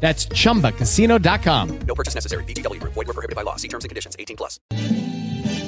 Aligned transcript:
That's 0.00 0.26
chumbacasino.com. 0.26 1.78
No 1.80 1.94
purchase 1.94 2.14
necessary. 2.14 2.44
VGW 2.44 2.80
Group. 2.80 2.94
Void 2.94 3.08
were 3.08 3.14
prohibited 3.14 3.36
by 3.36 3.42
law. 3.42 3.56
See 3.56 3.68
terms 3.68 3.84
and 3.84 3.90
conditions. 3.90 4.16
18 4.18 4.36
plus. 4.38 4.60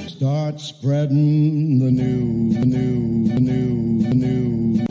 Start 0.08 0.60
spreading 0.60 1.78
the 1.78 1.90
news, 1.90 2.54
the 2.56 2.66
news, 2.66 3.34
the 3.34 3.40
news, 3.40 4.04
the 4.08 4.14
news. 4.14 4.86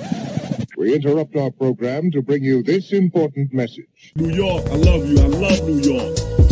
We 0.77 0.95
interrupt 0.95 1.35
our 1.35 1.51
program 1.51 2.09
to 2.11 2.21
bring 2.21 2.43
you 2.43 2.63
this 2.63 2.93
important 2.93 3.53
message. 3.53 4.13
New 4.15 4.29
York, 4.33 4.65
I 4.67 4.75
love 4.75 5.05
you. 5.05 5.19
I 5.19 5.27
love 5.27 5.61
New 5.67 5.79
York. 5.79 6.48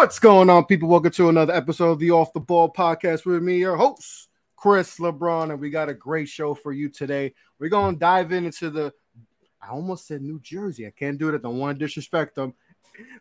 What's 0.00 0.18
going 0.18 0.48
on, 0.48 0.64
people? 0.64 0.88
Welcome 0.88 1.10
to 1.10 1.28
another 1.28 1.52
episode 1.52 1.90
of 1.90 1.98
the 1.98 2.10
Off 2.10 2.32
the 2.32 2.40
Ball 2.40 2.72
podcast 2.72 3.26
with 3.26 3.42
me, 3.42 3.58
your 3.58 3.76
host, 3.76 4.30
Chris 4.56 4.96
LeBron, 4.96 5.50
and 5.50 5.60
we 5.60 5.68
got 5.68 5.90
a 5.90 5.94
great 5.94 6.26
show 6.26 6.54
for 6.54 6.72
you 6.72 6.88
today. 6.88 7.34
We're 7.58 7.68
going 7.68 7.96
to 7.96 8.00
dive 8.00 8.32
in 8.32 8.46
into 8.46 8.70
the, 8.70 8.94
I 9.60 9.68
almost 9.68 10.06
said 10.06 10.22
New 10.22 10.40
Jersey. 10.40 10.86
I 10.86 10.90
can't 10.90 11.18
do 11.18 11.28
it. 11.28 11.34
I 11.34 11.38
don't 11.38 11.58
want 11.58 11.78
to 11.78 11.84
disrespect 11.84 12.34
them. 12.34 12.54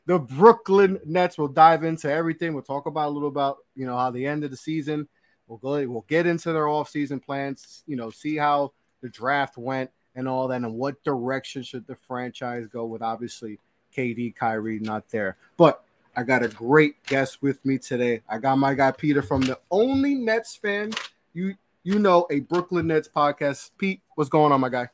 The 0.06 0.20
Brooklyn 0.20 1.02
Nets. 1.04 1.38
We'll 1.38 1.50
dive 1.50 1.84
into 1.84 2.10
everything. 2.10 2.54
We'll 2.54 2.64
talk 2.64 2.86
about 2.86 3.10
a 3.10 3.12
little 3.12 3.28
about, 3.28 3.58
you 3.76 3.86
know, 3.86 3.98
how 3.98 4.10
the 4.10 4.26
end 4.26 4.46
of 4.46 4.52
the 4.52 4.58
season. 4.58 5.10
We'll 5.50 5.58
go, 5.58 5.86
we'll 5.86 6.06
get 6.08 6.28
into 6.28 6.54
their 6.54 6.70
off-season 6.70 7.20
plans, 7.20 7.84
you 7.88 7.98
know, 7.98 8.10
see 8.10 8.38
how 8.38 8.72
the 9.02 9.10
draft 9.10 9.58
went 9.58 9.92
and 10.16 10.30
all 10.30 10.48
that, 10.48 10.62
and 10.62 10.76
what 10.76 11.04
direction 11.04 11.62
should 11.62 11.88
the 11.88 11.98
franchise 12.08 12.68
go 12.68 12.86
with 12.86 13.02
obviously 13.02 13.60
KD, 13.94 14.34
Kyrie 14.34 14.80
not 14.80 15.10
there. 15.10 15.36
But 15.58 15.84
I 16.20 16.24
got 16.24 16.44
a 16.44 16.50
great 16.50 17.02
guest 17.06 17.42
with 17.42 17.66
me 17.66 17.78
today. 17.78 18.22
I 18.28 18.40
got 18.40 18.58
my 18.58 18.74
guy 18.74 18.92
Peter 18.92 19.22
from 19.22 19.40
the 19.40 19.58
only 19.72 20.16
Nets 20.16 20.54
fan 20.54 20.92
you 21.34 21.56
you 21.84 21.98
know, 21.98 22.28
a 22.30 22.42
Brooklyn 22.42 22.88
Nets 22.88 23.08
podcast. 23.08 23.72
Pete, 23.78 24.02
what's 24.16 24.30
going 24.30 24.52
on, 24.52 24.60
my 24.60 24.68
guy? 24.68 24.90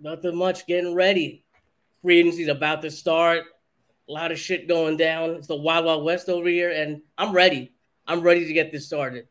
Nothing 0.00 0.38
much. 0.38 0.66
Getting 0.66 0.94
ready. 0.94 1.44
Free 2.00 2.20
agency's 2.20 2.48
about 2.48 2.80
to 2.80 2.90
start. 2.90 3.44
A 4.08 4.12
lot 4.12 4.32
of 4.32 4.38
shit 4.38 4.66
going 4.68 4.96
down. 4.96 5.32
It's 5.32 5.48
the 5.48 5.54
Wild 5.54 5.84
Wild 5.84 6.02
West 6.02 6.30
over 6.30 6.48
here, 6.48 6.70
and 6.70 7.02
I'm 7.18 7.34
ready. 7.34 7.74
I'm 8.06 8.22
ready 8.22 8.46
to 8.46 8.54
get 8.54 8.72
this 8.72 8.86
started. 8.86 9.28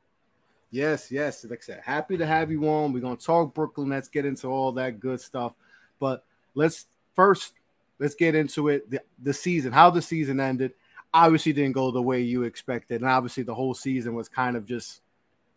Yes, 0.70 1.12
yes. 1.12 1.44
Like 1.44 1.64
I 1.64 1.66
said, 1.66 1.82
happy 1.84 2.16
to 2.16 2.28
have 2.28 2.52
you 2.52 2.70
on. 2.70 2.94
We're 2.94 3.00
gonna 3.00 3.16
talk 3.16 3.56
Brooklyn 3.56 3.90
Nets, 3.90 4.08
get 4.08 4.28
into 4.28 4.50
all 4.50 4.72
that 4.74 5.00
good 5.00 5.20
stuff. 5.20 5.54
But 6.00 6.24
let's 6.54 6.86
first 7.16 7.54
let's 7.98 8.14
get 8.14 8.36
into 8.36 8.68
it. 8.68 8.88
The, 8.88 9.02
the 9.24 9.34
season, 9.34 9.72
how 9.72 9.90
the 9.90 10.04
season 10.04 10.40
ended 10.40 10.74
obviously 11.14 11.54
didn't 11.54 11.74
go 11.74 11.92
the 11.92 12.02
way 12.02 12.22
you 12.22 12.44
expected. 12.44 13.02
And 13.02 13.10
obviously 13.10 13.44
the 13.44 13.56
whole 13.56 13.74
season 13.74 14.14
was 14.14 14.30
kind 14.30 14.56
of 14.56 14.66
just 14.66 15.02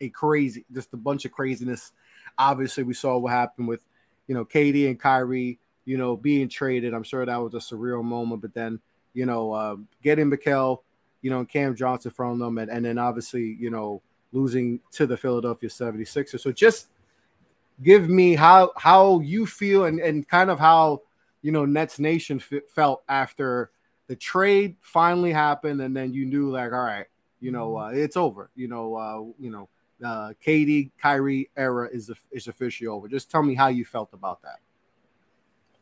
a 0.00 0.08
crazy, 0.08 0.64
just 0.72 0.92
a 0.92 0.96
bunch 0.96 1.24
of 1.24 1.32
craziness. 1.32 1.92
Obviously, 2.38 2.82
we 2.82 2.94
saw 2.94 3.16
what 3.16 3.32
happened 3.32 3.68
with, 3.68 3.84
you 4.26 4.34
know, 4.34 4.44
KD 4.44 4.88
and 4.88 4.98
Kyrie, 4.98 5.58
you 5.84 5.96
know, 5.96 6.16
being 6.16 6.48
traded. 6.48 6.94
I'm 6.94 7.02
sure 7.02 7.24
that 7.24 7.36
was 7.36 7.54
a 7.54 7.58
surreal 7.58 8.02
moment, 8.02 8.42
but 8.42 8.54
then, 8.54 8.80
you 9.12 9.26
know, 9.26 9.52
uh, 9.52 9.76
getting 10.02 10.30
Mikal, 10.30 10.80
you 11.22 11.30
know, 11.30 11.38
and 11.38 11.48
Cam 11.48 11.76
Johnson 11.76 12.10
from 12.10 12.38
them, 12.38 12.58
and, 12.58 12.70
and 12.70 12.84
then 12.84 12.98
obviously, 12.98 13.56
you 13.60 13.70
know, 13.70 14.02
losing 14.32 14.80
to 14.90 15.06
the 15.06 15.16
Philadelphia 15.16 15.68
76ers. 15.68 16.40
So 16.40 16.50
just 16.50 16.88
give 17.82 18.08
me 18.08 18.34
how 18.34 18.72
how 18.76 19.20
you 19.20 19.46
feel 19.46 19.84
and, 19.84 20.00
and 20.00 20.26
kind 20.28 20.50
of 20.50 20.58
how, 20.58 21.02
you 21.42 21.52
know, 21.52 21.64
Nets 21.64 21.98
Nation 21.98 22.40
f- 22.40 22.62
felt 22.68 23.04
after 23.08 23.70
the 24.06 24.16
trade 24.16 24.76
finally 24.80 25.32
happened, 25.32 25.80
and 25.80 25.96
then 25.96 26.12
you 26.12 26.26
knew 26.26 26.50
like, 26.50 26.72
all 26.72 26.84
right, 26.84 27.06
you 27.40 27.50
know, 27.50 27.76
uh, 27.76 27.90
it's 27.90 28.16
over. 28.16 28.50
You 28.54 28.68
know, 28.68 28.94
uh, 28.94 29.42
you 29.42 29.50
know, 29.50 29.68
uh, 30.04 30.32
KD 30.44 30.90
Kyrie 31.00 31.50
era 31.56 31.88
is 31.92 32.10
is 32.32 32.48
officially 32.48 32.88
over. 32.88 33.08
Just 33.08 33.30
tell 33.30 33.42
me 33.42 33.54
how 33.54 33.68
you 33.68 33.84
felt 33.84 34.12
about 34.12 34.42
that. 34.42 34.60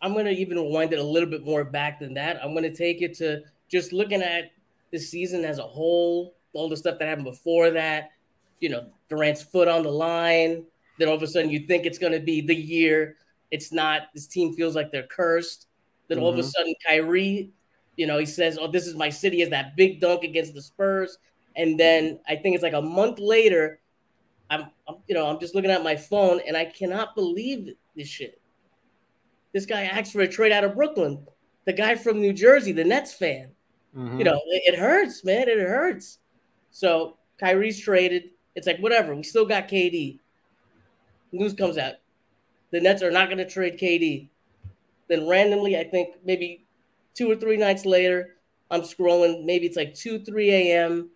I'm 0.00 0.14
gonna 0.14 0.30
even 0.30 0.70
wind 0.70 0.92
it 0.92 0.98
a 0.98 1.02
little 1.02 1.28
bit 1.28 1.44
more 1.44 1.64
back 1.64 2.00
than 2.00 2.14
that. 2.14 2.42
I'm 2.42 2.54
gonna 2.54 2.74
take 2.74 3.02
it 3.02 3.14
to 3.18 3.42
just 3.68 3.92
looking 3.92 4.22
at 4.22 4.50
the 4.90 4.98
season 4.98 5.44
as 5.44 5.58
a 5.58 5.62
whole, 5.62 6.34
all 6.52 6.68
the 6.68 6.76
stuff 6.76 6.98
that 6.98 7.08
happened 7.08 7.24
before 7.24 7.70
that. 7.70 8.10
You 8.60 8.68
know, 8.68 8.86
Durant's 9.08 9.42
foot 9.42 9.68
on 9.68 9.82
the 9.82 9.90
line. 9.90 10.64
Then 10.98 11.08
all 11.08 11.14
of 11.14 11.22
a 11.22 11.26
sudden, 11.26 11.50
you 11.50 11.66
think 11.66 11.86
it's 11.86 11.98
gonna 11.98 12.20
be 12.20 12.40
the 12.40 12.54
year. 12.54 13.16
It's 13.50 13.72
not. 13.72 14.02
This 14.14 14.26
team 14.26 14.52
feels 14.54 14.74
like 14.74 14.90
they're 14.92 15.06
cursed. 15.06 15.66
Then 16.08 16.18
all 16.18 16.30
mm-hmm. 16.30 16.40
of 16.40 16.46
a 16.46 16.48
sudden, 16.48 16.74
Kyrie 16.86 17.50
you 17.96 18.06
know, 18.06 18.18
he 18.18 18.26
says, 18.26 18.58
"Oh, 18.60 18.70
this 18.70 18.86
is 18.86 18.94
my 18.94 19.10
city." 19.10 19.40
Has 19.40 19.50
that 19.50 19.76
big 19.76 20.00
dunk 20.00 20.24
against 20.24 20.54
the 20.54 20.62
Spurs, 20.62 21.18
and 21.56 21.78
then 21.78 22.18
I 22.28 22.36
think 22.36 22.54
it's 22.54 22.62
like 22.62 22.72
a 22.72 22.82
month 22.82 23.18
later. 23.18 23.80
I'm, 24.50 24.66
I'm, 24.86 24.96
you 25.08 25.14
know, 25.14 25.26
I'm 25.26 25.40
just 25.40 25.54
looking 25.54 25.70
at 25.70 25.82
my 25.82 25.96
phone, 25.96 26.40
and 26.46 26.56
I 26.56 26.66
cannot 26.66 27.14
believe 27.14 27.74
this 27.96 28.08
shit. 28.08 28.40
This 29.52 29.66
guy 29.66 29.84
asked 29.84 30.12
for 30.12 30.20
a 30.20 30.28
trade 30.28 30.52
out 30.52 30.64
of 30.64 30.74
Brooklyn. 30.74 31.26
The 31.64 31.72
guy 31.72 31.94
from 31.94 32.20
New 32.20 32.32
Jersey, 32.32 32.72
the 32.72 32.84
Nets 32.84 33.12
fan. 33.12 33.50
Mm-hmm. 33.96 34.18
You 34.18 34.24
know, 34.24 34.40
it, 34.46 34.74
it 34.74 34.78
hurts, 34.78 35.24
man. 35.24 35.48
It 35.48 35.58
hurts. 35.58 36.18
So 36.70 37.18
Kyrie's 37.38 37.80
traded. 37.80 38.30
It's 38.54 38.66
like 38.66 38.78
whatever. 38.78 39.14
We 39.14 39.22
still 39.22 39.46
got 39.46 39.68
KD. 39.68 40.18
News 41.32 41.54
comes 41.54 41.78
out. 41.78 41.94
The 42.70 42.80
Nets 42.80 43.02
are 43.02 43.10
not 43.10 43.28
going 43.28 43.38
to 43.38 43.48
trade 43.48 43.78
KD. 43.78 44.28
Then 45.08 45.28
randomly, 45.28 45.78
I 45.78 45.84
think 45.84 46.16
maybe 46.24 46.64
two 47.14 47.30
or 47.30 47.36
three 47.36 47.56
nights 47.56 47.84
later, 47.84 48.36
I'm 48.70 48.82
scrolling. 48.82 49.44
Maybe 49.44 49.66
it's 49.66 49.76
like 49.76 49.94
2, 49.94 50.24
3 50.24 50.50
a.m. 50.50 51.10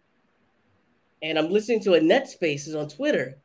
and 1.22 1.38
I'm 1.38 1.50
listening 1.50 1.80
to 1.84 1.94
a 1.94 2.00
Net 2.00 2.28
Spaces 2.28 2.74
on 2.74 2.88
Twitter. 2.88 3.38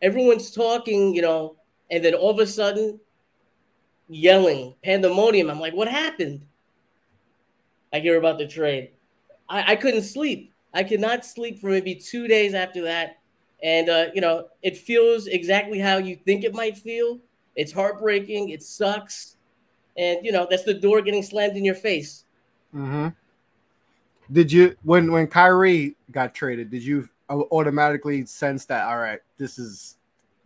Everyone's 0.00 0.50
talking, 0.50 1.14
you 1.14 1.22
know, 1.22 1.56
and 1.90 2.04
then 2.04 2.14
all 2.14 2.30
of 2.30 2.38
a 2.38 2.46
sudden, 2.46 2.98
yelling, 4.08 4.74
pandemonium. 4.82 5.50
I'm 5.50 5.60
like, 5.60 5.74
what 5.74 5.88
happened? 5.88 6.44
I 7.92 8.00
hear 8.00 8.16
about 8.16 8.38
the 8.38 8.46
trade. 8.46 8.90
I, 9.48 9.72
I 9.72 9.76
couldn't 9.76 10.02
sleep. 10.02 10.52
I 10.74 10.82
could 10.82 11.00
not 11.00 11.24
sleep 11.24 11.60
for 11.60 11.68
maybe 11.68 11.94
two 11.94 12.26
days 12.26 12.54
after 12.54 12.82
that. 12.82 13.18
And, 13.62 13.88
uh, 13.88 14.06
you 14.14 14.20
know, 14.20 14.48
it 14.62 14.76
feels 14.76 15.26
exactly 15.26 15.78
how 15.78 15.98
you 15.98 16.16
think 16.16 16.42
it 16.42 16.54
might 16.54 16.78
feel. 16.78 17.20
It's 17.54 17.72
heartbreaking. 17.72 18.48
It 18.48 18.62
sucks. 18.62 19.36
And, 19.96 20.24
you 20.24 20.32
know, 20.32 20.46
that's 20.48 20.64
the 20.64 20.74
door 20.74 21.02
getting 21.02 21.22
slammed 21.22 21.56
in 21.56 21.64
your 21.64 21.74
face. 21.74 22.24
Mm-hmm. 22.74 23.08
Did 24.32 24.50
you, 24.50 24.76
when, 24.82 25.12
when 25.12 25.26
Kyrie 25.26 25.96
got 26.10 26.34
traded, 26.34 26.70
did 26.70 26.82
you 26.82 27.08
automatically 27.28 28.24
sense 28.24 28.64
that, 28.66 28.86
all 28.86 28.98
right, 28.98 29.20
this 29.36 29.58
is 29.58 29.96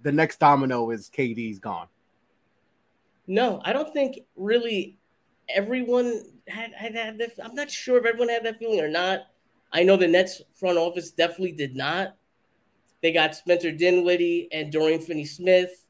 the 0.02 0.10
next 0.10 0.40
domino 0.40 0.90
is 0.90 1.10
KD's 1.14 1.58
gone? 1.58 1.86
No, 3.26 3.60
I 3.64 3.72
don't 3.72 3.92
think 3.92 4.20
really 4.36 4.98
everyone 5.48 6.22
had, 6.48 6.72
had, 6.72 6.94
had 6.94 7.18
that. 7.18 7.32
I'm 7.42 7.54
not 7.54 7.70
sure 7.70 7.98
if 7.98 8.04
everyone 8.04 8.28
had 8.28 8.44
that 8.44 8.58
feeling 8.58 8.80
or 8.80 8.88
not. 8.88 9.26
I 9.72 9.82
know 9.82 9.96
the 9.96 10.06
Nets 10.06 10.42
front 10.54 10.78
office 10.78 11.10
definitely 11.10 11.52
did 11.52 11.76
not. 11.76 12.16
They 13.02 13.12
got 13.12 13.34
Spencer 13.34 13.72
Dinwiddie 13.72 14.48
and 14.52 14.72
Dorian 14.72 15.00
Finney-Smith 15.00 15.85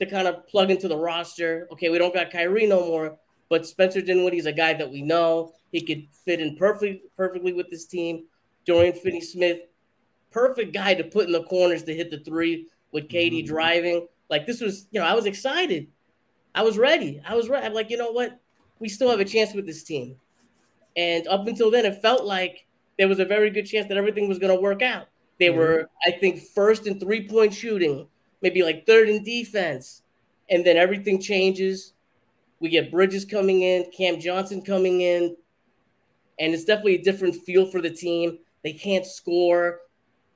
to 0.00 0.06
kind 0.06 0.28
of 0.28 0.46
plug 0.46 0.70
into 0.70 0.88
the 0.88 0.96
roster. 0.96 1.68
Okay, 1.72 1.88
we 1.88 1.98
don't 1.98 2.14
got 2.14 2.30
Kyrie 2.30 2.66
no 2.66 2.80
more, 2.86 3.18
but 3.48 3.66
Spencer 3.66 4.00
Dinwiddie 4.00 4.38
is 4.38 4.46
a 4.46 4.52
guy 4.52 4.74
that 4.74 4.90
we 4.90 5.02
know. 5.02 5.52
He 5.72 5.80
could 5.80 6.06
fit 6.24 6.40
in 6.40 6.56
perfectly 6.56 7.02
perfectly 7.16 7.52
with 7.52 7.70
this 7.70 7.86
team. 7.86 8.24
Dorian 8.64 8.94
Finney-Smith, 8.94 9.60
perfect 10.30 10.74
guy 10.74 10.94
to 10.94 11.04
put 11.04 11.26
in 11.26 11.32
the 11.32 11.44
corners 11.44 11.84
to 11.84 11.94
hit 11.94 12.10
the 12.10 12.18
three 12.18 12.66
with 12.92 13.08
KD 13.08 13.38
mm-hmm. 13.38 13.46
driving. 13.46 14.06
Like 14.28 14.46
this 14.46 14.60
was, 14.60 14.88
you 14.90 15.00
know, 15.00 15.06
I 15.06 15.14
was 15.14 15.26
excited. 15.26 15.88
I 16.54 16.62
was 16.62 16.78
ready. 16.78 17.20
I 17.24 17.34
was 17.34 17.48
ready. 17.48 17.66
I'm 17.66 17.74
like, 17.74 17.90
you 17.90 17.96
know 17.96 18.10
what? 18.10 18.40
We 18.78 18.88
still 18.88 19.10
have 19.10 19.20
a 19.20 19.24
chance 19.24 19.54
with 19.54 19.66
this 19.66 19.82
team. 19.82 20.16
And 20.96 21.26
up 21.28 21.46
until 21.46 21.70
then, 21.70 21.84
it 21.84 22.00
felt 22.02 22.24
like 22.24 22.66
there 22.98 23.08
was 23.08 23.20
a 23.20 23.24
very 23.24 23.50
good 23.50 23.66
chance 23.66 23.86
that 23.88 23.96
everything 23.96 24.28
was 24.28 24.38
going 24.38 24.54
to 24.54 24.60
work 24.60 24.82
out. 24.82 25.08
They 25.38 25.48
mm-hmm. 25.48 25.58
were, 25.58 25.90
I 26.06 26.12
think, 26.12 26.40
first 26.54 26.86
in 26.86 26.98
three 26.98 27.28
point 27.28 27.52
shooting, 27.52 28.08
maybe 28.46 28.62
like 28.62 28.86
third 28.86 29.08
in 29.08 29.24
defense. 29.24 30.02
And 30.48 30.64
then 30.64 30.76
everything 30.76 31.20
changes. 31.20 31.94
We 32.60 32.68
get 32.68 32.92
Bridges 32.92 33.24
coming 33.24 33.62
in, 33.62 33.90
Cam 33.90 34.20
Johnson 34.20 34.62
coming 34.62 35.00
in. 35.00 35.36
And 36.38 36.54
it's 36.54 36.64
definitely 36.64 36.94
a 36.94 37.02
different 37.02 37.34
feel 37.34 37.66
for 37.66 37.80
the 37.80 37.90
team. 37.90 38.38
They 38.62 38.72
can't 38.72 39.04
score. 39.04 39.80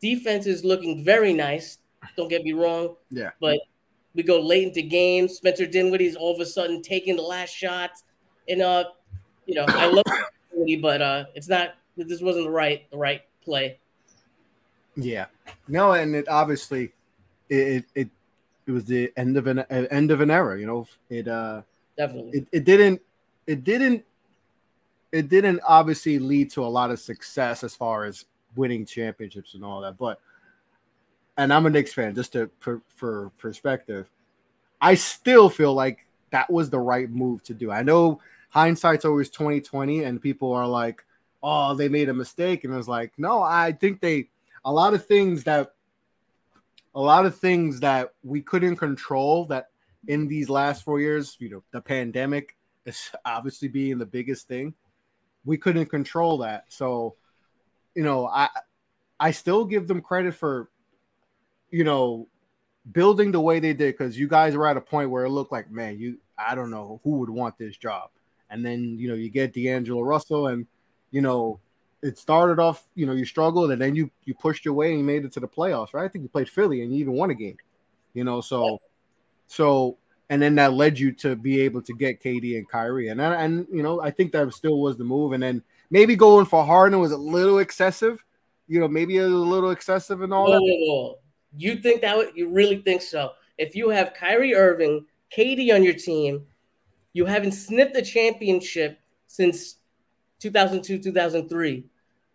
Defense 0.03 0.47
is 0.47 0.65
looking 0.65 1.05
very 1.05 1.33
nice. 1.33 1.79
Don't 2.17 2.29
get 2.29 2.43
me 2.43 2.53
wrong. 2.53 2.97
Yeah. 3.11 3.31
But 3.41 3.61
we 4.15 4.25
go 4.25 4.41
late 4.41 4.67
into 4.67 4.83
games. 4.83 5.37
Spencer 5.37 5.67
Dinwiddie's 5.67 6.17
all 6.17 6.35
of 6.35 6.41
a 6.41 6.47
sudden 6.47 6.83
taking 6.83 7.15
the 7.15 7.23
last 7.23 7.51
shot. 7.51 7.91
And 8.49 8.61
uh, 8.61 8.85
you 9.47 9.55
know, 9.55 9.67
I 9.69 9.87
love 9.87 10.05
Dinwiddie, 10.51 10.77
but 10.77 11.01
uh 11.01 11.25
it's 11.35 11.49
not 11.49 11.75
this 11.97 12.21
wasn't 12.21 12.47
the 12.47 12.51
right 12.51 12.91
the 12.91 12.99
right 12.99 13.23
play. 13.45 13.79
Yeah. 14.97 15.27
No, 15.69 15.93
and 15.93 16.17
it 16.17 16.29
obviously 16.29 16.93
it 17.51 17.85
it 17.95 18.09
it 18.67 18.71
was 18.71 18.85
the 18.85 19.13
end 19.17 19.37
of 19.37 19.47
an 19.47 19.61
end 19.61 20.11
of 20.11 20.21
an 20.21 20.31
era, 20.31 20.59
you 20.59 20.67
know. 20.67 20.87
It 21.09 21.29
uh 21.29 21.63
definitely 21.99 22.39
it, 22.39 22.49
it 22.53 22.65
didn't 22.65 23.03
it 23.47 23.65
didn't 23.65 24.05
it 25.13 25.29
didn't 25.29 25.61
obviously 25.67 26.19
lead 26.19 26.51
to 26.53 26.65
a 26.65 26.67
lot 26.67 26.91
of 26.91 27.01
success 27.01 27.65
as 27.65 27.75
far 27.75 28.05
as 28.05 28.25
winning 28.55 28.87
championships 28.87 29.55
and 29.55 29.65
all 29.65 29.81
that, 29.81 29.99
but 29.99 30.21
and 31.37 31.53
I'm 31.53 31.67
a 31.67 31.71
Knicks 31.71 31.93
fan, 31.93 32.15
just 32.15 32.33
to 32.33 32.51
for, 32.61 32.83
for 32.89 33.31
perspective, 33.39 34.09
I 34.81 34.95
still 34.95 35.49
feel 35.49 35.75
like 35.75 36.07
that 36.31 36.51
was 36.51 36.71
the 36.71 36.79
right 36.79 37.11
move 37.11 37.43
to 37.45 37.55
do. 37.55 37.71
I 37.71 37.83
know 37.83 38.21
hindsight's 38.51 39.05
always 39.05 39.31
2020, 39.31 40.05
and 40.05 40.21
people 40.21 40.53
are 40.53 40.67
like, 40.67 41.05
"Oh, 41.43 41.75
they 41.75 41.89
made 41.89 42.09
a 42.09 42.15
mistake," 42.15 42.65
and 42.65 42.75
it's 42.75 42.89
like, 42.89 43.13
no, 43.17 43.43
I 43.43 43.73
think 43.73 44.01
they 44.01 44.29
a 44.65 44.73
lot 44.73 44.95
of 44.95 45.07
things 45.07 45.45
that 45.45 45.75
a 46.95 47.01
lot 47.01 47.27
of 47.27 47.37
things 47.39 47.81
that 47.81 48.13
we 48.23 48.43
couldn't 48.43 48.77
control 48.77 49.47
that 49.47 49.67
in 50.09 50.27
these 50.27 50.49
last 50.49 50.85
four 50.85 51.01
years, 51.01 51.37
you 51.39 51.51
know, 51.51 51.63
the 51.73 51.81
pandemic 51.81 52.57
is 52.85 53.11
obviously 53.25 53.69
being 53.69 53.99
the 53.99 54.07
biggest 54.07 54.49
thing. 54.49 54.75
We 55.45 55.57
couldn't 55.57 55.87
control 55.87 56.39
that. 56.39 56.65
So, 56.69 57.17
you 57.95 58.03
know, 58.03 58.27
I 58.27 58.49
I 59.19 59.31
still 59.31 59.65
give 59.65 59.87
them 59.87 60.01
credit 60.01 60.35
for, 60.35 60.71
you 61.71 61.85
know, 61.85 62.29
building 62.91 63.33
the 63.33 63.41
way 63.41 63.61
they 63.61 63.73
did 63.73 63.97
because 63.97 64.19
you 64.19 64.29
guys 64.29 64.57
were 64.57 64.67
at 64.67 64.77
a 64.77 64.81
point 64.81 65.11
where 65.11 65.25
it 65.25 65.31
looked 65.31 65.53
like, 65.53 65.71
man, 65.71 65.99
you 65.99 66.19
I 66.39 66.55
don't 66.55 66.71
know 66.71 67.01
who 67.05 67.19
would 67.19 67.31
want 67.31 67.59
this 67.59 67.77
job. 67.77 68.11
And 68.49 68.65
then, 68.65 68.97
you 68.99 69.09
know, 69.09 69.15
you 69.15 69.31
get 69.31 69.53
D'Angelo 69.53 70.01
Russell 70.01 70.49
and, 70.49 70.67
you 71.13 71.21
know, 71.21 71.61
it 72.03 72.19
started 72.19 72.59
off, 72.59 72.87
you 72.95 73.07
know, 73.07 73.13
you 73.13 73.25
struggled 73.25 73.71
and 73.71 73.81
then 73.81 73.95
you 73.95 74.11
you 74.25 74.35
pushed 74.35 74.65
your 74.65 74.75
way 74.75 74.91
and 74.91 74.99
you 74.99 75.05
made 75.05 75.25
it 75.25 75.33
to 75.33 75.41
the 75.41 75.49
playoffs, 75.49 75.93
right? 75.93 76.05
I 76.05 76.09
think 76.09 76.23
you 76.23 76.29
played 76.29 76.49
Philly 76.49 76.83
and 76.83 76.93
you 76.93 77.01
even 77.01 77.13
won 77.13 77.31
a 77.31 77.35
game, 77.35 77.57
you 78.15 78.25
know. 78.25 78.41
So, 78.41 78.81
so 79.47 79.99
and 80.31 80.41
then 80.41 80.55
that 80.55 80.73
led 80.73 80.99
you 80.99 81.13
to 81.13 81.37
be 81.37 81.61
able 81.63 81.83
to 81.83 81.93
get 81.93 82.23
KD 82.23 82.57
and 82.57 82.69
Kyrie, 82.69 83.09
and 83.09 83.21
and 83.21 83.67
you 83.71 83.83
know, 83.83 84.01
I 84.01 84.11
think 84.11 84.33
that 84.33 84.53
still 84.55 84.81
was 84.81 84.97
the 84.97 85.05
move. 85.05 85.33
And 85.33 85.43
then 85.43 85.63
maybe 85.91 86.17
going 86.17 86.47
for 86.47 86.65
Harden 86.65 87.01
was 87.01 87.13
a 87.13 87.17
little 87.17 87.59
excessive, 87.59 88.25
you 88.69 88.81
know, 88.81 88.89
maybe 88.89 89.19
a 89.19 89.27
little 89.27 89.71
excessive 89.71 90.23
and 90.23 90.33
all 90.33 90.47
whoa, 90.47 90.53
that. 90.53 90.61
Whoa, 90.61 91.03
whoa. 91.03 91.19
You 91.57 91.77
think 91.77 92.01
that? 92.03 92.17
Would, 92.17 92.31
you 92.37 92.49
really 92.49 92.77
think 92.77 93.03
so? 93.03 93.33
If 93.59 93.75
you 93.75 93.91
have 93.91 94.15
Kyrie 94.15 94.55
Irving, 94.55 95.05
KD 95.37 95.75
on 95.75 95.83
your 95.83 95.95
team, 95.95 96.47
you 97.13 97.27
haven't 97.27 97.53
sniffed 97.53 97.97
a 97.97 98.03
championship 98.03 99.01
since 99.27 99.77
2002, 100.39 100.99
2003. 100.99 101.85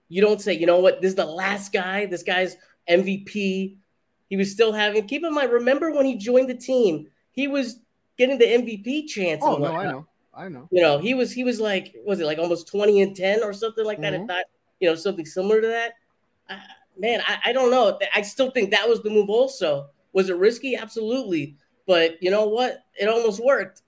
You 0.08 0.22
don't 0.22 0.42
say, 0.42 0.54
you 0.54 0.66
know 0.66 0.80
what, 0.80 1.02
this 1.02 1.10
is 1.10 1.16
the 1.16 1.26
last 1.26 1.74
guy. 1.74 2.06
This 2.06 2.24
guy's 2.24 2.56
MVP. 2.90 3.76
He 4.30 4.38
was 4.38 4.52
still 4.52 4.74
having, 4.74 5.08
keep 5.08 5.24
in 5.24 5.34
mind, 5.34 5.52
remember 5.52 5.92
when 5.92 6.06
he 6.06 6.18
joined 6.18 6.50
the 6.50 6.56
team, 6.56 7.08
he 7.32 7.48
was 7.48 7.80
getting 8.18 8.38
the 8.38 8.46
MVP 8.46 9.08
chance. 9.08 9.42
Oh, 9.44 9.58
no, 9.58 9.76
I 9.76 9.84
know. 9.84 10.08
I 10.34 10.50
know. 10.50 10.68
You 10.72 10.82
know, 10.82 11.00
he 11.00 11.14
was, 11.14 11.32
he 11.32 11.44
was 11.44 11.60
like, 11.60 11.96
was 12.06 12.20
it 12.20 12.26
like 12.26 12.40
almost 12.40 12.68
20 12.68 13.02
and 13.02 13.16
10 13.16 13.44
or 13.44 13.54
something 13.54 13.86
like 13.86 14.02
that? 14.02 14.14
Mm-hmm. 14.14 14.24
If 14.24 14.28
not, 14.28 14.46
you 14.80 14.90
know, 14.90 14.96
something 14.96 15.26
similar 15.26 15.62
to 15.62 15.68
that. 15.68 15.94
Uh, 16.50 16.58
man, 16.98 17.22
I, 17.26 17.38
I 17.46 17.54
don't 17.54 17.72
know. 17.72 17.98
I 18.14 18.22
still 18.22 18.52
think 18.52 18.72
that 18.72 18.88
was 18.88 19.02
the 19.02 19.10
move 19.10 19.30
also. 19.30 19.90
Was 20.14 20.30
it 20.30 20.38
risky? 20.38 20.76
Absolutely. 20.76 21.56
But 21.88 22.22
you 22.22 22.32
know 22.32 22.48
what? 22.48 22.84
It 23.00 23.08
almost 23.08 23.44
worked. 23.44 23.84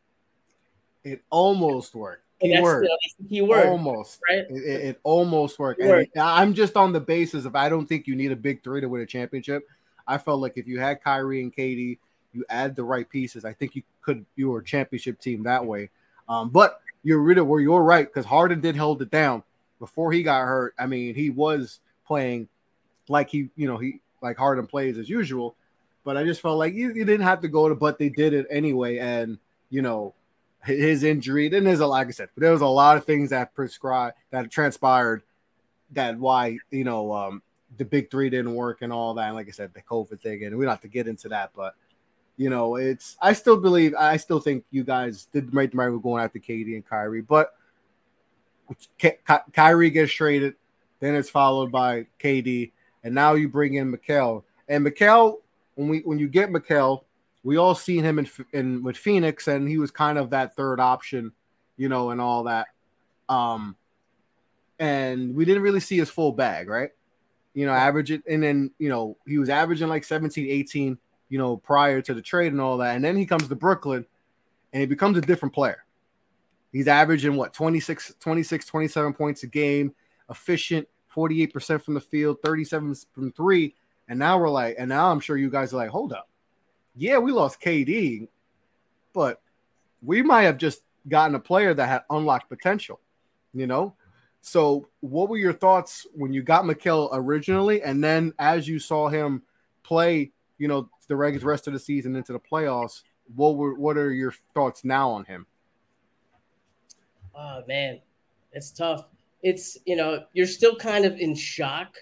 It 1.03 1.23
almost 1.29 1.95
worked. 1.95 2.23
Key 2.41 2.61
word. 2.61 2.87
Key 3.29 3.41
word. 3.41 3.65
Almost. 3.65 4.19
Right. 4.29 4.45
It, 4.49 4.63
it, 4.63 4.85
it 4.85 4.99
almost 5.03 5.57
worked. 5.57 5.81
And 5.81 6.07
I'm 6.17 6.53
just 6.53 6.75
on 6.75 6.93
the 6.93 6.99
basis 6.99 7.45
of 7.45 7.55
I 7.55 7.69
don't 7.69 7.87
think 7.87 8.07
you 8.07 8.15
need 8.15 8.31
a 8.31 8.35
big 8.35 8.63
three 8.63 8.81
to 8.81 8.87
win 8.87 9.01
a 9.01 9.05
championship. 9.05 9.63
I 10.07 10.17
felt 10.17 10.39
like 10.39 10.53
if 10.55 10.67
you 10.67 10.79
had 10.79 11.03
Kyrie 11.03 11.41
and 11.41 11.55
KD, 11.55 11.97
you 12.33 12.45
add 12.49 12.75
the 12.75 12.83
right 12.83 13.09
pieces. 13.09 13.43
I 13.43 13.53
think 13.53 13.75
you 13.75 13.83
could 14.01 14.25
you 14.35 14.49
were 14.49 14.59
a 14.59 14.63
championship 14.63 15.19
team 15.19 15.43
that 15.43 15.65
way. 15.65 15.89
Um, 16.29 16.49
but 16.49 16.81
you're 17.03 17.19
really 17.19 17.41
where 17.41 17.59
you're 17.59 17.83
right 17.83 18.07
because 18.07 18.25
Harden 18.25 18.61
did 18.61 18.75
hold 18.75 19.01
it 19.01 19.09
down 19.09 19.43
before 19.79 20.11
he 20.11 20.23
got 20.23 20.45
hurt. 20.45 20.75
I 20.77 20.85
mean, 20.85 21.15
he 21.15 21.29
was 21.29 21.79
playing 22.05 22.47
like 23.09 23.29
he, 23.29 23.49
you 23.55 23.67
know, 23.67 23.77
he 23.77 24.01
like 24.21 24.37
Harden 24.37 24.67
plays 24.67 24.97
as 24.97 25.09
usual. 25.09 25.55
But 26.03 26.17
I 26.17 26.23
just 26.23 26.41
felt 26.41 26.57
like 26.57 26.73
you, 26.73 26.93
you 26.93 27.03
didn't 27.05 27.25
have 27.25 27.41
to 27.41 27.47
go 27.47 27.67
to, 27.67 27.75
but 27.75 27.99
they 27.99 28.09
did 28.09 28.33
it 28.33 28.47
anyway. 28.49 28.97
And 28.97 29.39
you 29.69 29.81
know, 29.81 30.13
his 30.67 31.03
injury. 31.03 31.49
Then 31.49 31.63
there's 31.63 31.79
a 31.79 31.87
like 31.87 32.07
I 32.07 32.11
said, 32.11 32.29
there 32.35 32.51
was 32.51 32.61
a 32.61 32.67
lot 32.67 32.97
of 32.97 33.05
things 33.05 33.29
that 33.31 33.53
prescribed 33.53 34.15
that 34.31 34.51
transpired 34.51 35.23
that 35.91 36.17
why 36.17 36.57
you 36.69 36.83
know 36.83 37.13
um, 37.13 37.41
the 37.77 37.85
big 37.85 38.11
three 38.11 38.29
didn't 38.29 38.53
work 38.53 38.81
and 38.81 38.91
all 38.91 39.13
that. 39.15 39.27
And 39.27 39.35
like 39.35 39.47
I 39.47 39.51
said, 39.51 39.73
the 39.73 39.81
COVID 39.81 40.19
thing, 40.19 40.43
and 40.43 40.57
we 40.57 40.65
don't 40.65 40.71
have 40.71 40.81
to 40.81 40.87
get 40.87 41.07
into 41.07 41.29
that, 41.29 41.51
but 41.55 41.75
you 42.37 42.49
know, 42.51 42.75
it's 42.75 43.17
I 43.21 43.33
still 43.33 43.57
believe 43.57 43.95
I 43.95 44.17
still 44.17 44.39
think 44.39 44.63
you 44.69 44.83
guys 44.83 45.27
did 45.33 45.53
right 45.53 45.69
the 45.69 45.77
right 45.77 45.89
with 45.89 46.03
going 46.03 46.23
after 46.23 46.39
KD 46.39 46.75
and 46.75 46.87
Kyrie, 46.87 47.21
but 47.21 47.53
Ky- 48.97 49.17
Kyrie 49.53 49.89
gets 49.89 50.11
traded, 50.11 50.55
then 50.99 51.15
it's 51.15 51.29
followed 51.29 51.71
by 51.71 52.05
KD, 52.21 52.71
and 53.03 53.15
now 53.15 53.33
you 53.33 53.49
bring 53.49 53.75
in 53.75 53.91
Mikal. 53.91 54.43
And 54.67 54.85
Mikal, 54.85 55.37
when 55.75 55.87
we 55.87 55.99
when 55.99 56.19
you 56.19 56.27
get 56.27 56.49
Mikal, 56.49 57.03
we 57.47 57.55
all 57.55 57.75
seen 57.75 58.03
him 58.03 58.19
in, 58.19 58.29
in 58.51 58.83
with 58.83 58.97
Phoenix, 58.97 59.47
and 59.47 59.69
he 59.69 59.77
was 59.77 59.89
kind 59.89 60.17
of 60.17 60.31
that 60.31 60.53
third 60.57 60.81
option, 60.81 61.31
you 61.77 61.87
know, 61.87 62.09
and 62.09 62.19
all 62.19 62.43
that. 62.43 62.67
Um, 63.29 63.77
and 64.79 65.33
we 65.33 65.45
didn't 65.45 65.63
really 65.63 65.79
see 65.79 65.97
his 65.97 66.09
full 66.09 66.33
bag, 66.33 66.67
right? 66.67 66.89
You 67.53 67.65
know, 67.65 67.71
average 67.71 68.11
it, 68.11 68.23
and 68.27 68.43
then 68.43 68.71
you 68.79 68.89
know 68.89 69.15
he 69.25 69.37
was 69.37 69.47
averaging 69.47 69.87
like 69.87 70.03
17, 70.03 70.45
18, 70.45 70.97
you 71.29 71.37
know, 71.37 71.55
prior 71.55 72.01
to 72.01 72.13
the 72.13 72.21
trade 72.21 72.51
and 72.51 72.59
all 72.59 72.79
that, 72.79 72.97
and 72.97 73.05
then 73.05 73.15
he 73.15 73.25
comes 73.25 73.47
to 73.47 73.55
Brooklyn, 73.55 74.05
and 74.73 74.81
he 74.81 74.85
becomes 74.85 75.17
a 75.17 75.21
different 75.21 75.55
player. 75.55 75.85
He's 76.73 76.89
averaging 76.89 77.37
what 77.37 77.53
26, 77.53 78.15
26, 78.19 78.65
27 78.65 79.13
points 79.13 79.43
a 79.43 79.47
game, 79.47 79.95
efficient 80.29 80.85
48% 81.15 81.81
from 81.81 81.93
the 81.93 82.01
field, 82.01 82.39
37 82.43 82.93
from 83.13 83.31
three. 83.31 83.73
And 84.09 84.19
now 84.19 84.37
we're 84.37 84.49
like, 84.49 84.75
and 84.77 84.89
now 84.89 85.09
I'm 85.09 85.21
sure 85.21 85.37
you 85.37 85.49
guys 85.49 85.73
are 85.73 85.77
like, 85.77 85.89
hold 85.89 86.11
up. 86.11 86.27
Yeah, 86.97 87.19
we 87.19 87.31
lost 87.31 87.61
KD, 87.61 88.27
but 89.13 89.39
we 90.01 90.23
might 90.23 90.43
have 90.43 90.57
just 90.57 90.81
gotten 91.07 91.35
a 91.35 91.39
player 91.39 91.73
that 91.73 91.87
had 91.87 92.01
unlocked 92.09 92.49
potential, 92.49 92.99
you 93.53 93.67
know? 93.67 93.93
So, 94.41 94.87
what 95.01 95.29
were 95.29 95.37
your 95.37 95.53
thoughts 95.53 96.07
when 96.13 96.33
you 96.33 96.41
got 96.41 96.63
Mikal 96.63 97.09
originally, 97.13 97.83
and 97.83 98.03
then 98.03 98.33
as 98.39 98.67
you 98.67 98.79
saw 98.79 99.09
him 99.09 99.43
play, 99.83 100.31
you 100.57 100.67
know, 100.67 100.89
the 101.07 101.15
rest 101.15 101.67
of 101.67 101.73
the 101.73 101.79
season 101.79 102.15
into 102.15 102.33
the 102.33 102.39
playoffs? 102.39 103.03
What 103.35 103.57
were 103.57 103.75
what 103.75 103.97
are 103.97 104.11
your 104.11 104.33
thoughts 104.53 104.85
now 104.85 105.09
on 105.09 105.25
him? 105.25 105.45
Oh 107.35 107.63
man, 107.67 107.99
it's 108.53 108.71
tough. 108.71 109.09
It's 109.43 109.77
you 109.85 109.95
know 109.95 110.23
you're 110.33 110.47
still 110.47 110.75
kind 110.75 111.03
of 111.05 111.17
in 111.17 111.35
shock 111.35 111.95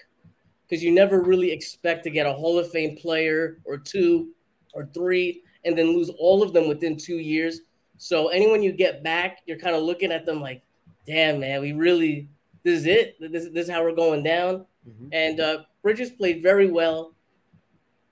because 0.68 0.84
you 0.84 0.92
never 0.92 1.20
really 1.20 1.50
expect 1.50 2.04
to 2.04 2.10
get 2.10 2.26
a 2.26 2.32
Hall 2.32 2.58
of 2.58 2.70
Fame 2.70 2.96
player 2.96 3.58
or 3.64 3.76
two 3.76 4.28
or 4.76 4.88
three 4.94 5.42
and 5.64 5.76
then 5.76 5.88
lose 5.88 6.10
all 6.10 6.42
of 6.42 6.52
them 6.52 6.68
within 6.68 6.96
two 6.96 7.16
years. 7.16 7.62
So 7.96 8.28
anyone 8.28 8.62
you 8.62 8.72
get 8.72 9.02
back, 9.02 9.38
you're 9.46 9.58
kind 9.58 9.74
of 9.74 9.82
looking 9.82 10.12
at 10.12 10.26
them 10.26 10.40
like, 10.40 10.62
damn 11.06 11.40
man, 11.40 11.60
we 11.60 11.72
really 11.72 12.28
this 12.66 12.80
is 12.80 12.86
it. 12.86 13.16
This, 13.20 13.44
this 13.52 13.66
is 13.66 13.70
how 13.70 13.84
we're 13.84 13.94
going 13.94 14.24
down. 14.24 14.66
Mm-hmm. 14.88 15.08
And 15.12 15.40
uh, 15.40 15.58
Bridges 15.82 16.10
played 16.10 16.42
very 16.42 16.68
well. 16.68 17.14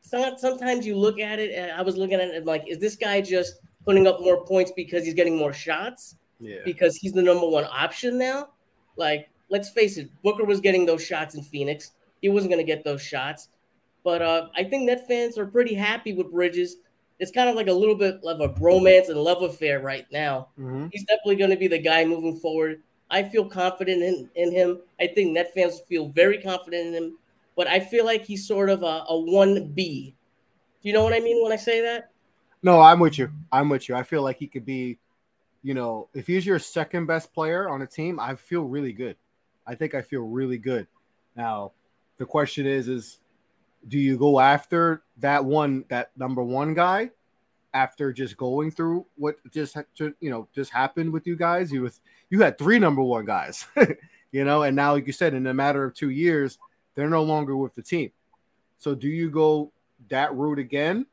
So, 0.03 0.37
sometimes 0.37 0.87
you 0.87 0.97
look 0.97 1.19
at 1.19 1.41
it, 1.41 1.53
and 1.55 1.73
I 1.73 1.83
was 1.83 1.97
looking 1.97 2.21
at 2.21 2.29
it 2.29 2.45
like, 2.45 2.63
is 2.69 2.79
this 2.79 2.95
guy 2.95 3.21
just 3.21 3.57
putting 3.85 4.07
up 4.07 4.21
more 4.21 4.45
points 4.45 4.71
because 4.71 5.05
he's 5.05 5.15
getting 5.15 5.37
more 5.37 5.53
shots? 5.53 6.17
Yeah. 6.39 6.59
Because 6.65 6.97
he's 6.97 7.13
the 7.13 7.23
number 7.23 7.49
one 7.49 7.65
option 7.65 8.17
now? 8.17 8.51
Like, 8.97 9.29
let's 9.49 9.71
face 9.71 9.97
it, 9.97 10.09
Booker 10.23 10.45
was 10.45 10.61
getting 10.61 10.87
those 10.87 11.05
shots 11.05 11.35
in 11.35 11.43
Phoenix. 11.43 11.91
He 12.23 12.29
wasn't 12.29 12.53
going 12.53 12.65
to 12.65 12.73
get 12.73 12.85
those 12.85 13.03
shots. 13.03 13.49
But 14.05 14.23
uh, 14.23 14.49
I 14.55 14.65
think 14.65 14.85
Net 14.85 15.09
fans 15.09 15.39
are 15.39 15.47
pretty 15.47 15.75
happy 15.75 16.13
with 16.13 16.31
Bridges. 16.31 16.77
It's 17.19 17.31
kind 17.31 17.49
of 17.49 17.57
like 17.57 17.69
a 17.69 17.73
little 17.73 17.95
bit 17.95 18.21
of 18.25 18.41
a 18.41 18.49
bromance 18.49 19.09
and 19.09 19.19
love 19.19 19.43
affair 19.43 19.81
right 19.81 20.07
now. 20.13 20.49
Mm-hmm. 20.59 20.89
He's 20.93 21.05
definitely 21.05 21.37
going 21.37 21.51
to 21.51 21.57
be 21.57 21.69
the 21.69 21.79
guy 21.79 22.05
moving 22.05 22.37
forward. 22.37 22.83
I 23.11 23.23
feel 23.23 23.47
confident 23.47 24.03
in, 24.03 24.29
in 24.35 24.53
him. 24.53 24.81
I 25.01 25.07
think 25.07 25.33
Net 25.33 25.53
fans 25.55 25.81
feel 25.89 26.09
very 26.09 26.41
confident 26.41 26.89
in 26.89 26.95
him. 26.95 27.19
But 27.57 27.67
I 27.69 27.81
feel 27.81 28.05
like 28.05 28.25
he's 28.25 28.47
sort 28.47 28.69
of 28.69 28.83
a, 28.83 29.05
a 29.09 29.13
1B. 29.13 29.75
Do 29.75 30.15
you 30.83 30.93
know 30.93 31.05
what 31.05 31.15
I 31.15 31.21
mean 31.21 31.43
when 31.43 31.53
I 31.53 31.57
say 31.57 31.81
that? 31.83 32.11
No, 32.63 32.81
I'm 32.81 32.99
with 32.99 33.19
you. 33.19 33.31
I'm 33.53 33.69
with 33.69 33.89
you. 33.89 33.95
I 33.95 34.03
feel 34.03 34.23
like 34.23 34.39
he 34.39 34.47
could 34.47 34.67
be, 34.67 34.99
you 35.63 35.73
know, 35.73 36.09
if 36.15 36.27
he's 36.27 36.45
your 36.45 36.59
second 36.59 37.07
best 37.07 37.33
player 37.33 37.69
on 37.69 37.83
a 37.83 37.87
team, 37.87 38.19
I 38.19 38.35
feel 38.35 38.63
really 38.63 38.93
good. 38.93 39.17
I 39.67 39.75
think 39.75 39.95
I 39.95 40.03
feel 40.03 40.23
really 40.23 40.59
good. 40.59 40.87
Now, 41.37 41.73
the 42.19 42.27
question 42.27 42.67
is, 42.67 42.89
is 42.89 43.19
do 43.89 43.99
you 43.99 44.17
go 44.17 44.41
after 44.41 45.03
that 45.19 45.45
one, 45.45 45.85
that 45.89 46.11
number 46.17 46.43
one 46.43 46.75
guy, 46.75 47.11
after 47.73 48.13
just 48.13 48.37
going 48.37 48.71
through 48.71 49.05
what 49.17 49.37
just 49.51 49.77
you 49.99 50.31
know 50.31 50.49
just 50.55 50.71
happened 50.71 51.13
with 51.13 51.27
you 51.27 51.37
guys? 51.37 51.73
You 51.73 51.83
with 51.83 52.01
you 52.31 52.41
had 52.41 52.57
three 52.59 52.79
number 52.79 53.03
one 53.03 53.25
guys, 53.25 53.67
you 54.33 54.45
know, 54.45 54.63
and 54.63 54.77
now 54.77 54.93
like 54.93 55.07
you 55.07 55.13
said, 55.13 55.35
in 55.35 55.47
a 55.47 55.55
matter 55.55 55.85
of 55.85 55.95
two 55.95 56.11
years, 56.11 56.59
they're 56.95 57.11
no 57.11 57.23
longer 57.23 57.57
with 57.57 57.75
the 57.75 57.83
team. 57.83 58.11
So 58.79 58.95
do 58.95 59.09
you 59.09 59.31
go 59.31 59.73
that 60.09 60.35
route 60.35 60.59
again 60.59 61.07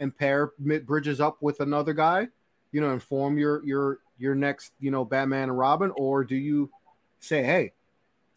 and 0.00 0.16
pair 0.16 0.52
Bridges 0.58 1.20
up 1.20 1.38
with 1.40 1.60
another 1.60 1.92
guy, 1.92 2.28
you 2.72 2.80
know, 2.80 2.90
and 2.90 3.02
form 3.02 3.38
your 3.38 3.64
your 3.64 3.98
your 4.18 4.34
next, 4.34 4.72
you 4.78 4.90
know, 4.90 5.04
Batman 5.04 5.48
and 5.48 5.58
Robin, 5.58 5.92
or 5.96 6.24
do 6.24 6.36
you 6.36 6.70
say, 7.18 7.42
hey, 7.42 7.72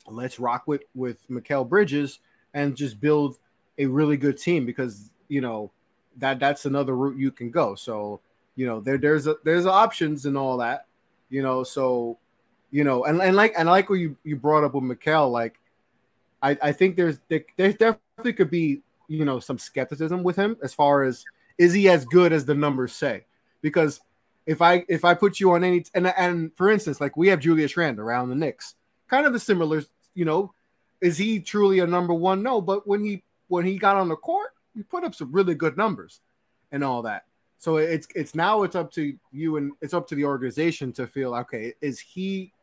let's 0.08 0.40
rock 0.40 0.64
with 0.68 0.84
with 0.96 1.28
Mikal 1.30 1.68
Bridges 1.68 2.20
and 2.54 2.76
just 2.76 3.00
build 3.00 3.38
a 3.78 3.86
really 3.86 4.18
good 4.18 4.38
team 4.38 4.66
because 4.66 5.12
you 5.28 5.42
know 5.42 5.72
that 6.18 6.40
that's 6.40 6.66
another 6.66 6.96
route 6.96 7.18
you 7.18 7.32
can 7.32 7.52
go. 7.52 7.76
So 7.76 8.22
you 8.56 8.66
know 8.66 8.80
there 8.80 8.98
there's 8.98 9.28
a, 9.28 9.36
there's 9.44 9.66
options 9.66 10.26
and 10.26 10.38
all 10.38 10.58
that, 10.58 10.86
you 11.30 11.42
know. 11.42 11.64
So 11.64 12.18
you 12.72 12.84
know 12.84 13.06
and, 13.06 13.22
and 13.22 13.36
like 13.36 13.54
and 13.58 13.70
like 13.70 13.90
what 13.90 14.00
you 14.00 14.16
you 14.24 14.36
brought 14.36 14.64
up 14.64 14.74
with 14.74 14.84
Mikal, 14.84 15.32
like 15.32 15.60
I 16.42 16.58
I 16.62 16.72
think 16.72 16.96
there's 16.96 17.20
there, 17.30 17.44
there 17.56 17.74
definitely 17.74 18.34
could 18.34 18.50
be 18.50 18.82
you 19.08 19.26
know 19.26 19.40
some 19.40 19.58
skepticism 19.58 20.24
with 20.24 20.36
him 20.36 20.58
as 20.62 20.74
far 20.74 21.04
as 21.04 21.24
is 21.58 21.74
he 21.74 21.90
as 21.90 22.06
good 22.06 22.34
as 22.34 22.46
the 22.46 22.54
numbers 22.54 22.94
say 22.94 23.26
because 23.62 24.02
if 24.46 24.62
I 24.62 24.86
if 24.88 25.06
I 25.06 25.14
put 25.14 25.40
you 25.40 25.52
on 25.54 25.64
any 25.64 25.86
and 25.94 26.08
and 26.08 26.52
for 26.56 26.70
instance 26.70 27.02
like 27.02 27.18
we 27.18 27.30
have 27.30 27.40
Julius 27.40 27.78
Randle 27.78 28.06
around 28.06 28.30
the 28.30 28.36
Knicks 28.36 28.76
kind 29.08 29.26
of 29.26 29.34
a 29.34 29.40
similar 29.40 29.84
you 30.14 30.26
know 30.26 30.54
is 31.02 31.18
he 31.18 31.40
truly 31.40 31.80
a 31.80 31.88
number 31.88 32.14
one 32.14 32.44
no 32.44 32.62
but 32.62 32.88
when 32.88 33.04
he 33.04 33.24
when 33.48 33.66
he 33.66 33.78
got 33.78 33.96
on 33.96 34.10
the 34.10 34.16
court 34.16 34.52
he 34.78 34.84
put 34.84 35.04
up 35.04 35.16
some 35.16 35.32
really 35.32 35.56
good 35.56 35.76
numbers 35.76 36.22
and 36.72 36.84
all 36.84 37.02
that. 37.02 37.26
So 37.58 37.78
it's 37.78 38.08
it's 38.16 38.36
now 38.36 38.62
it's 38.62 38.76
up 38.76 38.92
to 38.92 39.18
you 39.32 39.58
and 39.58 39.72
it's 39.82 39.96
up 39.96 40.08
to 40.10 40.16
the 40.16 40.24
organization 40.26 40.94
to 40.94 41.08
feel 41.08 41.34
okay 41.34 41.74
is 41.82 42.00
he 42.00 42.54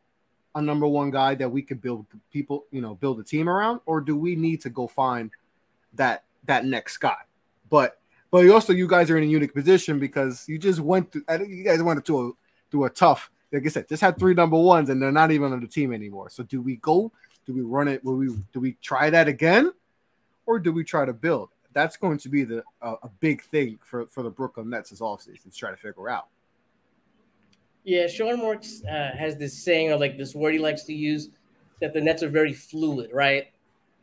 a 0.55 0.61
number 0.61 0.87
one 0.87 1.11
guy 1.11 1.35
that 1.35 1.49
we 1.49 1.61
could 1.61 1.81
build 1.81 2.05
people 2.31 2.65
you 2.71 2.79
know 2.79 2.95
build 2.95 3.19
a 3.19 3.23
team 3.23 3.49
around 3.49 3.81
or 3.85 3.99
do 3.99 4.15
we 4.15 4.37
need 4.37 4.61
to 4.61 4.69
go 4.69 4.87
find 4.87 5.31
that 5.93 6.23
that 6.45 6.63
next 6.63 6.97
guy? 6.97 7.17
But 7.69 7.99
but 8.31 8.49
also 8.49 8.71
you 8.71 8.87
guys 8.87 9.11
are 9.11 9.17
in 9.17 9.25
a 9.25 9.27
unique 9.27 9.53
position 9.53 9.99
because 9.99 10.47
you 10.47 10.57
just 10.57 10.79
went 10.79 11.11
through 11.11 11.25
you 11.45 11.65
guys 11.65 11.83
went 11.83 12.05
through 12.05 12.29
a 12.29 12.31
through 12.71 12.85
a 12.85 12.89
tough 12.89 13.29
like 13.53 13.65
i 13.65 13.69
said 13.69 13.87
just 13.87 14.01
had 14.01 14.17
three 14.17 14.33
number 14.33 14.57
ones 14.57 14.89
and 14.89 15.01
they're 15.01 15.11
not 15.11 15.31
even 15.31 15.51
on 15.51 15.59
the 15.59 15.67
team 15.67 15.93
anymore. 15.93 16.29
So 16.29 16.43
do 16.43 16.61
we 16.61 16.77
go 16.77 17.11
do 17.45 17.53
we 17.53 17.61
run 17.61 17.89
it? 17.89 18.01
Will 18.05 18.15
we 18.15 18.27
do 18.53 18.61
we 18.61 18.77
try 18.81 19.09
that 19.09 19.27
again 19.27 19.73
or 20.45 20.59
do 20.59 20.71
we 20.71 20.83
try 20.83 21.05
to 21.05 21.13
build 21.13 21.49
that's 21.73 21.97
going 21.97 22.17
to 22.17 22.29
be 22.29 22.43
the 22.43 22.63
uh, 22.81 22.95
a 23.03 23.09
big 23.19 23.41
thing 23.41 23.77
for 23.83 24.05
for 24.07 24.23
the 24.23 24.29
brooklyn 24.29 24.69
nets 24.69 24.91
as 24.91 24.99
offseason 24.99 25.43
to 25.43 25.51
try 25.51 25.71
to 25.71 25.77
figure 25.77 26.09
out 26.09 26.27
yeah, 27.85 28.07
Sean 28.07 28.41
Marks 28.41 28.83
uh, 28.83 29.11
has 29.15 29.37
this 29.37 29.63
saying 29.63 29.91
or 29.91 29.97
like 29.97 30.17
this 30.17 30.33
word 30.33 30.53
he 30.53 30.59
likes 30.59 30.83
to 30.85 30.93
use 30.93 31.29
that 31.81 31.93
the 31.93 32.01
Nets 32.01 32.23
are 32.23 32.29
very 32.29 32.51
fluid, 32.51 33.11
right? 33.13 33.45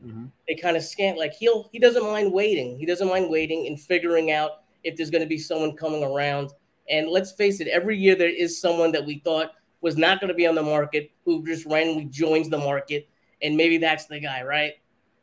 Mm-hmm. 0.04 0.26
They 0.46 0.54
kind 0.54 0.76
of 0.76 0.84
scan 0.84 1.16
like 1.16 1.34
he'll 1.34 1.68
he 1.72 1.80
doesn't 1.80 2.02
mind 2.02 2.32
waiting. 2.32 2.78
He 2.78 2.86
doesn't 2.86 3.08
mind 3.08 3.28
waiting 3.28 3.66
and 3.66 3.78
figuring 3.78 4.30
out 4.30 4.62
if 4.84 4.96
there's 4.96 5.10
going 5.10 5.22
to 5.22 5.28
be 5.28 5.38
someone 5.38 5.76
coming 5.76 6.04
around. 6.04 6.52
And 6.88 7.08
let's 7.08 7.32
face 7.32 7.60
it, 7.60 7.66
every 7.68 7.98
year 7.98 8.14
there 8.14 8.28
is 8.28 8.60
someone 8.60 8.92
that 8.92 9.04
we 9.04 9.18
thought 9.18 9.50
was 9.80 9.96
not 9.96 10.20
going 10.20 10.28
to 10.28 10.34
be 10.34 10.46
on 10.46 10.54
the 10.54 10.62
market 10.62 11.10
who 11.24 11.44
just 11.44 11.66
randomly 11.66 12.04
joins 12.04 12.48
the 12.48 12.58
market, 12.58 13.08
and 13.42 13.56
maybe 13.56 13.78
that's 13.78 14.06
the 14.06 14.20
guy, 14.20 14.42
right? 14.42 14.74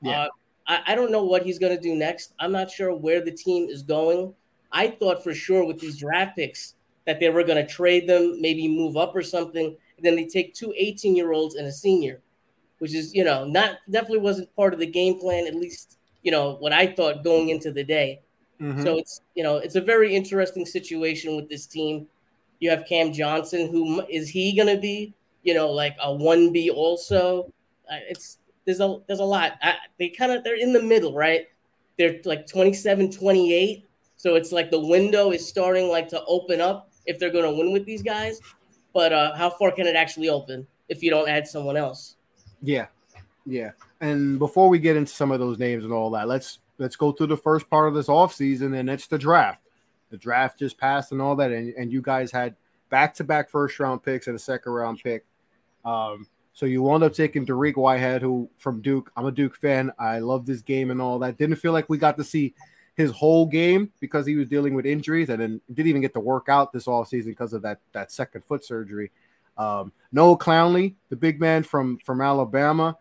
Yeah. 0.02 0.24
Uh, 0.24 0.28
I, 0.70 0.82
I 0.88 0.96
don't 0.96 1.12
know 1.12 1.24
what 1.24 1.44
he's 1.44 1.60
going 1.60 1.76
to 1.76 1.82
do 1.82 1.96
next. 1.96 2.34
I'm 2.40 2.54
not 2.54 2.72
sure 2.72 2.96
where 2.96 3.26
the 3.26 3.32
team 3.32 3.68
is 3.70 3.82
going. 3.82 4.34
I 4.72 4.88
thought 4.88 5.24
for 5.24 5.34
sure 5.34 5.66
with 5.66 5.80
these 5.80 5.98
draft 5.98 6.38
picks 6.38 6.76
that 7.06 7.20
they 7.20 7.30
were 7.30 7.44
going 7.44 7.66
to 7.66 7.70
trade 7.70 8.08
them, 8.08 8.40
maybe 8.40 8.68
move 8.68 8.96
up 8.96 9.16
or 9.16 9.24
something. 9.24 9.66
And 9.66 10.06
then 10.06 10.16
they 10.16 10.26
take 10.26 10.54
two 10.54 10.74
18 10.78 11.16
year 11.16 11.34
olds 11.34 11.56
and 11.56 11.68
a 11.68 11.72
senior, 11.72 12.22
which 12.78 12.94
is, 12.94 13.14
you 13.14 13.24
know, 13.24 13.46
not 13.46 13.78
definitely 13.90 14.20
wasn't 14.20 14.56
part 14.56 14.74
of 14.74 14.80
the 14.80 14.86
game 14.86 15.20
plan, 15.20 15.48
at 15.48 15.56
least, 15.56 15.98
you 16.22 16.32
know, 16.32 16.56
what 16.60 16.72
I 16.72 16.88
thought 16.88 17.24
going 17.24 17.50
into 17.50 17.72
the 17.72 17.84
day. 17.84 18.22
Mm-hmm. 18.62 18.84
So 18.84 18.98
it's, 18.98 19.22
you 19.36 19.44
know, 19.44 19.58
it's 19.58 19.76
a 19.76 19.82
very 19.82 20.16
interesting 20.16 20.66
situation 20.66 21.36
with 21.36 21.50
this 21.50 21.66
team. 21.66 22.08
You 22.60 22.70
have 22.70 22.86
Cam 22.88 23.14
Johnson, 23.14 23.72
who 23.72 24.06
is 24.10 24.30
he 24.30 24.56
going 24.56 24.74
to 24.74 24.80
be, 24.80 25.14
you 25.44 25.54
know, 25.54 25.72
like 25.72 25.96
a 26.04 26.10
1B 26.10 26.70
also? 26.72 27.52
It's, 28.10 28.38
there's 28.70 28.82
a, 28.82 28.98
there's 29.08 29.20
a 29.20 29.26
lot. 29.26 29.54
I, 29.64 29.78
they 29.98 30.10
kind 30.10 30.32
of, 30.32 30.44
they're 30.44 30.56
in 30.56 30.74
the 30.74 30.84
middle, 30.84 31.16
right? 31.16 31.48
They're 31.98 32.20
like 32.24 32.46
27, 32.46 33.12
28. 33.12 33.90
So 34.16 34.36
it's 34.36 34.52
like 34.52 34.70
the 34.70 34.80
window 34.80 35.32
is 35.32 35.48
starting 35.48 35.90
like 35.90 36.08
to 36.10 36.24
open 36.26 36.62
up 36.62 36.92
if 37.08 37.18
they're 37.18 37.32
going 37.32 37.46
to 37.46 37.58
win 37.58 37.74
with 37.74 37.84
these 37.86 38.04
guys. 38.04 38.40
But 38.94 39.12
uh, 39.12 39.36
how 39.36 39.50
far 39.50 39.72
can 39.72 39.88
it 39.88 39.96
actually 39.96 40.30
open 40.30 40.68
if 40.88 41.02
you 41.02 41.10
don't 41.10 41.28
add 41.28 41.48
someone 41.48 41.78
else? 41.78 42.18
Yeah, 42.62 42.88
yeah. 43.48 43.72
And 44.02 44.38
before 44.38 44.70
we 44.70 44.78
get 44.78 44.96
into 44.96 45.12
some 45.12 45.32
of 45.32 45.40
those 45.40 45.58
names 45.58 45.84
and 45.84 45.92
all 45.92 46.12
that, 46.12 46.28
let's 46.28 46.60
let's 46.78 46.96
go 46.96 47.12
through 47.12 47.28
the 47.28 47.38
first 47.38 47.70
part 47.72 47.88
of 47.88 47.96
this 47.96 48.08
offseason, 48.08 48.78
and 48.78 48.88
it's 48.88 49.08
the 49.08 49.18
draft. 49.18 49.64
The 50.12 50.18
draft 50.18 50.60
just 50.60 50.78
passed 50.78 51.12
and 51.12 51.22
all 51.22 51.36
that, 51.38 51.52
and, 51.52 51.74
and 51.74 51.92
you 51.92 52.02
guys 52.02 52.32
had 52.32 52.56
back 52.90 53.16
to 53.16 53.24
back 53.24 53.50
first 53.50 53.80
round 53.80 54.04
picks 54.04 54.28
and 54.28 54.36
a 54.36 54.40
second 54.40 54.72
round 54.74 55.00
pick. 55.04 55.26
Um, 55.86 56.28
so 56.54 56.66
you 56.66 56.82
wound 56.82 57.04
up 57.04 57.14
taking 57.14 57.46
Dariq 57.46 57.78
Whitehead, 57.78 58.22
who 58.22 58.50
from 58.58 58.82
Duke. 58.82 59.12
I'm 59.16 59.26
a 59.26 59.32
Duke 59.32 59.56
fan. 59.56 59.92
I 59.98 60.20
love 60.20 60.46
this 60.46 60.62
game 60.62 60.92
and 60.92 61.02
all 61.02 61.20
that. 61.20 61.38
Didn't 61.38 61.58
feel 61.58 61.72
like 61.72 61.90
we 61.90 61.98
got 61.98 62.18
to 62.18 62.24
see 62.24 62.54
his 62.96 63.12
whole 63.12 63.46
game 63.46 63.92
because 64.02 64.26
he 64.26 64.36
was 64.36 64.50
dealing 64.50 64.74
with 64.74 64.86
injuries 64.86 65.30
and 65.30 65.42
then 65.42 65.62
didn't 65.70 65.88
even 65.88 66.02
get 66.02 66.14
to 66.14 66.20
work 66.20 66.50
out 66.50 66.74
this 66.74 66.86
all 66.86 67.06
season 67.06 67.32
because 67.32 67.54
of 67.54 67.62
that 67.62 67.80
that 67.94 68.12
second 68.12 68.44
foot 68.44 68.66
surgery. 68.66 69.12
Um, 69.58 69.94
Noah 70.12 70.38
Clowney, 70.38 70.96
the 71.10 71.16
big 71.16 71.40
man 71.40 71.64
from 71.64 71.98
from 72.00 72.20
Alabama, 72.20 72.98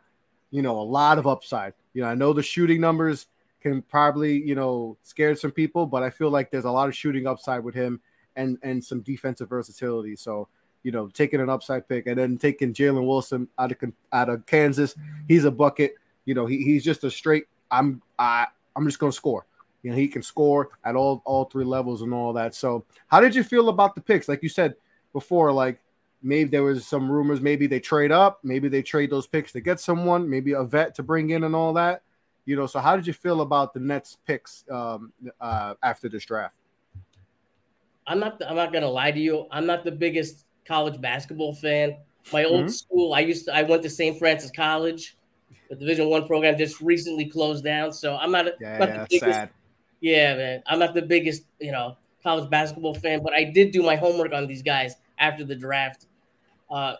you 0.50 0.62
know, 0.62 0.78
a 0.78 0.82
lot 0.82 1.18
of 1.18 1.26
upside. 1.26 1.72
You 1.94 2.02
know, 2.02 2.08
I 2.08 2.14
know 2.14 2.32
the 2.32 2.42
shooting 2.42 2.80
numbers 2.80 3.26
can 3.60 3.82
probably 3.82 4.40
you 4.40 4.54
know 4.54 4.96
scare 5.02 5.34
some 5.34 5.50
people, 5.50 5.86
but 5.86 6.02
I 6.04 6.10
feel 6.10 6.30
like 6.30 6.50
there's 6.50 6.64
a 6.64 6.70
lot 6.70 6.88
of 6.88 6.94
shooting 6.94 7.26
upside 7.26 7.64
with 7.64 7.74
him 7.74 8.00
and 8.36 8.56
and 8.62 8.84
some 8.84 9.00
defensive 9.00 9.48
versatility. 9.48 10.14
So 10.14 10.48
you 10.82 10.92
know, 10.92 11.08
taking 11.08 11.40
an 11.40 11.50
upside 11.50 11.88
pick 11.88 12.06
and 12.06 12.18
then 12.18 12.38
taking 12.38 12.72
Jalen 12.72 13.06
Wilson 13.06 13.48
out 13.58 13.72
of 13.72 13.92
out 14.12 14.28
of 14.28 14.46
Kansas, 14.46 14.94
he's 15.26 15.44
a 15.44 15.50
bucket. 15.50 15.94
You 16.24 16.34
know, 16.34 16.46
he, 16.46 16.62
he's 16.62 16.84
just 16.84 17.04
a 17.04 17.10
straight. 17.10 17.44
I'm 17.70 18.02
I 18.18 18.46
I'm 18.76 18.86
just 18.86 19.00
to 19.00 19.12
score. 19.12 19.46
You 19.82 19.90
know, 19.90 19.96
he 19.96 20.08
can 20.08 20.22
score 20.22 20.70
at 20.84 20.96
all 20.96 21.22
all 21.24 21.44
three 21.44 21.64
levels 21.64 22.02
and 22.02 22.12
all 22.12 22.32
that. 22.34 22.54
So, 22.54 22.84
how 23.08 23.20
did 23.20 23.34
you 23.34 23.42
feel 23.42 23.68
about 23.68 23.94
the 23.94 24.00
picks? 24.00 24.28
Like 24.28 24.42
you 24.42 24.48
said 24.48 24.74
before, 25.12 25.52
like 25.52 25.80
maybe 26.22 26.50
there 26.50 26.62
was 26.62 26.86
some 26.86 27.10
rumors, 27.10 27.40
maybe 27.40 27.66
they 27.66 27.80
trade 27.80 28.12
up, 28.12 28.40
maybe 28.42 28.68
they 28.68 28.82
trade 28.82 29.10
those 29.10 29.26
picks 29.26 29.52
to 29.52 29.60
get 29.60 29.80
someone, 29.80 30.28
maybe 30.28 30.52
a 30.52 30.64
vet 30.64 30.94
to 30.96 31.02
bring 31.02 31.30
in 31.30 31.44
and 31.44 31.54
all 31.54 31.72
that. 31.74 32.02
You 32.44 32.56
know, 32.56 32.66
so 32.66 32.80
how 32.80 32.96
did 32.96 33.06
you 33.06 33.12
feel 33.12 33.42
about 33.42 33.74
the 33.74 33.80
Nets 33.80 34.16
picks 34.26 34.64
um, 34.70 35.12
uh, 35.40 35.74
after 35.82 36.08
this 36.08 36.24
draft? 36.24 36.54
I'm 38.06 38.18
not. 38.18 38.40
I'm 38.48 38.56
not 38.56 38.72
gonna 38.72 38.88
lie 38.88 39.10
to 39.10 39.20
you. 39.20 39.46
I'm 39.50 39.66
not 39.66 39.84
the 39.84 39.92
biggest 39.92 40.46
college 40.68 41.00
basketball 41.00 41.54
fan. 41.54 41.96
My 42.32 42.44
old 42.44 42.66
Mhm. 42.66 42.70
school, 42.70 43.14
I 43.14 43.20
used 43.20 43.46
to. 43.46 43.54
I 43.54 43.62
went 43.62 43.82
to 43.84 43.90
St. 43.90 44.18
Francis 44.18 44.50
College, 44.50 45.16
the 45.70 45.76
Division 45.76 46.10
One 46.10 46.26
program 46.26 46.58
just 46.58 46.80
recently 46.80 47.24
closed 47.24 47.64
down. 47.64 47.92
So 47.92 48.16
I'm 48.16 48.30
not. 48.30 48.46
Yeah, 48.60 48.78
not 48.78 48.88
the 48.88 49.06
biggest- 49.10 49.32
sad. 49.32 49.50
Yeah, 50.00 50.36
man. 50.36 50.62
I'm 50.66 50.78
not 50.78 50.94
the 50.94 51.02
biggest, 51.02 51.42
you 51.58 51.72
know, 51.72 51.96
college 52.22 52.48
basketball 52.50 52.94
fan, 52.94 53.22
but 53.22 53.32
I 53.32 53.44
did 53.44 53.72
do 53.72 53.82
my 53.82 53.96
homework 53.96 54.32
on 54.32 54.46
these 54.46 54.62
guys 54.62 54.94
after 55.18 55.44
the 55.44 55.56
draft. 55.56 56.06
Uh, 56.70 56.96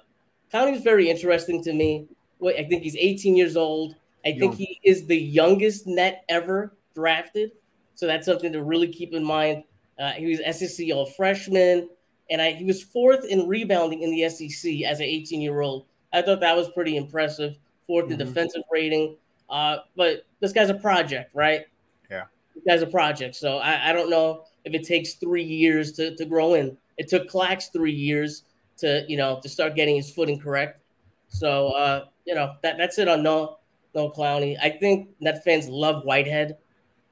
is 0.53 0.83
very 0.83 1.11
interesting 1.11 1.63
to 1.63 1.73
me. 1.73 2.07
Wait, 2.41 2.57
I 2.57 2.65
think 2.65 2.83
he's 2.83 2.97
18 2.97 3.37
years 3.37 3.57
old. 3.57 3.95
I 4.25 4.33
think 4.33 4.55
he 4.57 4.81
is 4.83 5.07
the 5.07 5.17
youngest 5.17 5.87
net 5.87 6.25
ever 6.29 6.73
drafted. 6.95 7.53
So 7.95 8.07
that's 8.07 8.27
something 8.27 8.53
to 8.53 8.63
really 8.63 8.89
keep 8.89 9.13
in 9.13 9.23
mind. 9.25 9.65
Uh, 9.99 10.13
he 10.13 10.27
was 10.27 10.41
SEC 10.41 10.91
all 10.93 11.07
freshman, 11.07 11.89
and 12.31 12.41
I, 12.43 12.53
he 12.53 12.65
was 12.65 12.83
fourth 12.83 13.25
in 13.25 13.47
rebounding 13.49 14.03
in 14.03 14.11
the 14.11 14.29
SEC 14.29 14.83
as 14.83 15.01
an 15.01 15.07
18 15.07 15.41
year 15.41 15.61
old. 15.61 15.87
I 16.13 16.23
thought 16.23 16.41
that 16.41 16.57
was 16.57 16.69
pretty 16.71 16.97
impressive. 16.97 17.57
4th 17.89 18.11
in 18.11 18.17
Mhm. 18.17 18.19
defensive 18.19 18.63
rating. 18.71 19.17
Uh, 19.49 19.79
but 19.97 20.25
this 20.41 20.53
guy's 20.53 20.69
a 20.69 20.75
project, 20.75 21.35
right? 21.35 21.63
Yeah. 22.11 22.25
This 22.55 22.65
guy's 22.67 22.83
a 22.83 22.87
project. 22.87 23.35
So 23.35 23.59
I, 23.59 23.91
I 23.91 23.93
don't 23.93 24.11
know 24.11 24.45
if 24.65 24.75
it 24.75 24.85
takes 24.85 25.15
three 25.15 25.43
years 25.43 25.93
to, 25.93 26.15
to 26.17 26.25
grow 26.27 26.55
in. 26.55 26.77
It 26.99 27.09
took 27.09 27.29
Clax 27.31 27.73
three 27.73 27.93
years 27.93 28.43
to, 28.79 29.05
you 29.09 29.17
know, 29.17 29.41
to 29.43 29.49
start 29.49 29.75
getting 29.75 29.97
his 29.97 30.11
footing 30.13 30.39
correct. 30.39 30.81
So 31.29 31.69
uh, 31.69 32.07
you 32.27 32.35
know, 32.35 32.55
that, 32.63 32.77
that's 32.77 32.99
it 32.99 33.09
on 33.09 33.23
no 33.23 33.59
no 33.95 34.11
Clowney. 34.11 34.57
I 34.63 34.69
think 34.69 35.09
Net 35.21 35.43
fans 35.45 35.67
love 35.69 36.05
Whitehead. 36.05 36.59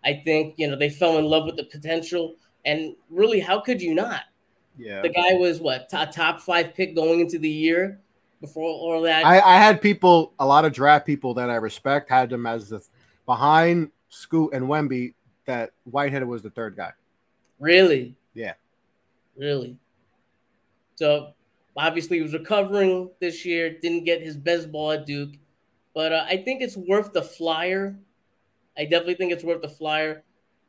I 0.05 0.21
think, 0.25 0.55
you 0.59 0.69
know, 0.69 0.77
they 0.77 0.91
fell 0.91 1.17
in 1.19 1.25
love 1.25 1.47
with 1.47 1.57
the 1.57 1.65
potential. 1.65 2.37
And 2.67 2.95
really, 3.11 3.41
how 3.41 3.61
could 3.61 3.81
you 3.81 3.95
not? 3.95 4.23
Yeah. 4.76 5.02
The 5.02 5.09
guy 5.09 5.35
was 5.35 5.61
what 5.61 5.88
a 5.92 6.06
top 6.06 6.40
five 6.40 6.75
pick 6.75 6.95
going 6.95 7.21
into 7.21 7.38
the 7.38 7.49
year 7.49 8.00
before 8.40 8.68
all 8.68 9.02
that. 9.02 9.25
I, 9.25 9.40
I 9.40 9.56
had 9.56 9.80
people, 9.80 10.35
a 10.38 10.47
lot 10.47 10.64
of 10.64 10.73
draft 10.73 11.06
people 11.06 11.35
that 11.35 11.50
I 11.50 11.56
respect, 11.56 12.11
had 12.11 12.30
them 12.30 12.47
as 12.47 12.68
the 12.68 12.83
behind 13.25 13.90
Scoot 14.09 14.52
and 14.52 14.66
Wemby. 14.66 15.14
That 15.47 15.71
Whitehead 15.85 16.26
was 16.26 16.42
the 16.42 16.50
third 16.50 16.76
guy. 16.76 16.92
Really? 17.61 18.16
Yeah. 18.35 18.54
Really? 19.37 19.78
So 20.97 21.35
obviously 21.76 22.16
he 22.16 22.23
was 22.23 22.33
recovering 22.33 23.11
this 23.21 23.45
year, 23.45 23.71
didn't 23.71 24.04
get 24.04 24.23
his 24.23 24.37
best 24.37 24.73
ball 24.73 24.92
at 24.92 25.06
Duke, 25.06 25.35
but 25.95 26.12
uh, 26.12 26.25
I 26.26 26.38
think 26.38 26.62
it's 26.62 26.76
worth 26.76 27.12
the 27.12 27.23
flyer. 27.23 27.97
I 28.76 28.85
definitely 28.85 29.14
think 29.14 29.33
it's 29.33 29.45
worth 29.45 29.62
the 29.62 29.68
flyer. 29.68 30.23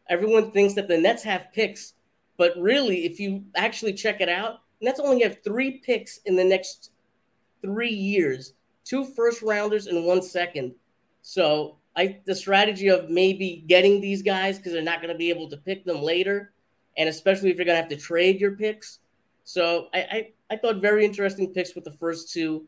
Everyone 0.09 0.51
thinks 0.51 0.73
that 0.75 0.87
the 0.87 0.97
Nets 0.97 1.23
have 1.23 1.51
picks, 1.53 1.93
but 2.37 2.53
really, 2.57 3.05
if 3.05 3.19
you 3.19 3.43
actually 3.55 3.93
check 3.93 4.21
it 4.21 4.29
out, 4.29 4.61
Nets 4.81 4.99
only 4.99 5.23
have 5.23 5.43
three 5.43 5.79
picks 5.79 6.19
in 6.25 6.35
the 6.35 6.43
next 6.43 6.91
three 7.61 7.93
years 7.93 8.53
two 8.87 9.03
first 9.03 9.41
rounders 9.41 9.87
and 9.87 10.05
one 10.05 10.21
second. 10.21 10.73
So 11.21 11.77
I 11.95 12.19
the 12.25 12.35
strategy 12.35 12.87
of 12.87 13.09
maybe 13.09 13.65
getting 13.67 13.99
these 13.99 14.21
guys 14.21 14.57
because 14.57 14.71
they're 14.71 14.81
not 14.81 15.01
going 15.01 15.11
to 15.11 15.17
be 15.17 15.29
able 15.29 15.49
to 15.49 15.57
pick 15.57 15.83
them 15.83 16.01
later, 16.01 16.53
and 16.97 17.09
especially 17.09 17.49
if 17.49 17.57
you're 17.57 17.65
going 17.65 17.75
to 17.75 17.81
have 17.81 17.89
to 17.89 17.97
trade 17.97 18.39
your 18.39 18.51
picks. 18.51 18.99
So 19.43 19.87
I, 19.93 19.99
I 19.99 20.29
I 20.51 20.55
thought 20.57 20.77
very 20.77 21.03
interesting 21.03 21.53
picks 21.53 21.75
with 21.75 21.83
the 21.83 21.91
first 21.91 22.31
two 22.31 22.65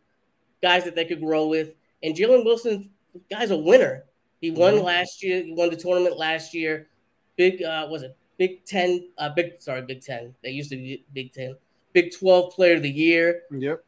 guys 0.62 0.84
that 0.84 0.96
they 0.96 1.06
could 1.06 1.22
grow 1.22 1.48
with, 1.48 1.74
and 2.04 2.13
Jalen 2.15 2.43
Wilson, 2.43 2.89
guy's 3.30 3.52
a 3.52 3.58
winner. 3.58 4.04
He 4.41 4.52
won 4.52 4.76
Mhm. 4.76 4.84
last 4.84 5.24
year. 5.24 5.43
He 5.43 5.54
won 5.54 5.70
the 5.70 5.76
tournament 5.78 6.17
last 6.17 6.54
year. 6.54 6.89
Big 7.38 7.63
uh 7.63 7.88
was 7.89 8.04
it 8.04 8.17
Big 8.39 8.65
Ten? 8.65 9.10
Uh, 9.19 9.30
big 9.30 9.62
sorry, 9.62 9.84
Big 9.84 10.02
Ten. 10.02 10.34
They 10.41 10.49
used 10.49 10.71
to 10.71 10.78
be 10.78 11.06
Big 11.13 11.32
Ten. 11.32 11.56
Big 11.93 12.12
Twelve 12.12 12.52
Player 12.54 12.78
of 12.78 12.82
the 12.82 12.89
Year. 12.89 13.43
Yep. 13.52 13.84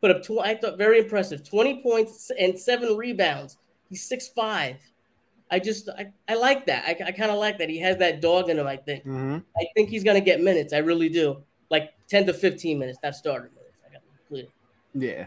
Put 0.00 0.10
up 0.12 0.22
tw- 0.22 0.38
I 0.40 0.54
thought 0.54 0.78
very 0.78 1.00
impressive. 1.00 1.42
Twenty 1.42 1.82
points 1.82 2.30
and 2.38 2.56
seven 2.56 2.96
rebounds. 2.96 3.58
He's 3.88 4.04
six 4.04 4.28
five. 4.28 4.76
I 5.50 5.58
just 5.58 5.88
I, 5.88 6.12
I 6.28 6.34
like 6.34 6.66
that. 6.66 6.84
I, 6.86 7.08
I 7.08 7.10
kind 7.10 7.32
of 7.32 7.38
like 7.38 7.58
that. 7.58 7.68
He 7.68 7.78
has 7.80 7.96
that 7.96 8.20
dog 8.20 8.50
in 8.50 8.58
him. 8.58 8.68
I 8.68 8.76
think. 8.76 9.04
Mm-hmm. 9.04 9.38
I 9.56 9.66
think 9.74 9.88
he's 9.88 10.04
gonna 10.04 10.20
get 10.20 10.40
minutes. 10.40 10.72
I 10.72 10.78
really 10.78 11.08
do. 11.08 11.42
Like 11.70 11.94
ten 12.06 12.26
to 12.26 12.32
fifteen 12.32 12.78
minutes, 12.78 12.98
not 13.02 13.16
starter 13.16 13.50
minutes. 13.54 13.80
I 13.84 13.92
got 13.92 14.02
clear. 14.28 14.46
Yeah. 14.94 15.26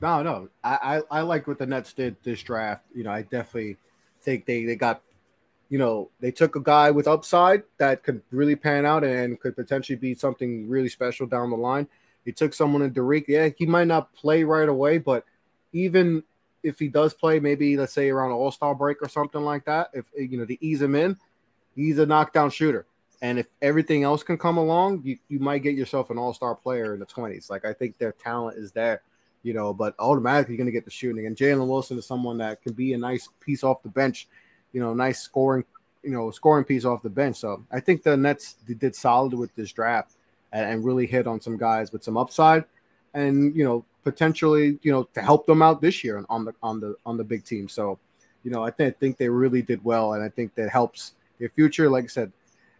No, 0.00 0.22
no. 0.22 0.48
I, 0.62 1.00
I, 1.10 1.18
I 1.18 1.20
like 1.22 1.46
what 1.46 1.58
the 1.58 1.66
Nets 1.66 1.92
did 1.94 2.16
this 2.22 2.42
draft. 2.42 2.84
You 2.94 3.04
know, 3.04 3.10
I 3.10 3.22
definitely 3.22 3.78
think 4.20 4.44
they, 4.44 4.64
they 4.64 4.76
got, 4.76 5.00
you 5.68 5.78
know, 5.78 6.10
they 6.20 6.30
took 6.30 6.56
a 6.56 6.60
guy 6.60 6.90
with 6.90 7.08
upside 7.08 7.62
that 7.78 8.02
could 8.02 8.22
really 8.30 8.56
pan 8.56 8.86
out 8.86 9.04
and 9.04 9.40
could 9.40 9.56
potentially 9.56 9.96
be 9.96 10.14
something 10.14 10.68
really 10.68 10.88
special 10.88 11.26
down 11.26 11.50
the 11.50 11.56
line. 11.56 11.88
They 12.24 12.32
took 12.32 12.54
someone 12.54 12.82
in 12.82 12.92
Derek. 12.92 13.26
Yeah, 13.28 13.48
he 13.56 13.66
might 13.66 13.86
not 13.86 14.12
play 14.14 14.44
right 14.44 14.68
away, 14.68 14.98
but 14.98 15.24
even 15.72 16.22
if 16.62 16.78
he 16.78 16.88
does 16.88 17.12
play, 17.14 17.38
maybe 17.38 17.76
let's 17.76 17.92
say 17.92 18.08
around 18.08 18.32
All 18.32 18.50
Star 18.50 18.74
break 18.74 19.02
or 19.02 19.08
something 19.08 19.42
like 19.42 19.64
that, 19.66 19.90
if 19.92 20.06
eh, 20.18 20.22
you 20.22 20.38
know, 20.38 20.46
to 20.46 20.64
ease 20.64 20.80
him 20.80 20.94
in, 20.94 21.16
he's 21.74 21.98
a 21.98 22.06
knockdown 22.06 22.50
shooter. 22.50 22.86
And 23.22 23.38
if 23.38 23.46
everything 23.62 24.02
else 24.02 24.22
can 24.22 24.36
come 24.36 24.58
along, 24.58 25.02
you, 25.04 25.18
you 25.28 25.38
might 25.38 25.62
get 25.62 25.74
yourself 25.74 26.10
an 26.10 26.18
all 26.18 26.34
star 26.34 26.54
player 26.54 26.94
in 26.94 27.00
the 27.00 27.06
20s. 27.06 27.48
Like, 27.50 27.64
I 27.64 27.72
think 27.72 27.96
their 27.96 28.12
talent 28.12 28.58
is 28.58 28.72
there, 28.72 29.02
you 29.42 29.54
know, 29.54 29.72
but 29.72 29.94
automatically 29.98 30.54
you're 30.54 30.58
going 30.58 30.66
to 30.66 30.72
get 30.72 30.84
the 30.84 30.90
shooting. 30.90 31.26
And 31.26 31.36
Jalen 31.36 31.66
Wilson 31.66 31.98
is 31.98 32.06
someone 32.06 32.38
that 32.38 32.62
can 32.62 32.72
be 32.72 32.92
a 32.92 32.98
nice 32.98 33.28
piece 33.40 33.64
off 33.64 33.82
the 33.82 33.88
bench, 33.88 34.28
you 34.74 34.80
know, 34.80 34.92
nice 34.92 35.20
scoring, 35.20 35.64
you 36.02 36.10
know, 36.10 36.30
scoring 36.30 36.64
piece 36.64 36.84
off 36.84 37.02
the 37.02 37.08
bench. 37.08 37.36
So 37.36 37.64
I 37.72 37.80
think 37.80 38.02
the 38.02 38.16
Nets 38.16 38.56
did 38.66 38.94
solid 38.94 39.32
with 39.32 39.54
this 39.54 39.72
draft 39.72 40.12
and, 40.52 40.66
and 40.68 40.84
really 40.84 41.06
hit 41.06 41.26
on 41.26 41.40
some 41.40 41.56
guys 41.56 41.92
with 41.92 42.04
some 42.04 42.18
upside 42.18 42.64
and, 43.14 43.56
you 43.56 43.64
know, 43.64 43.84
potentially, 44.02 44.78
you 44.82 44.92
know, 44.92 45.04
to 45.14 45.22
help 45.22 45.46
them 45.46 45.62
out 45.62 45.80
this 45.80 46.04
year 46.04 46.22
on 46.28 46.44
the, 46.44 46.52
on 46.62 46.80
the, 46.80 46.96
on 47.06 47.16
the 47.16 47.24
big 47.24 47.44
team. 47.44 47.68
So, 47.68 47.98
you 48.42 48.50
know, 48.50 48.62
I 48.62 48.70
think, 48.70 48.98
think 48.98 49.16
they 49.16 49.28
really 49.30 49.62
did 49.62 49.82
well. 49.82 50.12
And 50.12 50.22
I 50.22 50.28
think 50.28 50.54
that 50.56 50.68
helps 50.68 51.14
their 51.38 51.48
future. 51.48 51.88
Like 51.88 52.04
I 52.04 52.08
said, 52.08 52.32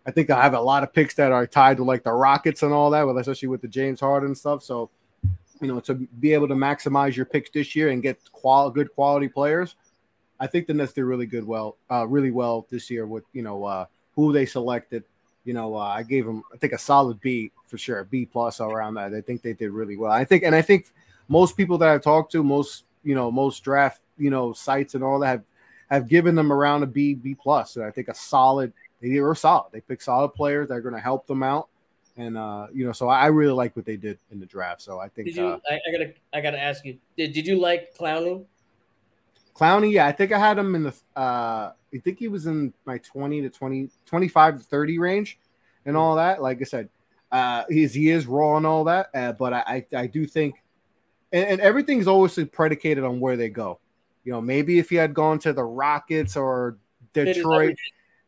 I 0.07 0.11
think 0.11 0.29
I 0.29 0.43
have 0.43 0.53
a 0.53 0.61
lot 0.61 0.83
of 0.83 0.93
picks 0.93 1.15
that 1.15 1.33
are 1.33 1.47
tied 1.47 1.79
to 1.79 1.85
like 1.85 2.03
the 2.03 2.13
Rockets 2.13 2.63
and 2.63 2.75
all 2.75 2.91
that, 2.91 3.07
especially 3.07 3.49
with 3.49 3.63
the 3.63 3.69
James 3.69 4.01
Harden 4.01 4.35
stuff. 4.35 4.63
So, 4.63 4.91
you 5.63 5.69
know, 5.69 5.81
to 5.81 5.95
be 5.95 6.35
able 6.35 6.49
to 6.49 6.55
maximize 6.55 7.17
your 7.17 7.25
picks 7.25 7.49
this 7.51 7.75
year 7.75 7.89
and 7.89 8.03
get 8.03 8.19
qual 8.33 8.69
good 8.69 8.93
quality 8.95 9.29
players, 9.29 9.77
I 10.41 10.47
think 10.47 10.67
the 10.67 10.75
Nets 10.75 10.93
did 10.93 11.05
really 11.05 11.27
good, 11.27 11.47
well, 11.47 11.77
uh, 11.91 12.07
really 12.07 12.31
well 12.31 12.67
this 12.71 12.91
year 12.91 13.07
with 13.07 13.25
you 13.33 13.43
know 13.43 13.65
uh, 13.65 13.87
who 14.15 14.33
they 14.33 14.47
selected. 14.47 15.05
You 15.45 15.53
know, 15.53 15.77
uh, 15.77 15.81
I 15.81 16.03
gave 16.03 16.25
them, 16.25 16.43
I 16.55 16.57
think, 16.57 16.73
a 16.73 16.79
solid 16.79 17.21
B 17.21 17.53
for 17.67 17.77
sure, 17.77 18.01
a 18.01 18.05
B 18.05 18.25
plus 18.25 18.61
around 18.61 18.95
that. 18.95 19.13
I 19.13 19.21
think 19.21 19.43
they 19.43 19.53
did 19.53 19.71
really 19.71 19.97
well. 19.97 20.11
I 20.11 20.25
think, 20.25 20.43
and 20.43 20.55
I 20.55 20.63
think 20.63 20.87
most 21.29 21.57
people 21.57 21.77
that 21.79 21.89
I 21.89 21.99
talked 21.99 22.33
to, 22.33 22.43
most 22.43 22.85
you 23.03 23.15
know, 23.15 23.31
most 23.31 23.63
draft 23.63 24.01
you 24.17 24.31
know 24.31 24.53
sites 24.53 24.95
and 24.95 25.05
all 25.05 25.19
that 25.21 25.27
have 25.27 25.43
have 25.91 26.09
given 26.09 26.35
them 26.35 26.53
around 26.53 26.83
a 26.83 26.87
B, 26.87 27.15
B 27.15 27.35
plus. 27.35 27.77
And 27.77 27.85
I 27.85 27.91
think 27.91 28.09
a 28.09 28.15
solid 28.15 28.73
they 29.13 29.21
were 29.21 29.35
solid. 29.35 29.71
They 29.73 29.81
picked 29.81 30.03
solid 30.03 30.31
players 30.31 30.69
that 30.69 30.75
are 30.75 30.81
going 30.81 30.95
to 30.95 31.01
help 31.01 31.27
them 31.27 31.43
out, 31.43 31.69
and 32.17 32.37
uh, 32.37 32.69
you 32.73 32.87
know, 32.87 32.93
so 32.93 33.09
I 33.09 33.27
really 33.27 33.53
like 33.53 33.77
what 33.77 33.85
they 33.85 33.97
did 33.97 34.19
in 34.31 34.41
the 34.41 34.47
draft. 34.47 34.81
So 34.81 34.99
I 34.99 35.09
think 35.09 35.29
Did 35.29 35.37
you? 35.37 35.47
uh, 35.47 35.59
I, 35.71 35.75
I 35.75 35.93
gotta. 35.93 36.15
I 36.33 36.41
gotta 36.41 36.61
ask 36.61 36.85
you. 36.85 36.99
Did 37.17 37.33
Did 37.33 37.47
you 37.47 37.59
like 37.59 37.95
Clowney? 37.97 38.45
Clowney, 39.55 39.93
yeah, 39.93 40.07
I 40.07 40.13
think 40.13 40.33
I 40.33 40.39
had 40.39 40.59
him 40.59 40.75
in 40.75 40.85
the. 40.85 40.95
Uh, 41.17 41.73
I 41.95 41.99
think 41.99 42.19
he 42.19 42.29
was 42.29 42.47
in 42.47 42.73
my 42.87 42.99
twenty 42.99 43.41
to 43.43 43.51
20, 43.51 43.89
25 44.05 44.59
to 44.59 44.65
thirty 44.65 44.99
range, 44.99 45.39
and 45.87 45.97
all 45.97 46.17
that. 46.17 46.43
Like 46.43 46.61
I 46.61 46.65
said, 46.65 46.89
uh, 47.31 47.65
he's 47.69 47.95
he 47.95 48.11
is 48.11 48.27
raw 48.27 48.57
and 48.57 48.67
all 48.67 48.85
that, 48.85 49.11
uh, 49.15 49.33
but 49.33 49.53
I, 49.53 49.85
I 49.95 49.99
I 50.03 50.07
do 50.07 50.27
think, 50.27 50.57
and, 51.33 51.47
and 51.47 51.61
everything's 51.61 52.09
always 52.09 52.39
predicated 52.53 53.05
on 53.05 53.21
where 53.21 53.37
they 53.37 53.49
go. 53.49 53.79
You 54.25 54.33
know, 54.33 54.41
maybe 54.41 54.79
if 54.79 54.91
he 54.91 54.97
had 54.97 55.15
gone 55.15 55.39
to 55.41 55.53
the 55.53 55.63
Rockets 55.63 56.37
or 56.37 56.79
Detroit, 57.13 57.77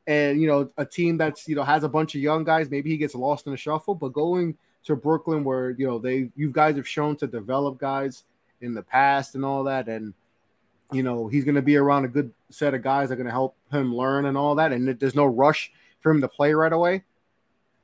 and 0.07 0.41
you 0.41 0.47
know 0.47 0.71
a 0.77 0.85
team 0.85 1.17
that's 1.17 1.49
you 1.49 1.57
know 1.57 1.65
has 1.65 1.83
a 1.83 1.89
bunch 1.89 2.15
of 2.15 2.21
young 2.21 2.45
guys 2.45 2.71
maybe 2.71 2.91
he 2.91 2.97
gets 2.97 3.15
lost 3.15 3.47
in 3.47 3.53
the 3.53 3.57
shuffle 3.59 3.95
but 3.95 4.13
going 4.13 4.57
to 4.85 4.95
brooklyn 4.95 5.43
where 5.43 5.71
you 5.71 5.87
know 5.87 5.99
they 5.99 6.31
you 6.37 6.51
guys 6.51 6.77
have 6.77 6.87
shown 6.87 7.17
to 7.17 7.27
develop 7.27 7.79
guys 7.79 8.25
in 8.61 8.73
the 8.73 8.83
past 8.83 9.35
and 9.35 9.45
all 9.45 9.65
that 9.65 9.89
and 9.89 10.15
you 10.93 11.03
know 11.03 11.27
he's 11.29 11.45
going 11.45 11.55
to 11.55 11.63
be 11.63 11.77
around 11.77 12.05
a 12.05 12.09
good 12.09 12.33
set 12.51 12.75
of 12.75 12.83
guys 12.83 13.09
that 13.09 13.15
are 13.15 13.17
going 13.17 13.27
to 13.27 13.33
help 13.33 13.57
him 13.73 13.95
learn 13.95 14.27
and 14.27 14.37
all 14.39 14.55
that 14.55 14.73
and 14.73 14.89
there's 15.01 15.15
no 15.15 15.25
rush 15.27 15.73
for 16.01 16.11
him 16.11 16.21
to 16.21 16.29
play 16.29 16.53
right 16.55 16.73
away 16.73 17.03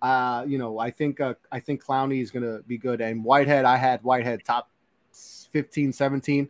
uh 0.03 0.45
you 0.47 0.59
know 0.59 0.79
i 0.79 0.91
think 0.91 1.21
uh, 1.21 1.35
i 1.51 1.59
think 1.61 1.85
clowney 1.85 2.21
is 2.23 2.31
going 2.31 2.43
to 2.45 2.63
be 2.67 2.79
good 2.79 3.01
and 3.01 3.23
whitehead 3.25 3.65
i 3.65 3.77
had 3.77 4.03
whitehead 4.03 4.41
top 4.45 4.71
15 5.53 5.93
17 5.93 6.49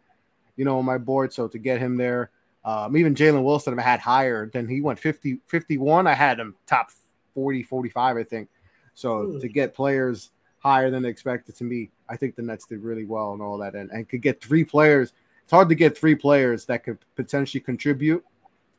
you 0.57 0.65
know 0.65 0.79
on 0.79 0.85
my 0.85 0.99
board 0.99 1.33
so 1.33 1.49
to 1.49 1.59
get 1.59 1.79
him 1.81 1.97
there 1.97 2.31
Um, 2.65 2.97
even 2.97 3.15
Jalen 3.15 3.43
Wilson 3.43 3.79
I 3.79 3.83
had 3.83 3.99
higher 4.01 4.49
than 4.53 4.69
he 4.69 4.81
went 4.81 4.99
50, 5.01 5.41
51. 5.49 6.07
I 6.07 6.15
had 6.15 6.38
him 6.38 6.55
top 6.65 6.91
40, 7.35 7.65
45, 7.65 8.17
I 8.17 8.23
think. 8.23 8.49
So 8.95 9.33
Hmm. 9.33 9.41
to 9.41 9.49
get 9.49 9.75
players 9.75 10.31
higher 10.59 10.88
than 10.88 11.05
expected 11.05 11.57
to 11.57 11.65
me, 11.65 11.91
I 12.09 12.17
think 12.17 12.37
the 12.37 12.43
Nets 12.43 12.67
did 12.67 12.79
really 12.85 13.05
well 13.05 13.33
and 13.33 13.43
all 13.43 13.59
that, 13.59 13.75
and, 13.75 13.91
and 13.91 14.09
could 14.09 14.23
get 14.23 14.41
three 14.41 14.62
players. 14.65 15.12
Hard 15.53 15.69
to 15.69 15.75
get 15.75 15.97
three 15.97 16.15
players 16.15 16.65
that 16.65 16.83
could 16.83 16.97
potentially 17.15 17.61
contribute 17.61 18.25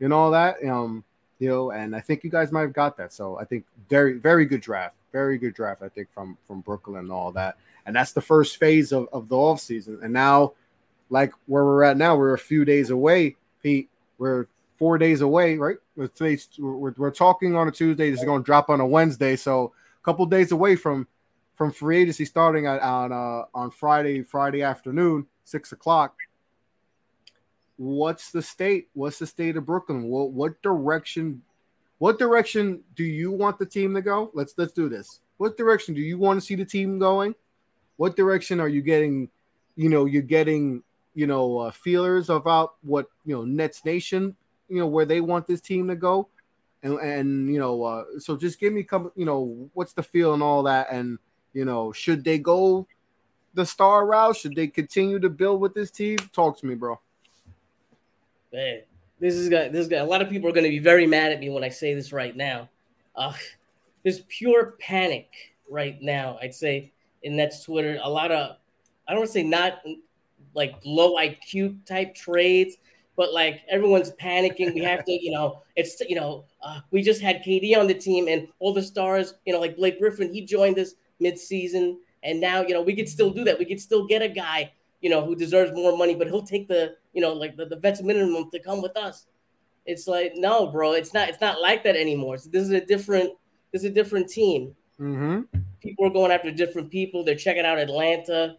and 0.01 0.11
all 0.11 0.31
that. 0.31 0.55
Um, 0.65 1.03
you 1.37 1.47
know, 1.47 1.69
and 1.69 1.95
I 1.95 1.99
think 1.99 2.23
you 2.23 2.31
guys 2.31 2.51
might 2.51 2.61
have 2.61 2.73
got 2.73 2.97
that. 2.97 3.13
So 3.13 3.37
I 3.37 3.45
think 3.45 3.65
very, 3.89 4.13
very 4.13 4.45
good 4.45 4.61
draft, 4.61 4.95
very 5.11 5.37
good 5.37 5.53
draft. 5.53 5.83
I 5.83 5.89
think 5.89 6.07
from 6.11 6.35
from 6.47 6.61
Brooklyn 6.61 6.97
and 6.97 7.11
all 7.11 7.31
that, 7.33 7.57
and 7.85 7.95
that's 7.95 8.13
the 8.13 8.21
first 8.21 8.57
phase 8.57 8.91
of 8.91 9.07
of 9.13 9.29
the 9.29 9.37
off 9.37 9.59
season. 9.59 9.99
And 10.01 10.11
now, 10.11 10.53
like 11.11 11.31
where 11.45 11.63
we're 11.63 11.83
at 11.83 11.95
now, 11.95 12.15
we're 12.15 12.33
a 12.33 12.39
few 12.39 12.65
days 12.65 12.89
away, 12.89 13.35
Pete. 13.61 13.89
We're 14.17 14.47
four 14.77 14.97
days 14.97 15.21
away, 15.21 15.57
right? 15.57 15.77
Today's, 16.15 16.49
we're, 16.57 16.93
we're 16.97 17.11
talking 17.11 17.55
on 17.55 17.67
a 17.67 17.71
Tuesday. 17.71 18.09
This 18.09 18.21
is 18.21 18.25
going 18.25 18.41
to 18.41 18.45
drop 18.45 18.71
on 18.71 18.79
a 18.79 18.87
Wednesday, 18.87 19.35
so 19.35 19.73
a 20.01 20.03
couple 20.03 20.25
days 20.25 20.51
away 20.51 20.75
from 20.75 21.07
from 21.55 21.71
free 21.71 21.97
agency 21.97 22.25
starting 22.25 22.65
at, 22.65 22.81
on 22.81 23.11
uh, 23.11 23.45
on 23.53 23.69
Friday, 23.69 24.23
Friday 24.23 24.63
afternoon, 24.63 25.27
six 25.43 25.71
o'clock. 25.71 26.15
What's 27.83 28.31
the 28.31 28.41
state? 28.41 28.87
What's 28.93 29.19
the 29.19 29.27
state 29.27 29.57
of 29.57 29.65
Brooklyn? 29.65 30.03
What 30.03 30.31
what 30.31 30.61
direction? 30.61 31.41
What 31.97 32.17
direction 32.17 32.81
do 32.95 33.03
you 33.03 33.29
want 33.29 33.59
the 33.59 33.65
team 33.65 33.93
to 33.95 34.01
go? 34.01 34.31
Let's 34.33 34.53
let's 34.57 34.71
do 34.71 34.87
this. 34.87 35.19
What 35.35 35.57
direction 35.57 35.93
do 35.93 35.99
you 35.99 36.17
want 36.17 36.39
to 36.39 36.45
see 36.45 36.55
the 36.55 36.63
team 36.63 36.97
going? 36.97 37.35
What 37.97 38.15
direction 38.15 38.61
are 38.61 38.69
you 38.69 38.81
getting? 38.81 39.29
You 39.75 39.89
know, 39.89 40.05
you're 40.05 40.21
getting 40.21 40.81
you 41.13 41.27
know 41.27 41.57
uh, 41.57 41.71
feelers 41.71 42.29
about 42.29 42.75
what 42.83 43.07
you 43.25 43.35
know 43.35 43.43
Nets 43.43 43.83
Nation, 43.83 44.33
you 44.69 44.79
know 44.79 44.87
where 44.87 45.05
they 45.05 45.19
want 45.19 45.45
this 45.45 45.59
team 45.59 45.89
to 45.89 45.95
go, 45.97 46.29
and 46.83 46.97
and 46.99 47.53
you 47.53 47.59
know 47.59 47.83
uh, 47.83 48.03
so 48.17 48.37
just 48.37 48.61
give 48.61 48.71
me 48.71 48.83
come 48.83 49.11
you 49.17 49.25
know 49.25 49.69
what's 49.73 49.91
the 49.91 50.03
feel 50.03 50.33
and 50.33 50.41
all 50.41 50.63
that, 50.63 50.87
and 50.89 51.19
you 51.51 51.65
know 51.65 51.91
should 51.91 52.23
they 52.23 52.37
go 52.37 52.87
the 53.55 53.65
star 53.65 54.05
route? 54.05 54.37
Should 54.37 54.55
they 54.55 54.67
continue 54.67 55.19
to 55.19 55.29
build 55.29 55.59
with 55.59 55.73
this 55.73 55.91
team? 55.91 56.17
Talk 56.31 56.57
to 56.59 56.65
me, 56.65 56.75
bro. 56.75 56.97
Man, 58.53 58.81
this 59.19 59.33
is 59.33 59.49
got 59.49 59.71
this 59.71 59.87
guy. 59.87 59.97
A 59.97 60.05
lot 60.05 60.21
of 60.21 60.29
people 60.29 60.47
are 60.47 60.53
going 60.53 60.63
to 60.63 60.69
be 60.69 60.77
very 60.77 61.07
mad 61.07 61.31
at 61.31 61.39
me 61.39 61.49
when 61.49 61.63
I 61.63 61.69
say 61.69 61.95
this 61.95 62.13
right 62.13 62.35
now. 62.35 62.69
Uh, 63.15 63.33
there's 64.03 64.19
pure 64.27 64.75
panic 64.79 65.27
right 65.69 65.99
now. 65.99 66.37
I'd 66.39 66.53
say 66.53 66.91
in 67.23 67.35
Nets 67.35 67.63
Twitter, 67.63 67.99
a 68.03 68.09
lot 68.09 68.31
of 68.31 68.57
I 69.07 69.11
don't 69.11 69.21
want 69.21 69.29
to 69.29 69.33
say 69.33 69.43
not 69.43 69.81
like 70.53 70.75
low 70.85 71.15
IQ 71.15 71.83
type 71.87 72.13
trades, 72.13 72.77
but 73.15 73.33
like 73.33 73.61
everyone's 73.69 74.11
panicking. 74.11 74.75
We 74.75 74.81
have 74.81 75.03
to, 75.05 75.11
you 75.11 75.31
know, 75.31 75.63
it's 75.75 75.99
you 76.01 76.15
know, 76.15 76.45
uh, 76.61 76.81
we 76.91 77.01
just 77.01 77.21
had 77.21 77.43
KD 77.43 77.75
on 77.75 77.87
the 77.87 77.95
team 77.95 78.27
and 78.27 78.47
all 78.59 78.71
the 78.71 78.83
stars, 78.83 79.33
you 79.45 79.53
know, 79.53 79.59
like 79.59 79.77
Blake 79.77 79.99
Griffin, 79.99 80.31
he 80.31 80.45
joined 80.45 80.77
us 80.77 80.93
mid-season, 81.19 81.99
and 82.21 82.39
now 82.39 82.61
you 82.61 82.75
know 82.75 82.83
we 82.83 82.95
could 82.95 83.09
still 83.09 83.31
do 83.31 83.43
that. 83.45 83.57
We 83.57 83.65
could 83.65 83.81
still 83.81 84.05
get 84.05 84.21
a 84.21 84.29
guy, 84.29 84.71
you 85.03 85.09
know, 85.09 85.23
who 85.23 85.35
deserves 85.35 85.73
more 85.73 85.95
money, 85.95 86.15
but 86.15 86.27
he'll 86.27 86.41
take 86.41 86.67
the, 86.67 86.95
you 87.11 87.21
know, 87.21 87.33
like 87.33 87.57
the, 87.57 87.65
the 87.65 87.75
vets 87.75 88.01
minimum 88.01 88.49
to 88.51 88.59
come 88.59 88.81
with 88.81 88.95
us. 88.95 89.25
It's 89.85 90.07
like 90.07 90.31
no, 90.35 90.67
bro, 90.67 90.93
it's 90.93 91.13
not. 91.13 91.27
It's 91.27 91.41
not 91.41 91.61
like 91.61 91.83
that 91.83 91.97
anymore. 91.97 92.37
So 92.37 92.49
this 92.49 92.63
is 92.63 92.71
a 92.71 92.83
different. 92.83 93.31
This 93.73 93.83
is 93.83 93.89
a 93.89 93.93
different 93.93 94.29
team. 94.29 94.73
Mm-hmm. 94.99 95.59
People 95.81 96.05
are 96.05 96.09
going 96.09 96.31
after 96.31 96.51
different 96.51 96.89
people. 96.89 97.23
They're 97.25 97.35
checking 97.35 97.65
out 97.65 97.77
Atlanta, 97.77 98.55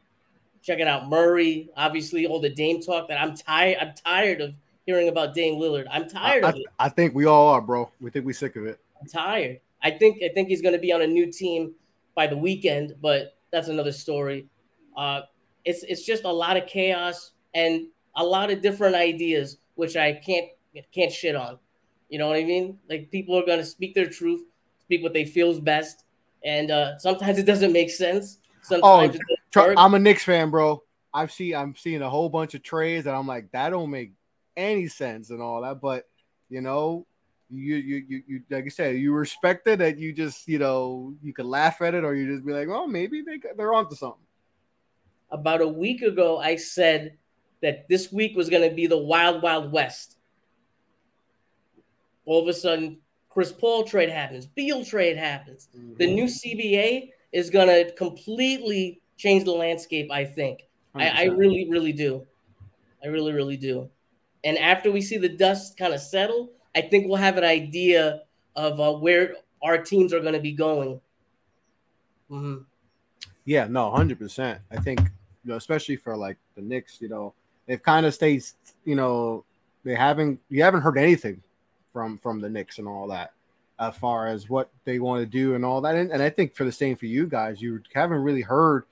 checking 0.62 0.86
out 0.86 1.08
Murray. 1.08 1.70
Obviously, 1.78 2.26
all 2.26 2.40
the 2.40 2.50
Dame 2.50 2.82
talk 2.82 3.08
that 3.08 3.18
I'm 3.18 3.34
tired. 3.34 3.78
I'm 3.80 3.94
tired 3.94 4.42
of 4.42 4.54
hearing 4.84 5.08
about 5.08 5.32
Dame 5.32 5.54
Lillard. 5.54 5.86
I'm 5.90 6.06
tired 6.06 6.44
I, 6.44 6.50
of 6.50 6.56
it. 6.56 6.66
I 6.78 6.90
think 6.90 7.14
we 7.14 7.24
all 7.24 7.48
are, 7.48 7.62
bro. 7.62 7.90
We 8.02 8.10
think 8.10 8.26
we're 8.26 8.34
sick 8.34 8.56
of 8.56 8.66
it. 8.66 8.78
I'm 9.00 9.08
tired. 9.08 9.60
I 9.82 9.92
think 9.92 10.22
I 10.22 10.28
think 10.34 10.48
he's 10.48 10.60
going 10.60 10.74
to 10.74 10.80
be 10.80 10.92
on 10.92 11.00
a 11.00 11.06
new 11.06 11.32
team 11.32 11.74
by 12.14 12.26
the 12.26 12.36
weekend, 12.36 12.96
but 13.00 13.38
that's 13.50 13.68
another 13.68 13.92
story. 13.92 14.46
Uh, 14.94 15.22
it's 15.64 15.82
it's 15.84 16.04
just 16.04 16.24
a 16.24 16.32
lot 16.32 16.56
of 16.56 16.66
chaos 16.66 17.32
and 17.54 17.86
a 18.16 18.24
lot 18.24 18.50
of 18.50 18.60
different 18.60 18.94
ideas, 18.94 19.58
which 19.74 19.96
I 19.96 20.12
can't 20.12 20.46
can't 20.92 21.12
shit 21.12 21.36
on. 21.36 21.58
You 22.08 22.18
know 22.18 22.28
what 22.28 22.36
I 22.36 22.44
mean? 22.44 22.78
Like 22.88 23.10
people 23.10 23.38
are 23.38 23.46
going 23.46 23.58
to 23.58 23.64
speak 23.64 23.94
their 23.94 24.08
truth, 24.08 24.44
speak 24.80 25.02
what 25.02 25.14
they 25.14 25.24
feel 25.24 25.50
is 25.50 25.60
best, 25.60 26.04
and 26.44 26.70
uh, 26.70 26.98
sometimes 26.98 27.38
it 27.38 27.44
doesn't 27.44 27.72
make 27.72 27.90
sense. 27.90 28.38
Oh, 28.70 29.02
Sometimes 29.02 29.18
tr- 29.50 29.74
I'm 29.76 29.94
a 29.94 29.98
Knicks 29.98 30.24
fan, 30.24 30.50
bro. 30.50 30.82
I've 31.12 31.32
seen 31.32 31.54
I'm 31.54 31.74
seeing 31.76 32.02
a 32.02 32.10
whole 32.10 32.28
bunch 32.28 32.54
of 32.54 32.62
trades, 32.62 33.06
and 33.06 33.16
I'm 33.16 33.26
like, 33.26 33.50
that 33.52 33.70
don't 33.70 33.90
make 33.90 34.12
any 34.56 34.88
sense 34.88 35.30
and 35.30 35.40
all 35.40 35.62
that. 35.62 35.80
But 35.80 36.08
you 36.48 36.60
know, 36.60 37.06
you 37.50 37.76
you 37.76 38.04
you, 38.08 38.22
you 38.26 38.42
like 38.50 38.64
I 38.64 38.68
said, 38.68 38.96
you 38.96 39.12
respect 39.12 39.66
it, 39.68 39.80
and 39.80 39.98
you 39.98 40.12
just 40.12 40.48
you 40.48 40.58
know 40.58 41.14
you 41.22 41.32
can 41.32 41.48
laugh 41.48 41.80
at 41.82 41.94
it, 41.94 42.04
or 42.04 42.14
you 42.14 42.32
just 42.32 42.44
be 42.44 42.52
like, 42.52 42.68
oh, 42.68 42.86
maybe 42.86 43.22
they 43.22 43.40
they're 43.56 43.74
onto 43.74 43.94
something. 43.94 44.24
About 45.34 45.60
a 45.60 45.68
week 45.68 46.00
ago, 46.00 46.38
I 46.38 46.56
said 46.56 47.18
that 47.60 47.88
this 47.88 48.12
week 48.12 48.36
was 48.36 48.48
going 48.48 48.68
to 48.68 48.74
be 48.74 48.86
the 48.86 48.96
wild, 48.98 49.42
wild 49.42 49.72
west. 49.72 50.16
All 52.24 52.40
of 52.40 52.48
a 52.48 52.52
sudden, 52.54 52.98
Chris 53.28 53.52
Paul 53.52 53.84
trade 53.84 54.08
happens, 54.08 54.46
Beal 54.46 54.84
trade 54.84 55.16
happens. 55.16 55.68
The 55.98 56.06
new 56.06 56.24
CBA 56.26 57.10
is 57.32 57.50
going 57.50 57.66
to 57.66 57.92
completely 57.94 59.02
change 59.16 59.44
the 59.44 59.50
landscape. 59.50 60.10
I 60.10 60.24
think. 60.24 60.68
I, 60.94 61.08
I 61.08 61.24
really, 61.24 61.68
really 61.68 61.92
do. 61.92 62.24
I 63.02 63.08
really, 63.08 63.32
really 63.32 63.56
do. 63.56 63.90
And 64.44 64.56
after 64.58 64.92
we 64.92 65.00
see 65.00 65.16
the 65.16 65.28
dust 65.28 65.76
kind 65.76 65.92
of 65.92 66.00
settle, 66.00 66.52
I 66.76 66.82
think 66.82 67.08
we'll 67.08 67.16
have 67.16 67.36
an 67.36 67.44
idea 67.44 68.22
of 68.54 68.78
uh, 68.78 68.92
where 68.92 69.34
our 69.62 69.78
teams 69.78 70.12
are 70.14 70.20
going 70.20 70.34
to 70.34 70.40
be 70.40 70.52
going. 70.52 71.00
Mhm. 72.30 72.64
Yeah, 73.44 73.66
no, 73.66 73.90
hundred 73.90 74.18
percent. 74.18 74.60
I 74.70 74.76
think, 74.76 75.00
you 75.44 75.50
know, 75.50 75.56
especially 75.56 75.96
for 75.96 76.16
like 76.16 76.36
the 76.56 76.62
Knicks, 76.62 77.00
you 77.00 77.08
know, 77.08 77.34
they've 77.66 77.82
kind 77.82 78.06
of 78.06 78.14
stayed, 78.14 78.42
you 78.84 78.94
know, 78.94 79.44
they 79.84 79.94
haven't 79.94 80.40
you 80.48 80.62
haven't 80.62 80.82
heard 80.82 80.98
anything 80.98 81.42
from 81.92 82.18
from 82.18 82.40
the 82.40 82.48
Knicks 82.48 82.78
and 82.78 82.88
all 82.88 83.08
that, 83.08 83.32
as 83.78 83.94
far 83.96 84.26
as 84.26 84.48
what 84.48 84.70
they 84.84 84.98
want 84.98 85.20
to 85.20 85.26
do 85.26 85.54
and 85.54 85.64
all 85.64 85.80
that. 85.82 85.94
And, 85.94 86.10
and 86.10 86.22
I 86.22 86.30
think 86.30 86.54
for 86.54 86.64
the 86.64 86.72
same 86.72 86.96
for 86.96 87.06
you 87.06 87.26
guys, 87.26 87.60
you 87.60 87.80
haven't 87.94 88.22
really 88.22 88.42
heard 88.42 88.84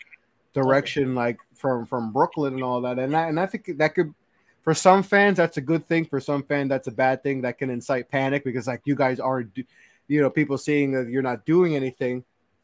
direction 0.52 1.14
like 1.14 1.38
from 1.54 1.86
from 1.86 2.12
Brooklyn 2.12 2.54
and 2.54 2.62
all 2.62 2.80
that. 2.82 2.98
And 2.98 3.16
I, 3.16 3.28
and 3.28 3.40
I 3.40 3.46
think 3.46 3.78
that 3.78 3.94
could. 3.94 4.14
For 4.62 4.74
some 4.74 5.02
fans, 5.02 5.38
that's 5.38 5.56
a 5.56 5.60
good 5.60 5.88
thing. 5.88 6.04
For 6.04 6.20
some 6.20 6.44
fans, 6.44 6.68
that's 6.68 6.86
a 6.86 6.92
bad 6.92 7.24
thing. 7.24 7.42
That 7.42 7.58
can 7.58 7.68
incite 7.68 8.08
panic 8.08 8.44
because, 8.44 8.68
like, 8.68 8.82
you 8.84 8.94
guys 8.94 9.18
are, 9.18 9.44
you 10.06 10.22
know, 10.22 10.30
people 10.30 10.56
seeing 10.56 10.92
that 10.92 11.08
you're 11.08 11.20
not 11.20 11.44
doing 11.44 11.74
anything. 11.74 12.22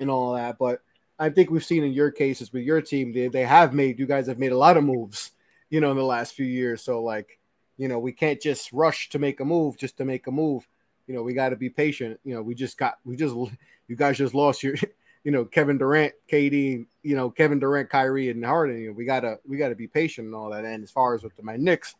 And 0.00 0.10
all 0.10 0.34
that. 0.34 0.58
But 0.58 0.80
I 1.18 1.30
think 1.30 1.50
we've 1.50 1.64
seen 1.64 1.84
in 1.84 1.92
your 1.92 2.10
cases 2.10 2.52
with 2.52 2.62
your 2.62 2.80
team, 2.80 3.12
they, 3.12 3.28
they 3.28 3.44
have 3.44 3.74
made 3.74 3.98
you 3.98 4.06
guys 4.06 4.28
have 4.28 4.38
made 4.38 4.52
a 4.52 4.58
lot 4.58 4.76
of 4.76 4.84
moves, 4.84 5.32
you 5.68 5.80
know, 5.80 5.90
in 5.90 5.96
the 5.96 6.04
last 6.04 6.34
few 6.34 6.46
years. 6.46 6.82
So 6.82 7.02
like, 7.02 7.38
you 7.76 7.88
know, 7.88 7.98
we 7.98 8.12
can't 8.12 8.40
just 8.40 8.72
rush 8.72 9.08
to 9.10 9.18
make 9.18 9.40
a 9.40 9.44
move 9.44 9.76
just 9.76 9.96
to 9.98 10.04
make 10.04 10.26
a 10.26 10.30
move. 10.30 10.68
You 11.06 11.14
know, 11.14 11.22
we 11.22 11.32
got 11.32 11.50
to 11.50 11.56
be 11.56 11.70
patient. 11.70 12.20
You 12.24 12.34
know, 12.34 12.42
we 12.42 12.54
just 12.54 12.76
got 12.78 12.98
we 13.04 13.16
just 13.16 13.34
you 13.34 13.96
guys 13.96 14.18
just 14.18 14.34
lost 14.34 14.62
your, 14.62 14.74
you 15.24 15.32
know, 15.32 15.44
Kevin 15.44 15.78
Durant, 15.78 16.12
KD, 16.30 16.86
you 17.02 17.16
know, 17.16 17.30
Kevin 17.30 17.58
Durant, 17.58 17.90
Kyrie, 17.90 18.30
and 18.30 18.44
Harden. 18.44 18.80
You 18.80 18.88
know, 18.88 18.92
we 18.92 19.04
gotta 19.04 19.38
we 19.46 19.56
gotta 19.56 19.74
be 19.74 19.86
patient 19.86 20.26
and 20.26 20.34
all 20.34 20.50
that. 20.50 20.64
And 20.64 20.84
as 20.84 20.90
far 20.90 21.14
as 21.14 21.22
with 21.22 21.34
the, 21.36 21.42
my 21.42 21.56
Knicks, 21.56 21.94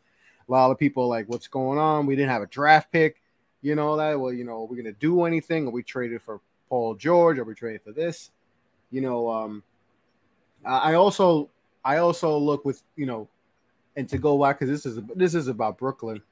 A 0.48 0.52
lot 0.52 0.70
of 0.70 0.78
people 0.78 1.08
like, 1.08 1.28
what's 1.28 1.48
going 1.48 1.78
on? 1.78 2.06
We 2.06 2.16
didn't 2.16 2.30
have 2.30 2.42
a 2.42 2.46
draft 2.46 2.92
pick, 2.92 3.22
you 3.62 3.74
know 3.74 3.96
that. 3.96 4.20
Well, 4.20 4.32
you 4.32 4.44
know, 4.44 4.62
are 4.62 4.66
we 4.66 4.76
gonna 4.76 4.92
do 4.92 5.24
anything? 5.24 5.66
Are 5.66 5.70
we 5.70 5.82
traded 5.82 6.22
for 6.22 6.40
Paul 6.68 6.94
George? 6.94 7.38
Are 7.38 7.44
we 7.44 7.54
traded 7.54 7.82
for 7.82 7.92
this? 7.92 8.30
You 8.90 9.00
know, 9.00 9.30
um, 9.30 9.62
I 10.64 10.94
also 10.94 11.50
I 11.84 11.98
also 11.98 12.36
look 12.36 12.64
with 12.64 12.82
you 12.96 13.06
know, 13.06 13.28
and 13.96 14.08
to 14.08 14.18
go 14.18 14.40
back 14.42 14.58
because 14.58 14.70
this 14.70 14.86
is 14.86 15.02
this 15.14 15.34
is 15.34 15.48
about 15.48 15.78
Brooklyn. 15.78 16.22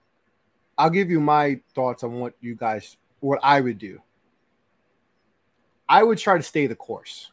I'll 0.79 0.91
give 0.91 1.11
you 1.11 1.21
my 1.21 1.61
thoughts 1.75 2.03
on 2.03 2.21
what 2.21 2.35
you 2.41 2.55
guys 2.55 2.97
what 3.21 3.41
I 3.43 3.61
would 3.61 3.79
do. 3.79 4.01
I 5.89 6.03
would 6.03 6.19
try 6.19 6.37
to 6.37 6.43
stay 6.43 6.67
the 6.67 6.75
course. 6.75 7.31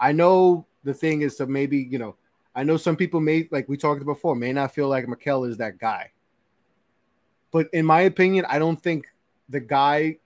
I 0.00 0.12
know 0.12 0.66
the 0.84 0.94
thing 0.94 1.22
is 1.22 1.36
to 1.36 1.46
maybe, 1.46 1.78
you 1.78 1.98
know, 1.98 2.16
I 2.54 2.62
know 2.62 2.76
some 2.76 2.96
people 2.96 3.20
may, 3.20 3.48
like 3.50 3.68
we 3.68 3.76
talked 3.76 4.04
before, 4.04 4.34
may 4.34 4.52
not 4.52 4.74
feel 4.74 4.88
like 4.88 5.06
Mikal 5.06 5.48
is 5.48 5.56
that 5.58 5.78
guy. 5.78 6.12
But 7.50 7.68
in 7.72 7.84
my 7.84 8.02
opinion, 8.02 8.46
I 8.48 8.58
don't 8.58 8.80
think 8.80 9.06
the 9.48 9.60
guy 9.60 10.18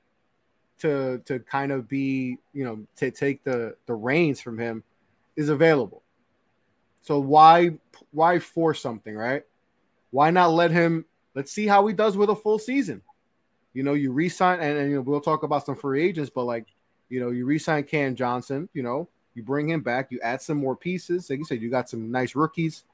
to 0.81 1.19
to 1.25 1.39
kind 1.41 1.73
of 1.73 1.89
be, 1.89 2.39
you 2.53 2.65
know, 2.65 2.87
to 2.97 3.11
take 3.11 3.45
the 3.45 3.77
the 3.87 3.95
reins 3.95 4.41
from 4.41 4.59
him 4.59 4.83
is 5.37 5.49
available. 5.49 6.03
So 7.03 7.19
why 7.19 7.79
why 8.13 8.39
force 8.39 8.81
something, 8.81 9.15
right? 9.15 9.45
Why 10.11 10.31
not 10.31 10.53
let 10.53 10.71
him 10.71 11.05
let's 11.35 11.53
see 11.53 11.67
how 11.67 11.87
he 11.87 11.95
does 11.95 12.17
with 12.17 12.31
a 12.31 12.37
full 12.37 12.59
season. 12.59 13.03
You 13.73 13.83
know, 13.83 13.95
you 13.95 14.13
resign 14.13 14.61
and, 14.61 14.77
and 14.79 14.91
you 14.91 14.97
know, 14.97 15.03
we'll 15.03 15.21
talk 15.21 15.43
about 15.43 15.65
some 15.65 15.77
free 15.77 16.03
agents, 16.03 16.31
but 16.35 16.45
like, 16.45 16.67
you 17.09 17.21
know, 17.21 17.31
you 17.31 17.47
resign 17.47 17.85
Cam 17.85 18.17
Johnson, 18.17 18.69
you 18.75 18.83
know, 18.83 19.09
you 19.35 19.43
bring 19.43 19.69
him 19.69 19.81
back, 19.81 20.11
you 20.11 20.19
add 20.21 20.43
some 20.43 20.59
more 20.59 20.75
pieces. 20.75 21.31
Like 21.31 21.39
you 21.39 21.45
said, 21.45 21.63
you 21.63 21.71
got 21.71 21.89
some 21.89 22.11
nice 22.11 22.35
rookies. 22.35 22.85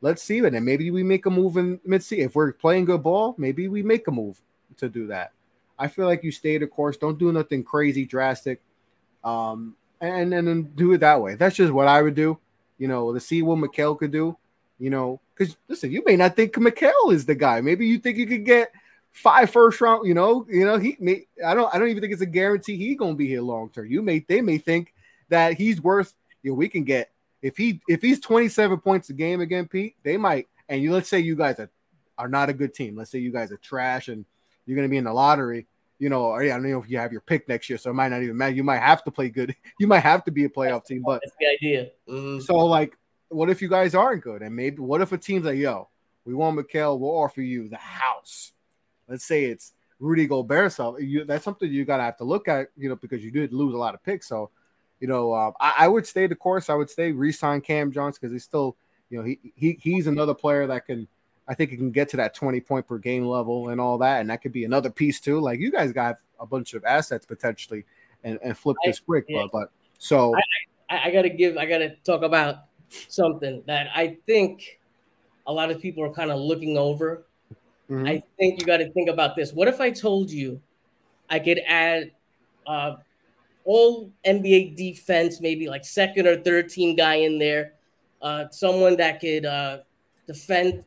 Let's 0.00 0.22
see 0.22 0.38
it. 0.38 0.54
And 0.54 0.64
maybe 0.64 0.90
we 0.90 1.02
make 1.02 1.26
a 1.26 1.30
move 1.30 1.56
in 1.56 1.80
mid 1.84 2.02
season. 2.02 2.26
If 2.26 2.34
we're 2.34 2.52
playing 2.52 2.84
good 2.84 3.02
ball, 3.02 3.34
maybe 3.36 3.68
we 3.68 3.82
make 3.82 4.06
a 4.06 4.12
move 4.12 4.40
to 4.76 4.88
do 4.88 5.08
that. 5.08 5.32
I 5.82 5.88
feel 5.88 6.06
like 6.06 6.22
you 6.22 6.30
stay 6.30 6.58
the 6.58 6.68
course. 6.68 6.96
Don't 6.96 7.18
do 7.18 7.32
nothing 7.32 7.64
crazy 7.64 8.06
drastic. 8.06 8.62
Um, 9.24 9.74
and, 10.00 10.32
and 10.32 10.46
then 10.46 10.62
do 10.76 10.92
it 10.92 10.98
that 10.98 11.20
way. 11.20 11.34
That's 11.34 11.56
just 11.56 11.72
what 11.72 11.88
I 11.88 12.00
would 12.02 12.14
do. 12.14 12.38
You 12.78 12.86
know, 12.86 13.12
to 13.12 13.18
see 13.18 13.42
what 13.42 13.58
Mikal 13.58 13.98
could 13.98 14.12
do. 14.12 14.36
You 14.78 14.90
know, 14.90 15.20
because 15.34 15.56
listen, 15.66 15.90
you 15.90 16.04
may 16.06 16.14
not 16.14 16.36
think 16.36 16.54
Mikal 16.54 17.12
is 17.12 17.26
the 17.26 17.34
guy. 17.34 17.60
Maybe 17.60 17.88
you 17.88 17.98
think 17.98 18.16
you 18.16 18.28
could 18.28 18.44
get 18.44 18.70
five 19.10 19.50
first 19.50 19.80
round. 19.80 20.06
You 20.06 20.14
know, 20.14 20.46
you 20.48 20.64
know 20.64 20.78
he 20.78 20.96
may. 21.00 21.26
I 21.44 21.52
don't. 21.54 21.72
I 21.74 21.80
don't 21.80 21.88
even 21.88 22.00
think 22.00 22.12
it's 22.12 22.22
a 22.22 22.26
guarantee 22.26 22.76
he's 22.76 22.96
gonna 22.96 23.14
be 23.14 23.26
here 23.26 23.42
long 23.42 23.68
term. 23.70 23.86
You 23.86 24.02
may. 24.02 24.20
They 24.20 24.40
may 24.40 24.58
think 24.58 24.94
that 25.30 25.54
he's 25.54 25.80
worth. 25.80 26.14
You 26.44 26.52
know, 26.52 26.56
we 26.56 26.68
can 26.68 26.84
get 26.84 27.10
if 27.42 27.56
he 27.56 27.80
if 27.88 28.02
he's 28.02 28.20
twenty 28.20 28.48
seven 28.48 28.78
points 28.78 29.10
a 29.10 29.14
game 29.14 29.40
again, 29.40 29.66
Pete. 29.66 29.96
They 30.04 30.16
might. 30.16 30.46
And 30.68 30.80
you 30.80 30.92
let's 30.92 31.08
say 31.08 31.18
you 31.18 31.34
guys 31.34 31.58
are 31.58 31.70
are 32.18 32.28
not 32.28 32.50
a 32.50 32.54
good 32.54 32.72
team. 32.72 32.96
Let's 32.96 33.10
say 33.10 33.18
you 33.18 33.32
guys 33.32 33.50
are 33.50 33.56
trash 33.56 34.06
and 34.06 34.24
you're 34.64 34.76
gonna 34.76 34.88
be 34.88 34.96
in 34.96 35.04
the 35.04 35.12
lottery 35.12 35.66
you 36.02 36.08
know, 36.08 36.24
or, 36.24 36.42
yeah, 36.42 36.54
I 36.54 36.56
don't 36.56 36.68
know 36.68 36.82
if 36.82 36.90
you 36.90 36.98
have 36.98 37.12
your 37.12 37.20
pick 37.20 37.48
next 37.48 37.70
year, 37.70 37.78
so 37.78 37.90
it 37.90 37.94
might 37.94 38.08
not 38.08 38.24
even 38.24 38.36
matter. 38.36 38.52
You 38.52 38.64
might 38.64 38.80
have 38.80 39.04
to 39.04 39.12
play 39.12 39.28
good. 39.28 39.54
You 39.78 39.86
might 39.86 40.00
have 40.00 40.24
to 40.24 40.32
be 40.32 40.44
a 40.44 40.48
playoff 40.48 40.84
team, 40.84 41.02
but 41.06 41.20
that's 41.22 41.36
the 41.38 41.46
idea. 41.46 41.90
Mm-hmm. 42.08 42.40
So, 42.40 42.56
like, 42.56 42.98
what 43.28 43.48
if 43.50 43.62
you 43.62 43.68
guys 43.68 43.94
aren't 43.94 44.24
good? 44.24 44.42
And 44.42 44.56
maybe 44.56 44.78
what 44.78 45.00
if 45.00 45.12
a 45.12 45.18
team's 45.18 45.44
like, 45.44 45.58
yo, 45.58 45.88
we 46.24 46.34
want 46.34 46.58
Mikal, 46.58 46.98
we'll 46.98 47.16
offer 47.16 47.40
you 47.40 47.68
the 47.68 47.76
house. 47.76 48.50
Let's 49.06 49.24
say 49.24 49.44
it's 49.44 49.74
Rudy 50.00 50.26
Gobert. 50.26 50.72
So 50.72 50.98
you, 50.98 51.24
that's 51.24 51.44
something 51.44 51.70
you 51.70 51.84
gotta 51.84 52.02
have 52.02 52.16
to 52.16 52.24
look 52.24 52.48
at, 52.48 52.68
you 52.76 52.88
know, 52.88 52.96
because 52.96 53.24
you 53.24 53.30
did 53.30 53.52
lose 53.52 53.72
a 53.72 53.78
lot 53.78 53.94
of 53.94 54.02
picks. 54.02 54.26
So, 54.26 54.50
you 54.98 55.06
know, 55.06 55.32
uh, 55.32 55.52
I, 55.60 55.74
I, 55.78 55.88
would 55.88 56.06
stay 56.06 56.26
the 56.26 56.34
course. 56.34 56.68
I 56.68 56.74
would 56.74 56.90
stay 56.90 57.12
re-sign 57.12 57.60
Cam 57.60 57.92
Johnson 57.92 58.18
because 58.20 58.32
he's 58.32 58.44
still, 58.44 58.76
you 59.08 59.18
know, 59.18 59.24
he 59.24 59.38
he 59.54 59.78
he's 59.80 60.08
another 60.08 60.34
player 60.34 60.66
that 60.66 60.86
can 60.86 61.06
I 61.48 61.54
think 61.54 61.72
it 61.72 61.76
can 61.76 61.90
get 61.90 62.08
to 62.10 62.16
that 62.18 62.34
20 62.34 62.60
point 62.60 62.86
per 62.86 62.98
game 62.98 63.24
level 63.26 63.70
and 63.70 63.80
all 63.80 63.98
that. 63.98 64.20
And 64.20 64.30
that 64.30 64.42
could 64.42 64.52
be 64.52 64.64
another 64.64 64.90
piece 64.90 65.20
too. 65.20 65.40
Like 65.40 65.60
you 65.60 65.70
guys 65.70 65.92
got 65.92 66.18
a 66.38 66.46
bunch 66.46 66.74
of 66.74 66.84
assets 66.84 67.26
potentially 67.26 67.84
and, 68.24 68.38
and 68.42 68.56
flip 68.56 68.76
this 68.84 69.00
quick. 69.00 69.26
Yeah. 69.28 69.42
But, 69.42 69.52
but, 69.52 69.70
so 69.98 70.34
I, 70.36 70.96
I, 70.96 71.08
I 71.08 71.10
got 71.10 71.22
to 71.22 71.30
give, 71.30 71.56
I 71.56 71.66
got 71.66 71.78
to 71.78 71.94
talk 72.04 72.22
about 72.22 72.64
something 73.08 73.62
that 73.66 73.88
I 73.94 74.18
think 74.26 74.80
a 75.46 75.52
lot 75.52 75.70
of 75.70 75.80
people 75.80 76.04
are 76.04 76.12
kind 76.12 76.30
of 76.30 76.38
looking 76.38 76.78
over. 76.78 77.24
Mm-hmm. 77.90 78.06
I 78.06 78.22
think 78.38 78.60
you 78.60 78.66
got 78.66 78.78
to 78.78 78.90
think 78.92 79.08
about 79.10 79.36
this. 79.36 79.52
What 79.52 79.68
if 79.68 79.80
I 79.80 79.90
told 79.90 80.30
you 80.30 80.60
I 81.28 81.38
could 81.38 81.60
add 81.66 82.12
uh, 82.66 82.96
all 83.64 84.10
NBA 84.24 84.76
defense, 84.76 85.40
maybe 85.40 85.68
like 85.68 85.84
second 85.84 86.26
or 86.26 86.36
third 86.36 86.68
team 86.68 86.94
guy 86.94 87.16
in 87.16 87.38
there, 87.38 87.72
uh, 88.20 88.44
someone 88.50 88.96
that 88.96 89.20
could 89.20 89.44
uh, 89.44 89.78
defend 90.26 90.84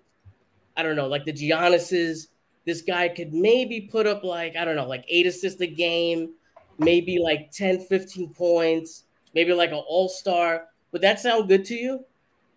I 0.77 0.83
don't 0.83 0.95
know, 0.95 1.07
like 1.07 1.25
the 1.25 1.33
Giannis's. 1.33 2.29
This 2.65 2.81
guy 2.81 3.09
could 3.09 3.31
maybe 3.31 3.81
put 3.81 4.07
up 4.07 4.23
like, 4.23 4.55
I 4.55 4.65
don't 4.65 4.75
know, 4.75 4.87
like 4.87 5.05
eight 5.07 5.27
assists 5.27 5.61
a 5.61 5.67
game, 5.67 6.31
maybe 6.79 7.19
like 7.19 7.51
10, 7.51 7.81
15 7.81 8.33
points, 8.33 9.03
maybe 9.35 9.53
like 9.53 9.69
an 9.69 9.83
all 9.87 10.09
star. 10.09 10.65
Would 10.91 11.03
that 11.03 11.19
sound 11.19 11.47
good 11.47 11.63
to 11.65 11.75
you 11.75 12.05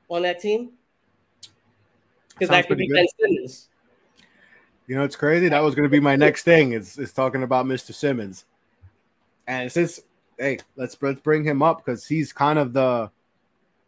on 0.08 0.22
that 0.22 0.40
team? 0.40 0.70
Because 2.30 2.48
that 2.48 2.68
could 2.68 2.78
be 2.78 2.88
good. 2.88 2.94
Ben 2.94 3.06
Simmons. 3.20 3.68
You 4.86 4.96
know, 4.96 5.04
it's 5.04 5.16
crazy. 5.16 5.48
That 5.50 5.60
was 5.60 5.74
going 5.74 5.86
to 5.86 5.90
be 5.90 6.00
my 6.00 6.16
next 6.16 6.44
thing. 6.44 6.72
Is 6.72 6.98
is 6.98 7.12
talking 7.12 7.42
about 7.42 7.66
Mr. 7.66 7.92
Simmons, 7.92 8.46
and 9.46 9.70
since 9.70 10.00
hey, 10.38 10.58
let's 10.76 10.96
let's 11.02 11.20
bring 11.20 11.44
him 11.44 11.62
up 11.62 11.84
because 11.84 12.06
he's 12.06 12.32
kind 12.32 12.58
of 12.58 12.72
the 12.72 13.10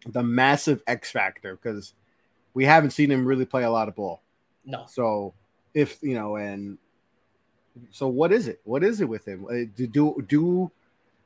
the 0.07 0.23
massive 0.23 0.83
X 0.87 1.11
factor 1.11 1.57
because 1.57 1.95
we 2.55 2.65
haven't 2.65 2.91
seen 2.91 3.11
him 3.11 3.25
really 3.25 3.47
play 3.47 3.65
a 3.65 3.71
lot 3.71 3.89
of 3.89 3.95
ball. 3.95 4.23
No. 4.65 4.85
So 4.89 5.35
if 5.75 5.99
you 6.03 6.15
know, 6.15 6.37
and 6.37 6.79
so 7.91 8.09
what 8.09 8.33
is 8.33 8.49
it? 8.49 8.61
What 8.65 8.83
is 8.83 9.01
it 9.01 9.09
with 9.09 9.27
him? 9.27 9.47
Uh, 9.47 9.71
do 9.77 9.87
do 9.87 10.25
do, 10.29 10.71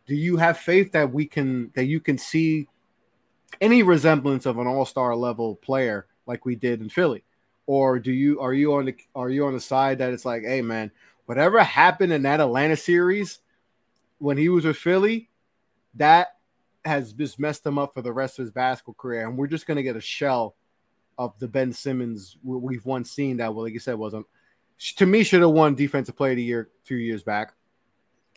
do 0.07 0.15
you 0.15 0.37
have 0.37 0.59
faith 0.59 0.93
that 0.93 1.13
we 1.13 1.27
can 1.27 1.71
that 1.75 1.85
you 1.85 2.01
can 2.01 2.19
see 2.19 2.69
any 3.61 3.83
resemblance 3.83 4.47
of 4.47 4.59
an 4.59 4.67
all 4.67 4.85
star 4.85 5.15
level 5.15 5.57
player 5.57 6.07
like 6.27 6.45
we 6.45 6.57
did 6.57 6.81
in 6.81 6.89
Philly, 6.89 7.25
or 7.67 7.99
do 7.99 8.13
you 8.13 8.41
are 8.41 8.55
you 8.55 8.75
on 8.75 8.87
the 8.87 8.97
are 9.15 9.31
you 9.31 9.47
on 9.47 9.55
the 9.55 9.61
side 9.61 9.99
that 9.99 10.13
it's 10.13 10.25
like, 10.25 10.43
hey 10.43 10.63
man, 10.63 10.91
whatever 11.27 11.63
happened 11.63 12.13
in 12.13 12.23
that 12.23 12.41
Atlanta 12.41 12.77
series 12.77 13.41
when 14.19 14.37
he 14.37 14.49
was 14.49 14.65
with 14.65 14.77
Philly, 14.77 15.29
that 15.95 16.37
has 16.85 17.13
just 17.13 17.39
messed 17.39 17.65
him 17.65 17.79
up 17.79 17.95
for 17.95 18.03
the 18.03 18.13
rest 18.13 18.39
of 18.39 18.45
his 18.45 18.53
basketball 18.53 18.95
career, 18.95 19.27
and 19.27 19.37
we're 19.37 19.47
just 19.47 19.67
gonna 19.67 19.83
get 19.83 19.97
a 19.97 20.01
shell 20.01 20.55
of 21.19 21.39
the 21.39 21.49
Ben 21.49 21.73
Simmons 21.73 22.37
we've 22.43 22.85
once 22.85 23.11
seen 23.11 23.37
that, 23.39 23.55
well, 23.55 23.65
like 23.65 23.73
you 23.73 23.81
said, 23.81 23.95
wasn't 23.95 24.27
to 24.97 25.07
me 25.07 25.23
should 25.23 25.41
have 25.41 25.51
won 25.51 25.75
Defensive 25.75 26.17
Player 26.17 26.33
of 26.33 26.37
the 26.37 26.43
Year 26.43 26.71
few 26.85 26.97
years 26.97 27.23
back. 27.23 27.55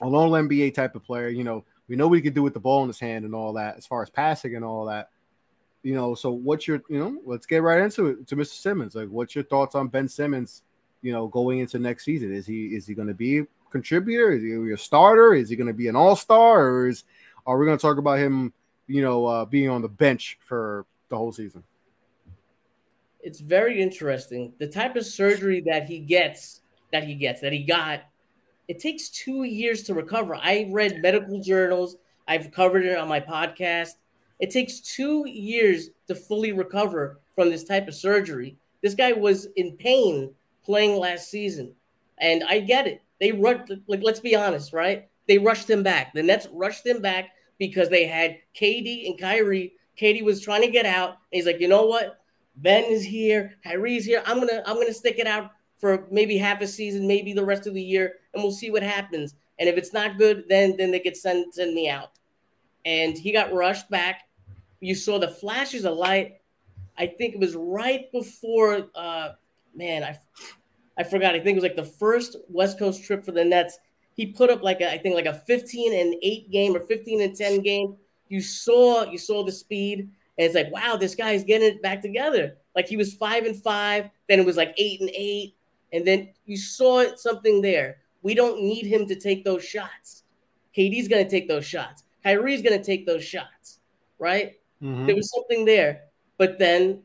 A 0.01 0.07
lone 0.07 0.29
NBA 0.47 0.75
type 0.75 0.95
of 0.95 1.03
player, 1.03 1.27
you 1.27 1.43
know, 1.43 1.65
we 1.87 1.95
know 1.95 2.07
what 2.07 2.15
he 2.15 2.21
can 2.21 2.33
do 2.33 2.43
with 2.43 2.53
the 2.53 2.59
ball 2.59 2.83
in 2.83 2.87
his 2.87 2.99
hand 2.99 3.25
and 3.25 3.33
all 3.33 3.53
that, 3.53 3.77
as 3.77 3.85
far 3.85 4.03
as 4.03 4.09
passing 4.09 4.55
and 4.55 4.63
all 4.63 4.85
that. 4.85 5.09
You 5.81 5.95
know, 5.95 6.15
so 6.15 6.31
what's 6.31 6.67
your, 6.67 6.81
you 6.89 6.99
know, 6.99 7.17
let's 7.25 7.45
get 7.45 7.63
right 7.63 7.81
into 7.81 8.07
it 8.07 8.27
to 8.27 8.35
Mr. 8.35 8.53
Simmons. 8.53 8.93
Like, 8.93 9.07
what's 9.07 9.33
your 9.33 9.43
thoughts 9.45 9.73
on 9.73 9.87
Ben 9.87 10.07
Simmons? 10.07 10.63
You 11.01 11.13
know, 11.13 11.27
going 11.27 11.59
into 11.59 11.79
next 11.79 12.05
season, 12.05 12.33
is 12.33 12.45
he 12.45 12.67
is 12.67 12.85
he 12.85 12.93
going 12.93 13.07
to 13.07 13.13
be 13.13 13.39
a 13.39 13.47
contributor? 13.71 14.31
Is 14.31 14.43
he 14.43 14.71
a 14.71 14.77
starter? 14.77 15.33
Is 15.33 15.49
he 15.49 15.55
going 15.55 15.67
to 15.67 15.73
be 15.73 15.87
an 15.87 15.95
all 15.95 16.15
star, 16.15 16.67
or 16.67 16.87
is 16.87 17.05
are 17.45 17.57
we 17.57 17.65
going 17.65 17.77
to 17.77 17.81
talk 17.81 17.97
about 17.97 18.19
him? 18.19 18.53
You 18.87 19.01
know, 19.01 19.25
uh, 19.25 19.45
being 19.45 19.69
on 19.69 19.81
the 19.81 19.87
bench 19.87 20.37
for 20.41 20.85
the 21.09 21.17
whole 21.17 21.31
season 21.31 21.63
it's 23.27 23.41
very 23.41 23.81
interesting. 23.81 24.53
The 24.57 24.67
type 24.67 24.95
of 24.95 25.05
surgery 25.05 25.61
that 25.65 25.83
he 25.83 25.99
gets, 25.99 26.61
that 26.93 27.03
he 27.03 27.13
gets, 27.13 27.41
that 27.41 27.51
he 27.51 27.61
got, 27.61 28.03
it 28.69 28.79
takes 28.79 29.09
two 29.09 29.43
years 29.43 29.83
to 29.83 29.93
recover. 29.93 30.35
I 30.35 30.69
read 30.71 31.01
medical 31.01 31.41
journals. 31.41 31.97
I've 32.25 32.51
covered 32.51 32.85
it 32.85 32.97
on 32.97 33.09
my 33.09 33.19
podcast. 33.19 33.95
It 34.39 34.49
takes 34.49 34.79
two 34.79 35.27
years 35.27 35.89
to 36.07 36.15
fully 36.15 36.53
recover 36.53 37.19
from 37.35 37.49
this 37.49 37.65
type 37.65 37.89
of 37.89 37.95
surgery. 37.95 38.55
This 38.81 38.93
guy 38.93 39.11
was 39.11 39.49
in 39.57 39.75
pain 39.75 40.33
playing 40.63 40.97
last 40.97 41.29
season, 41.29 41.73
and 42.19 42.45
I 42.47 42.61
get 42.61 42.87
it. 42.87 43.01
They 43.19 43.33
rushed, 43.33 43.73
like, 43.87 44.03
let's 44.03 44.21
be 44.21 44.37
honest, 44.37 44.71
right? 44.71 45.09
They 45.27 45.37
rushed 45.37 45.69
him 45.69 45.83
back. 45.83 46.13
The 46.13 46.23
Nets 46.23 46.47
rushed 46.53 46.85
him 46.85 47.01
back 47.01 47.31
because 47.57 47.89
they 47.89 48.07
had 48.07 48.37
KD 48.55 49.05
and 49.07 49.19
Kyrie. 49.19 49.73
KD 49.99 50.23
was 50.23 50.39
trying 50.39 50.61
to 50.61 50.71
get 50.71 50.85
out. 50.85 51.17
he's 51.29 51.45
like, 51.45 51.59
you 51.59 51.67
know 51.67 51.87
what? 51.87 52.21
Ben 52.57 52.85
is 52.85 53.03
here, 53.03 53.55
Kyrie's 53.63 54.05
here. 54.05 54.23
I'm 54.25 54.39
gonna 54.39 54.63
I'm 54.65 54.75
gonna 54.75 54.93
stick 54.93 55.19
it 55.19 55.27
out 55.27 55.51
for 55.77 56.07
maybe 56.09 56.37
half 56.37 56.61
a 56.61 56.67
season, 56.67 57.07
maybe 57.07 57.33
the 57.33 57.45
rest 57.45 57.67
of 57.67 57.75
the 57.75 57.81
year, 57.81 58.15
and 58.33 58.41
we'll 58.41 58.51
see 58.51 58.71
what 58.71 58.81
happens. 58.81 59.35
And 59.59 59.69
if 59.69 59.77
it's 59.77 59.93
not 59.93 60.17
good, 60.17 60.45
then 60.49 60.75
then 60.75 60.91
they 60.91 60.99
could 60.99 61.15
send 61.15 61.53
send 61.53 61.75
me 61.75 61.87
out. 61.89 62.11
And 62.83 63.17
he 63.17 63.31
got 63.31 63.53
rushed 63.53 63.89
back. 63.89 64.21
You 64.79 64.95
saw 64.95 65.19
the 65.19 65.27
flashes 65.27 65.85
of 65.85 65.97
light. 65.97 66.37
I 66.97 67.05
think 67.05 67.35
it 67.35 67.39
was 67.39 67.55
right 67.55 68.11
before 68.11 68.87
uh 68.95 69.29
man, 69.75 70.03
I 70.03 70.19
I 70.97 71.03
forgot. 71.03 71.35
I 71.35 71.39
think 71.39 71.57
it 71.57 71.61
was 71.61 71.63
like 71.63 71.75
the 71.75 71.83
first 71.83 72.37
West 72.49 72.79
Coast 72.79 73.03
trip 73.03 73.23
for 73.23 73.31
the 73.31 73.45
Nets. 73.45 73.77
He 74.15 74.25
put 74.25 74.49
up 74.49 74.63
like 74.63 74.81
a, 74.81 74.91
I 74.91 74.97
think 74.97 75.13
like 75.13 75.27
a 75.27 75.33
15 75.33 75.93
and 75.93 76.15
8 76.23 76.49
game 76.49 76.75
or 76.75 76.79
15 76.79 77.21
and 77.21 77.35
10 77.35 77.61
game. 77.61 77.95
You 78.29 78.41
saw 78.41 79.03
you 79.03 79.19
saw 79.19 79.43
the 79.43 79.51
speed 79.51 80.09
And 80.37 80.45
it's 80.45 80.55
like, 80.55 80.71
wow, 80.71 80.97
this 80.97 81.15
guy's 81.15 81.43
getting 81.43 81.67
it 81.67 81.81
back 81.81 82.01
together. 82.01 82.57
Like 82.75 82.87
he 82.87 82.97
was 82.97 83.13
five 83.13 83.45
and 83.45 83.55
five, 83.55 84.09
then 84.29 84.39
it 84.39 84.45
was 84.45 84.57
like 84.57 84.73
eight 84.77 85.01
and 85.01 85.09
eight, 85.13 85.55
and 85.91 86.05
then 86.05 86.29
you 86.45 86.57
saw 86.57 87.15
something 87.15 87.61
there. 87.61 87.97
We 88.21 88.35
don't 88.35 88.61
need 88.61 88.85
him 88.85 89.07
to 89.07 89.15
take 89.15 89.43
those 89.43 89.63
shots. 89.63 90.23
KD's 90.75 91.07
going 91.07 91.23
to 91.23 91.29
take 91.29 91.47
those 91.47 91.65
shots. 91.65 92.03
Kyrie's 92.23 92.61
going 92.61 92.77
to 92.77 92.83
take 92.83 93.05
those 93.07 93.23
shots, 93.23 93.79
right? 94.19 94.59
Mhm. 94.81 95.07
There 95.07 95.15
was 95.15 95.31
something 95.31 95.65
there, 95.65 96.03
but 96.37 96.59
then 96.59 97.01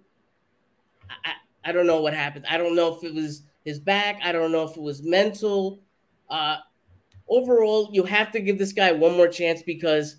I, 1.09 1.33
I 1.65 1.73
don't 1.73 1.87
know 1.87 2.01
what 2.03 2.13
happened. 2.13 2.45
I 2.49 2.59
don't 2.59 2.75
know 2.77 2.95
if 2.95 3.05
it 3.05 3.15
was 3.15 3.43
his 3.65 3.79
back. 3.79 4.21
I 4.23 4.33
don't 4.33 4.53
know 4.53 4.65
if 4.65 4.77
it 4.77 4.83
was 4.83 5.03
mental. 5.03 5.81
Uh, 6.29 6.57
overall, 7.29 7.89
you 7.93 8.05
have 8.05 8.31
to 8.33 8.41
give 8.41 8.59
this 8.59 8.73
guy 8.73 8.93
one 8.93 9.17
more 9.17 9.29
chance 9.29 9.63
because 9.63 10.17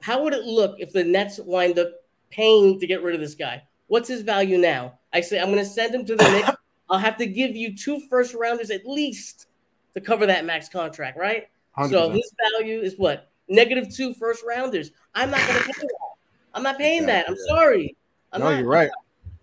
how 0.00 0.22
would 0.22 0.32
it 0.32 0.44
look 0.44 0.76
if 0.78 0.92
the 0.92 1.04
Nets 1.04 1.40
wind 1.40 1.78
up 1.78 1.90
paying 2.30 2.78
to 2.80 2.86
get 2.86 3.02
rid 3.02 3.14
of 3.14 3.20
this 3.20 3.34
guy? 3.34 3.62
What's 3.86 4.08
his 4.08 4.22
value 4.22 4.58
now? 4.58 4.98
I 5.12 5.20
say 5.20 5.40
I'm 5.40 5.46
going 5.46 5.58
to 5.58 5.64
send 5.64 5.94
him 5.94 6.04
to 6.06 6.16
the 6.16 6.30
Knicks. 6.30 6.50
I'll 6.90 6.98
have 6.98 7.16
to 7.18 7.26
give 7.26 7.54
you 7.54 7.76
two 7.76 8.00
first 8.08 8.34
rounders 8.34 8.70
at 8.70 8.86
least 8.86 9.46
to 9.94 10.00
cover 10.00 10.26
that 10.26 10.44
max 10.44 10.68
contract, 10.68 11.18
right? 11.18 11.48
So 11.88 12.10
100%. 12.10 12.14
his 12.14 12.34
value 12.52 12.80
is 12.80 12.94
what? 12.96 13.30
Negative 13.48 13.94
two 13.94 14.14
first 14.14 14.42
rounders. 14.46 14.90
I'm 15.14 15.30
not 15.30 15.40
going 15.46 15.60
to 15.60 15.64
pay 15.66 15.72
that. 15.82 16.08
I'm 16.54 16.62
not 16.62 16.78
paying 16.78 17.06
that. 17.06 17.28
I'm 17.28 17.36
sorry. 17.46 17.96
I'm 18.32 18.40
no, 18.40 18.50
not. 18.50 18.58
you're 18.58 18.68
right. 18.68 18.90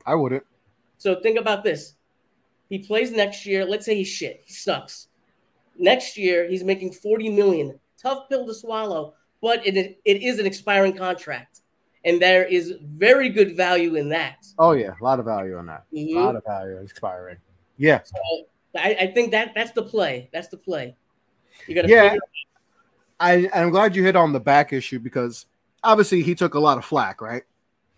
I 0.06 0.16
wouldn't. 0.16 0.44
So 0.98 1.20
think 1.22 1.40
about 1.40 1.64
this. 1.64 1.94
He 2.70 2.80
plays 2.80 3.12
next 3.12 3.46
year. 3.46 3.64
Let's 3.66 3.86
say 3.86 3.96
he's 3.96 4.08
shit. 4.08 4.42
He 4.46 4.54
sucks. 4.54 5.08
Next 5.78 6.18
year, 6.18 6.48
he's 6.48 6.64
making 6.64 6.94
40 6.94 7.30
million. 7.30 7.80
Tough 8.02 8.30
pill 8.30 8.46
to 8.48 8.54
swallow, 8.54 9.14
but 9.42 9.66
it, 9.66 10.00
it 10.06 10.24
is 10.24 10.40
an 10.40 10.46
expiring 10.46 10.94
contract. 10.94 11.62
And 12.06 12.22
there 12.22 12.46
is 12.46 12.76
very 12.84 13.30
good 13.30 13.58
value 13.58 13.96
in 13.96 14.10
that. 14.10 14.46
Oh 14.60 14.72
yeah, 14.74 14.94
a 15.00 15.04
lot 15.04 15.20
of 15.20 15.26
value 15.26 15.58
on 15.58 15.66
that. 15.66 15.86
Mhm. 15.94 16.16
A 16.16 16.20
lot 16.26 16.36
of 16.36 16.44
value 16.46 16.78
expiring. 16.78 17.38
Yeah. 17.78 18.02
So 18.04 18.46
I, 18.78 18.96
I 19.02 19.08
think 19.08 19.32
that 19.32 19.54
that's 19.56 19.72
the 19.72 19.84
play. 19.84 20.30
That's 20.32 20.48
the 20.50 20.58
play. 20.58 20.96
You 21.68 21.76
gotta 21.76 21.90
Yeah. 21.90 22.16
I 23.20 23.50
I'm 23.54 23.70
glad 23.72 23.96
you 23.96 24.04
hit 24.04 24.16
on 24.16 24.34
the 24.34 24.40
back 24.40 24.72
issue 24.72 25.00
because 25.00 25.46
obviously 25.84 26.22
he 26.22 26.36
took 26.36 26.54
a 26.54 26.60
lot 26.60 26.78
of 26.78 26.86
flack, 26.86 27.22
right? 27.22 27.44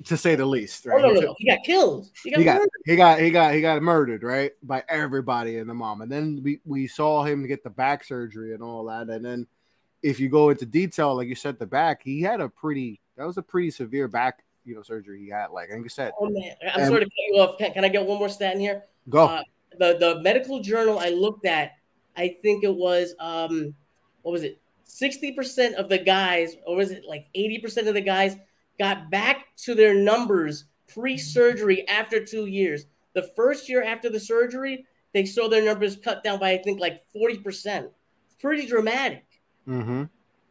To 0.05 0.15
say 0.15 0.35
the 0.35 0.45
least, 0.45 0.85
Oh, 0.85 0.91
right? 0.91 1.01
no, 1.01 1.07
He 1.09 1.13
no, 1.15 1.21
no. 1.21 1.35
He 1.39 1.47
got 1.49 1.63
killed. 1.65 2.09
He 2.23 2.29
got, 2.31 2.37
he 2.39 2.45
got 2.45 2.53
murdered. 2.55 2.69
he 2.85 2.95
got 2.95 3.19
he 3.19 3.31
got 3.31 3.53
he 3.55 3.61
got 3.61 3.81
murdered 3.81 4.23
right 4.23 4.51
by 4.63 4.83
everybody 4.87 5.57
in 5.57 5.67
the 5.67 5.73
mom 5.73 6.01
and 6.01 6.11
then 6.11 6.39
we, 6.43 6.59
we 6.65 6.87
saw 6.87 7.23
him 7.23 7.45
get 7.47 7.63
the 7.63 7.69
back 7.69 8.03
surgery 8.03 8.53
and 8.53 8.61
all 8.63 8.85
that 8.85 9.09
and 9.09 9.25
then 9.25 9.47
if 10.03 10.19
you 10.19 10.29
go 10.29 10.51
into 10.51 10.65
detail 10.65 11.15
like 11.15 11.27
you 11.27 11.33
said 11.35 11.57
the 11.57 11.65
back 11.65 12.01
he 12.03 12.21
had 12.21 12.39
a 12.39 12.47
pretty 12.47 12.99
that 13.17 13.25
was 13.25 13.37
a 13.37 13.41
pretty 13.41 13.69
severe 13.71 14.07
back 14.07 14.43
you 14.65 14.75
know 14.75 14.81
surgery 14.81 15.19
he 15.23 15.29
had 15.29 15.47
like 15.51 15.69
you 15.69 15.89
said 15.89 16.11
Oh 16.19 16.29
man, 16.29 16.53
I'm 16.73 16.81
And- 16.81 16.87
sorry 16.87 16.99
to 17.01 17.05
cut 17.05 17.11
you 17.29 17.41
off. 17.41 17.57
Can, 17.57 17.73
can 17.73 17.85
I 17.85 17.89
get 17.89 18.05
one 18.05 18.17
more 18.19 18.29
stat 18.29 18.53
in 18.53 18.59
here? 18.59 18.83
Go. 19.09 19.25
Uh, 19.25 19.41
the 19.79 19.97
the 19.99 20.21
medical 20.21 20.59
journal 20.61 20.99
I 20.99 21.09
looked 21.09 21.45
at, 21.45 21.71
I 22.15 22.35
think 22.41 22.63
it 22.63 22.73
was 22.75 23.13
um, 23.19 23.73
what 24.23 24.31
was 24.31 24.43
it? 24.43 24.59
Sixty 24.83 25.31
percent 25.33 25.75
of 25.75 25.87
the 25.89 25.97
guys, 25.97 26.55
or 26.65 26.75
was 26.75 26.91
it 26.91 27.03
like 27.07 27.27
eighty 27.35 27.59
percent 27.59 27.87
of 27.87 27.93
the 27.93 28.01
guys, 28.01 28.35
got 28.79 29.09
back 29.11 29.45
to 29.63 29.75
their 29.75 29.93
numbers 29.93 30.65
pre-surgery 30.93 31.87
after 31.87 32.23
two 32.23 32.45
years. 32.47 32.85
The 33.13 33.23
first 33.35 33.67
year 33.69 33.83
after 33.83 34.09
the 34.09 34.19
surgery, 34.19 34.85
they 35.13 35.25
saw 35.25 35.47
their 35.47 35.63
numbers 35.63 35.95
cut 35.95 36.23
down 36.23 36.39
by 36.39 36.51
I 36.51 36.57
think 36.57 36.79
like 36.79 37.01
forty 37.13 37.37
percent. 37.37 37.89
Pretty 38.41 38.65
dramatic. 38.67 39.23
mm-hmm. 39.67 40.03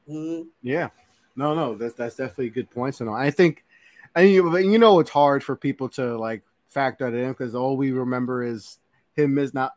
Mhm. 0.09 0.47
yeah 0.63 0.89
no 1.37 1.55
no 1.55 1.75
that's 1.75 1.95
that's 1.95 2.17
definitely 2.17 2.51
good 2.51 2.71
points 2.71 3.01
and 3.01 3.11
i 3.11 3.31
think 3.31 3.65
and 4.15 4.31
you, 4.31 4.57
you 4.59 4.79
know 4.79 4.99
it's 4.99 5.11
hard 5.11 5.45
for 5.45 5.55
people 5.55 5.89
to 5.89 6.17
like 6.19 6.43
factor 6.69 7.11
that 7.11 7.17
in 7.17 7.31
because 7.31 7.55
all 7.55 7.77
we 7.77 7.93
remember 7.93 8.43
is 8.43 8.79
him 9.15 9.39
is 9.39 9.55
not 9.55 9.73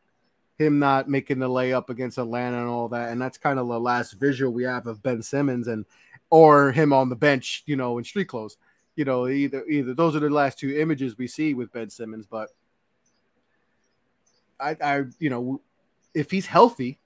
him 0.58 0.80
not 0.80 1.08
making 1.10 1.40
the 1.40 1.48
layup 1.48 1.90
against 1.90 2.18
Atlanta 2.18 2.60
and 2.60 2.68
all 2.68 2.90
that, 2.90 3.12
and 3.12 3.22
that's 3.22 3.38
kind 3.38 3.58
of 3.58 3.68
the 3.68 3.80
last 3.80 4.14
visual 4.14 4.52
we 4.52 4.64
have 4.64 4.86
of 4.88 5.02
Ben 5.02 5.22
Simmons 5.22 5.68
and 5.68 5.86
or 6.30 6.72
him 6.72 6.94
on 6.94 7.10
the 7.10 7.16
bench, 7.16 7.64
you 7.66 7.76
know, 7.76 7.98
in 7.98 8.04
street 8.04 8.28
clothes. 8.28 8.58
You 8.96 9.06
know, 9.06 9.28
either 9.28 9.66
either 9.66 9.94
those 9.94 10.16
are 10.16 10.20
the 10.20 10.30
last 10.30 10.60
two 10.60 10.78
images 10.78 11.18
we 11.18 11.28
see 11.28 11.54
with 11.54 11.72
Ben 11.72 11.90
Simmons. 11.90 12.26
But 12.26 12.50
I, 14.60 14.76
I, 14.84 15.04
you 15.20 15.30
know, 15.30 15.62
if 16.14 16.30
he's 16.30 16.46
healthy, 16.46 17.00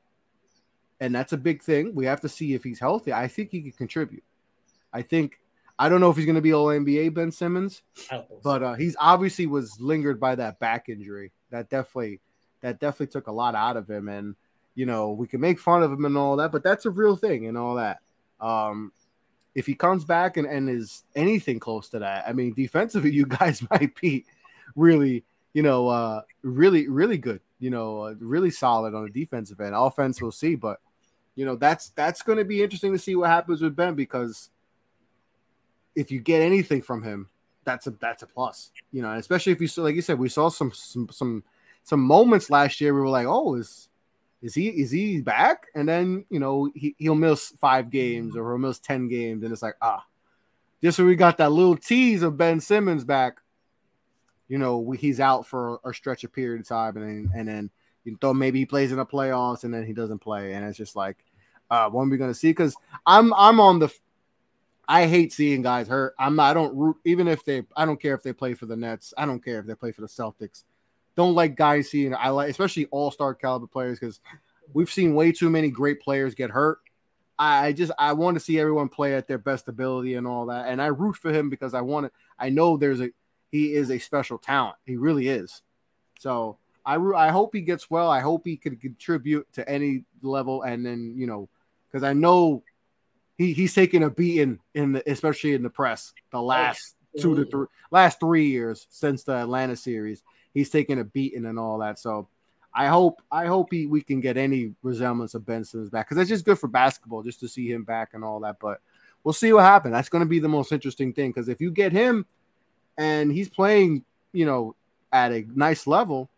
and 1.00 1.14
that's 1.14 1.34
a 1.34 1.38
big 1.38 1.62
thing, 1.62 1.94
we 1.94 2.06
have 2.06 2.22
to 2.22 2.30
see 2.30 2.56
if 2.56 2.64
he's 2.64 2.80
healthy. 2.80 3.14
I 3.14 3.28
think 3.28 3.52
he 3.52 3.62
could 3.62 3.78
contribute. 3.78 4.24
I 4.94 5.02
think 5.02 5.40
I 5.80 5.90
don't 5.90 6.00
know 6.00 6.12
if 6.12 6.18
he's 6.18 6.26
going 6.26 6.36
to 6.36 6.42
be 6.42 6.54
all 6.54 6.68
NBA 6.68 7.14
Ben 7.14 7.32
Simmons, 7.32 7.82
I 8.12 8.16
don't 8.16 8.28
think 8.30 8.44
so. 8.44 8.50
but 8.50 8.64
uh, 8.64 8.74
he's 8.76 8.96
obviously 9.00 9.48
was 9.48 9.80
lingered 9.80 10.20
by 10.20 10.36
that 10.36 10.60
back 10.60 10.88
injury. 10.88 11.32
That 11.50 11.70
definitely 11.70 12.22
that 12.62 12.80
definitely 12.80 13.08
took 13.08 13.28
a 13.28 13.32
lot 13.32 13.56
out 13.56 13.78
of 13.78 13.90
him, 13.90 14.08
and 14.08 14.36
you 14.76 14.86
know 14.86 15.12
we 15.12 15.28
can 15.28 15.42
make 15.42 15.60
fun 15.60 15.84
of 15.84 15.92
him 15.92 16.06
and 16.06 16.18
all 16.18 16.38
that, 16.38 16.52
but 16.52 16.64
that's 16.64 16.86
a 16.86 16.92
real 16.92 17.16
thing 17.16 17.48
and 17.48 17.58
all 17.58 17.76
that. 17.76 18.00
Um, 18.40 18.92
if 19.56 19.66
he 19.66 19.76
comes 19.76 20.04
back 20.04 20.38
and, 20.38 20.48
and 20.48 20.70
is 20.70 21.04
anything 21.16 21.60
close 21.60 21.90
to 21.90 22.00
that, 22.00 22.26
I 22.28 22.34
mean, 22.34 22.54
defensively, 22.54 23.12
you 23.14 23.26
guys 23.26 23.66
might 23.70 24.00
be 24.00 24.26
really, 24.76 25.24
you 25.54 25.62
know, 25.62 25.88
uh, 25.88 26.22
really, 26.42 26.88
really 26.88 27.18
good, 27.18 27.42
you 27.60 27.70
know, 27.70 28.02
uh, 28.02 28.16
really 28.20 28.52
solid 28.52 28.96
on 28.96 29.04
the 29.04 29.12
defensive 29.12 29.60
end. 29.60 29.76
Offense, 29.76 30.22
we'll 30.22 30.32
see, 30.32 30.56
but 30.56 30.80
you 31.36 31.46
know, 31.46 31.56
that's 31.56 31.90
that's 31.90 32.22
going 32.22 32.38
to 32.38 32.46
be 32.46 32.62
interesting 32.62 32.92
to 32.92 33.00
see 33.00 33.16
what 33.16 33.30
happens 33.30 33.62
with 33.62 33.76
Ben 33.76 33.96
because 33.96 34.50
if 35.96 36.12
you 36.12 36.20
get 36.20 36.42
anything 36.42 36.82
from 36.82 37.04
him, 37.04 37.30
that's 37.64 37.88
a 37.88 37.92
that's 37.92 38.24
a 38.24 38.28
plus, 38.28 38.72
you 38.92 39.02
know, 39.02 39.14
especially 39.14 39.54
if 39.54 39.62
you 39.62 39.84
like 39.84 39.96
you 39.96 40.02
said, 40.02 40.20
we 40.20 40.30
saw 40.30 40.50
some 40.50 40.72
some 40.74 41.08
some 41.12 41.44
some 41.84 42.02
moments 42.02 42.50
last 42.50 42.82
year. 42.82 42.94
We 42.94 43.02
were 43.02 43.10
like, 43.10 43.28
oh, 43.28 43.56
is 43.56 43.90
is 44.42 44.54
he 44.54 44.68
is 44.68 44.92
he 44.92 45.22
back? 45.22 45.68
And 45.74 45.88
then 45.88 46.26
you 46.30 46.40
know 46.40 46.70
he 46.76 46.96
he'll 46.98 47.16
miss 47.16 47.54
five 47.60 47.90
games 47.90 48.36
or 48.36 48.52
he'll 48.52 48.58
miss 48.58 48.80
ten 48.80 49.08
games, 49.08 49.44
and 49.44 49.52
it's 49.52 49.62
like 49.62 49.76
ah, 49.82 50.06
just 50.82 50.98
when 50.98 51.08
we 51.08 51.16
got 51.16 51.38
that 51.38 51.52
little 51.52 51.78
tease 51.78 52.24
of 52.24 52.38
Ben 52.38 52.60
Simmons 52.60 53.06
back, 53.06 53.38
you 54.50 54.58
know 54.58 54.80
we, 54.80 54.98
he's 54.98 55.20
out 55.20 55.48
for 55.48 55.80
a 55.86 55.94
stretch 55.94 56.24
of 56.24 56.34
period 56.34 56.62
of 56.62 56.68
time, 56.68 56.98
and 56.98 57.06
then 57.06 57.32
and 57.36 57.48
then 57.48 57.70
you 58.04 58.18
thought 58.20 58.34
maybe 58.34 58.60
he 58.60 58.66
plays 58.66 58.92
in 58.92 58.98
the 58.98 59.06
playoffs, 59.06 59.64
and 59.64 59.74
then 59.74 59.86
he 59.86 59.94
doesn't 59.94 60.20
play, 60.20 60.54
and 60.54 60.66
it's 60.66 60.78
just 60.78 60.96
like, 60.98 61.18
uh, 61.70 61.90
when 61.90 62.08
are 62.08 62.12
we 62.12 62.18
gonna 62.18 62.34
see? 62.34 62.50
Because 62.50 62.76
I'm 63.06 63.34
I'm 63.36 63.62
on 63.62 63.80
the 63.80 63.94
I 64.88 65.08
hate 65.08 65.32
seeing 65.32 65.62
guys 65.62 65.88
hurt. 65.88 66.14
I'm 66.20 66.36
not, 66.36 66.52
I 66.52 66.54
don't 66.54 66.76
root 66.76 66.98
even 67.06 67.28
if 67.28 67.46
they 67.46 67.64
I 67.76 67.86
don't 67.86 68.02
care 68.02 68.16
if 68.16 68.24
they 68.24 68.34
play 68.34 68.54
for 68.54 68.66
the 68.66 68.76
Nets. 68.76 69.14
I 69.18 69.26
don't 69.26 69.44
care 69.44 69.60
if 69.60 69.66
they 69.66 69.76
play 69.76 69.92
for 69.92 70.02
the 70.02 70.08
Celtics. 70.08 70.64
Don't 71.16 71.36
like 71.36 71.56
guys 71.56 71.90
seeing 71.90 72.14
I 72.14 72.30
like 72.30 72.50
especially 72.50 72.86
all-star 72.88 73.36
caliber 73.36 73.68
players 73.68 74.00
because 74.00 74.20
we've 74.74 74.92
seen 74.92 75.16
way 75.16 75.32
too 75.32 75.50
many 75.50 75.70
great 75.70 76.02
players 76.02 76.36
get 76.36 76.50
hurt. 76.50 76.80
I 77.40 77.74
just 77.74 77.92
I 77.98 78.14
want 78.14 78.36
to 78.36 78.40
see 78.40 78.60
everyone 78.60 78.90
play 78.90 79.16
at 79.16 79.28
their 79.28 79.38
best 79.38 79.68
ability 79.68 80.16
and 80.16 80.28
all 80.28 80.48
that. 80.48 80.68
And 80.68 80.82
I 80.82 80.88
root 80.88 81.16
for 81.16 81.32
him 81.32 81.50
because 81.50 81.74
I 81.74 81.82
want 81.82 82.06
to 82.06 82.12
I 82.38 82.50
know 82.50 82.78
there's 82.78 83.02
a 83.02 83.10
he 83.52 83.74
is 83.74 83.90
a 83.90 84.00
special 84.00 84.38
talent. 84.38 84.76
He 84.86 84.98
really 84.98 85.28
is. 85.28 85.62
So 86.20 86.58
I 86.86 86.96
I 86.96 87.30
hope 87.30 87.54
he 87.54 87.62
gets 87.62 87.90
well. 87.90 88.10
I 88.10 88.20
hope 88.20 88.46
he 88.46 88.58
could 88.58 88.80
contribute 88.82 89.48
to 89.54 89.68
any 89.68 90.06
level 90.22 90.64
and 90.64 90.86
then, 90.86 91.14
you 91.16 91.26
know, 91.26 91.50
because 91.90 92.04
I 92.04 92.14
know 92.14 92.64
he 93.38 93.54
he's 93.54 93.74
taken 93.74 94.04
a 94.04 94.10
beating 94.10 94.60
in 94.74 94.94
the 94.94 95.12
especially 95.12 95.54
in 95.54 95.64
the 95.64 95.70
press 95.70 96.14
the 96.32 96.42
last 96.42 96.96
two 97.20 97.36
to 97.36 97.46
three 97.46 97.68
last 97.92 98.20
three 98.20 98.48
years 98.48 98.88
since 98.90 99.24
the 99.24 99.34
Atlanta 99.34 99.76
series. 99.76 100.24
He's 100.54 100.70
taken 100.70 101.00
a 101.00 101.04
beating 101.04 101.46
and 101.46 101.58
all 101.58 101.80
that. 101.80 102.00
So 102.00 102.28
I 102.74 102.88
hope 102.88 103.22
I 103.32 103.46
hope 103.46 103.72
he, 103.72 103.86
we 103.86 104.02
can 104.02 104.20
get 104.20 104.38
any 104.38 104.74
resemblance 104.82 105.36
of 105.36 105.46
Ben 105.46 105.64
Simmons 105.64 105.90
back 105.90 106.08
because 106.08 106.22
it's 106.22 106.30
just 106.30 106.46
good 106.46 106.60
for 106.60 106.68
basketball 106.68 107.24
just 107.24 107.40
to 107.42 107.48
see 107.48 107.72
him 107.72 107.84
back 107.84 108.10
and 108.14 108.24
all 108.24 108.40
that. 108.42 108.58
But 108.60 108.82
we'll 109.24 109.34
see 109.34 109.54
what 109.54 109.64
happens. 109.64 109.94
That's 109.94 110.10
going 110.10 110.24
to 110.24 110.30
be 110.30 110.40
the 110.40 110.50
most 110.50 110.72
interesting 110.72 111.14
thing 111.14 111.30
because 111.30 111.50
if 111.50 111.62
you 111.62 111.72
get 111.72 111.92
him 111.92 112.26
and 112.98 113.32
he's 113.32 113.50
playing, 113.50 114.04
you 114.32 114.46
know, 114.46 114.76
at 115.12 115.32
a 115.32 115.46
nice 115.56 115.86
level, 115.86 116.30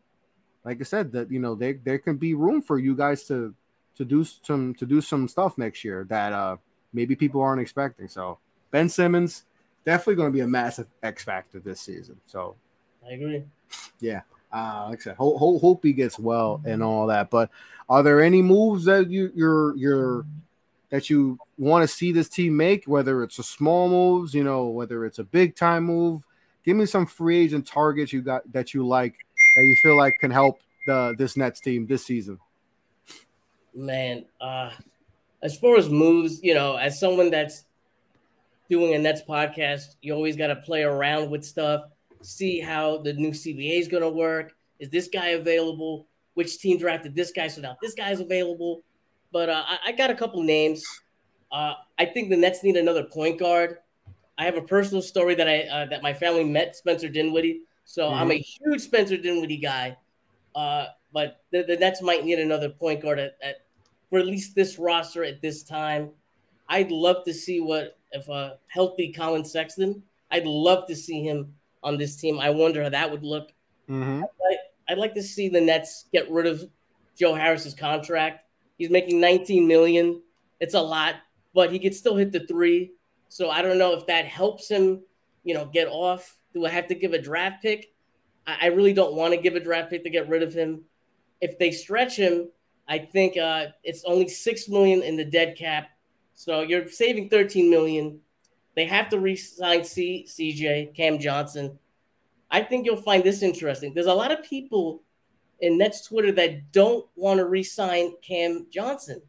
like 0.66 0.80
I 0.82 0.84
said, 0.84 1.12
that 1.14 1.32
you 1.32 1.40
know 1.40 1.56
there 1.56 1.80
there 1.84 2.00
can 2.00 2.18
be 2.18 2.34
room 2.34 2.62
for 2.62 2.78
you 2.78 2.96
guys 2.96 3.24
to 3.26 3.54
to 3.98 4.04
do 4.04 4.24
some 4.24 4.74
to 4.76 4.86
do 4.86 5.00
some 5.00 5.28
stuff 5.28 5.58
next 5.58 5.84
year 5.86 6.06
that 6.10 6.34
uh 6.34 6.58
maybe 6.96 7.16
people 7.16 7.42
aren't 7.42 7.62
expecting. 7.62 8.08
So 8.08 8.40
Ben 8.72 8.90
Simmons 8.90 9.44
definitely 9.86 10.16
going 10.16 10.32
to 10.32 10.34
be 10.34 10.42
a 10.42 10.48
massive 10.48 10.88
X 11.04 11.24
factor 11.24 11.60
this 11.60 11.82
season. 11.82 12.18
So 12.26 12.56
I 13.08 13.14
agree. 13.14 13.44
yeah, 14.00 14.22
uh, 14.52 14.88
like 14.90 15.00
I 15.02 15.04
said, 15.04 15.16
hope, 15.18 15.38
hope, 15.38 15.62
hope 15.62 15.84
he 15.84 15.94
gets 15.94 16.18
well 16.18 16.62
and 16.66 16.82
all 16.82 17.08
that. 17.08 17.30
But 17.30 17.52
are 17.88 18.02
there 18.02 18.22
any 18.22 18.42
moves 18.42 18.86
that 18.86 19.10
you 19.10 19.32
you're 19.36 19.76
you're 19.78 20.26
that 20.90 21.10
you 21.10 21.38
want 21.58 21.84
to 21.84 21.88
see 21.88 22.12
this 22.12 22.30
team 22.30 22.58
make? 22.58 22.86
Whether 22.86 23.24
it's 23.24 23.40
a 23.40 23.44
small 23.44 23.90
moves, 23.90 24.34
you 24.34 24.44
know, 24.44 24.68
whether 24.68 25.06
it's 25.06 25.20
a 25.20 25.24
big 25.24 25.56
time 25.56 25.84
move. 25.84 26.22
Give 26.64 26.76
me 26.76 26.88
some 26.88 27.06
free 27.06 27.38
agent 27.38 27.68
targets 27.68 28.12
you 28.12 28.24
got 28.24 28.52
that 28.52 28.74
you 28.74 28.88
like 28.88 29.14
that 29.56 29.64
you 29.64 29.76
feel 29.84 29.98
like 29.98 30.18
can 30.20 30.32
help 30.32 30.60
the 30.88 31.14
this 31.18 31.38
Nets 31.38 31.60
team 31.60 31.86
this 31.86 32.06
season. 32.06 32.40
man 33.76 34.26
uh 34.42 34.72
as 35.42 35.58
far 35.58 35.78
as 35.78 35.90
moves 35.90 36.42
you 36.44 36.54
know 36.54 36.76
as 36.76 37.00
someone 37.00 37.30
that's 37.30 37.66
doing 38.70 38.96
a 38.96 39.00
Nets 39.00 39.22
podcast, 39.28 39.96
you 40.02 40.14
always 40.14 40.36
got 40.36 40.48
to 40.48 40.56
play 40.58 40.84
around 40.84 41.30
with 41.30 41.44
stuff, 41.44 41.84
see 42.22 42.60
how 42.60 42.98
the 42.98 43.14
new 43.14 43.32
CBA 43.32 43.80
is 43.80 43.88
going 43.88 44.04
to 44.04 44.10
work. 44.10 44.56
Is 44.80 44.90
this 44.90 45.08
guy 45.08 45.30
available? 45.30 46.08
Which 46.34 46.60
team 46.60 46.78
drafted 46.78 47.16
this 47.16 47.32
guy? 47.32 47.48
So 47.48 47.62
now 47.62 47.78
this 47.82 47.94
guy's 47.94 48.20
available. 48.20 48.82
But 49.32 49.50
uh, 49.50 49.64
I, 49.66 49.78
I, 49.88 49.92
got 49.92 50.10
a 50.10 50.16
couple 50.16 50.42
names. 50.44 50.84
Uh, 51.52 51.74
I 51.98 52.06
think 52.06 52.30
the 52.30 52.38
Nets 52.38 52.64
need 52.64 52.78
another 52.78 53.04
point 53.04 53.40
guard. 53.40 53.78
I 54.38 54.46
have 54.46 54.58
a 54.58 54.62
personal 54.62 55.02
story 55.02 55.36
that 55.36 55.48
I 55.48 55.62
uh, 55.62 55.86
that 55.88 56.02
my 56.02 56.14
family 56.14 56.44
met 56.44 56.76
Spencer 56.76 57.08
Dinwiddie, 57.08 57.62
so 57.86 58.04
mm-hmm. 58.04 58.16
I'm 58.16 58.32
a 58.32 58.38
huge 58.38 58.82
Spencer 58.82 59.18
Dinwiddie 59.18 59.58
guy. 59.58 59.98
Uh, 60.54 60.88
but 61.14 61.42
the, 61.52 61.64
the 61.64 61.78
Nets 61.78 62.02
might 62.02 62.26
need 62.26 62.40
another 62.40 62.70
point 62.70 63.02
guard 63.02 63.20
at, 63.20 63.38
at 63.42 63.65
for 64.16 64.20
at 64.20 64.28
least 64.28 64.56
this 64.56 64.80
roster 64.80 65.26
at 65.26 65.42
this 65.42 65.62
time. 65.62 66.10
I'd 66.70 66.90
love 66.90 67.26
to 67.26 67.34
see 67.34 67.60
what 67.60 67.98
if 68.14 68.30
a 68.30 68.58
healthy 68.68 69.12
Collin 69.12 69.44
Sexton. 69.44 70.02
I'd 70.32 70.46
love 70.46 70.88
to 70.88 70.96
see 70.96 71.22
him 71.22 71.54
on 71.84 71.98
this 71.98 72.16
team. 72.16 72.40
I 72.40 72.50
wonder 72.50 72.82
how 72.82 72.88
that 72.88 73.12
would 73.12 73.26
look. 73.26 73.52
Mm-hmm. 73.90 74.24
I'd, 74.24 74.58
I'd 74.88 74.98
like 74.98 75.16
to 75.16 75.22
see 75.22 75.50
the 75.50 75.60
Nets 75.60 76.06
get 76.14 76.32
rid 76.32 76.46
of 76.46 76.64
Joe 77.20 77.36
Harris's 77.36 77.74
contract. 77.74 78.46
He's 78.78 78.90
making 78.90 79.20
19 79.20 79.68
million. 79.68 80.22
It's 80.62 80.76
a 80.76 80.82
lot, 80.82 81.16
but 81.54 81.74
he 81.74 81.78
could 81.78 81.94
still 81.94 82.16
hit 82.16 82.32
the 82.32 82.48
three. 82.48 82.94
So 83.28 83.50
I 83.50 83.62
don't 83.62 83.78
know 83.78 83.98
if 83.98 84.08
that 84.08 84.24
helps 84.24 84.70
him, 84.70 85.02
you 85.44 85.54
know, 85.54 85.66
get 85.66 85.90
off. 85.90 86.38
Do 86.54 86.66
I 86.66 86.70
have 86.70 86.88
to 86.88 86.96
give 86.96 87.12
a 87.12 87.22
draft 87.22 87.62
pick? 87.62 87.92
I, 88.48 88.60
I 88.62 88.66
really 88.68 88.94
don't 88.94 89.16
want 89.16 89.34
to 89.34 89.42
give 89.42 89.58
a 89.58 89.60
draft 89.60 89.90
pick 89.90 90.04
to 90.06 90.10
get 90.10 90.30
rid 90.30 90.42
of 90.42 90.54
him. 90.54 90.86
If 91.42 91.60
they 91.60 91.72
stretch 91.72 92.16
him, 92.16 92.48
I 92.88 93.00
think 93.00 93.38
uh, 93.38 93.68
it's 93.84 94.04
only 94.06 94.28
six 94.28 94.70
million 94.70 95.02
in 95.02 95.16
the 95.16 95.26
dead 95.26 95.58
cap. 95.58 95.90
So 96.34 96.62
you're 96.62 96.88
saving 96.90 97.30
13 97.30 97.70
million. 97.70 98.20
They 98.76 98.86
have 98.86 99.10
to 99.10 99.20
re-sign 99.20 99.84
C- 99.84 100.28
CJ 100.28 100.96
Cam 100.96 101.18
Johnson. 101.18 101.80
I 102.52 102.62
think 102.62 102.86
you'll 102.86 102.98
find 102.98 103.24
this 103.24 103.42
interesting. 103.42 103.94
There's 103.94 104.06
a 104.06 104.14
lot 104.14 104.32
of 104.32 104.44
people 104.44 105.02
in 105.62 105.78
Nets 105.78 106.06
Twitter 106.06 106.32
that 106.34 106.72
don't 106.72 107.06
want 107.16 107.40
to 107.40 107.46
re-sign 107.46 108.14
Cam 108.22 108.68
Johnson, 108.70 109.22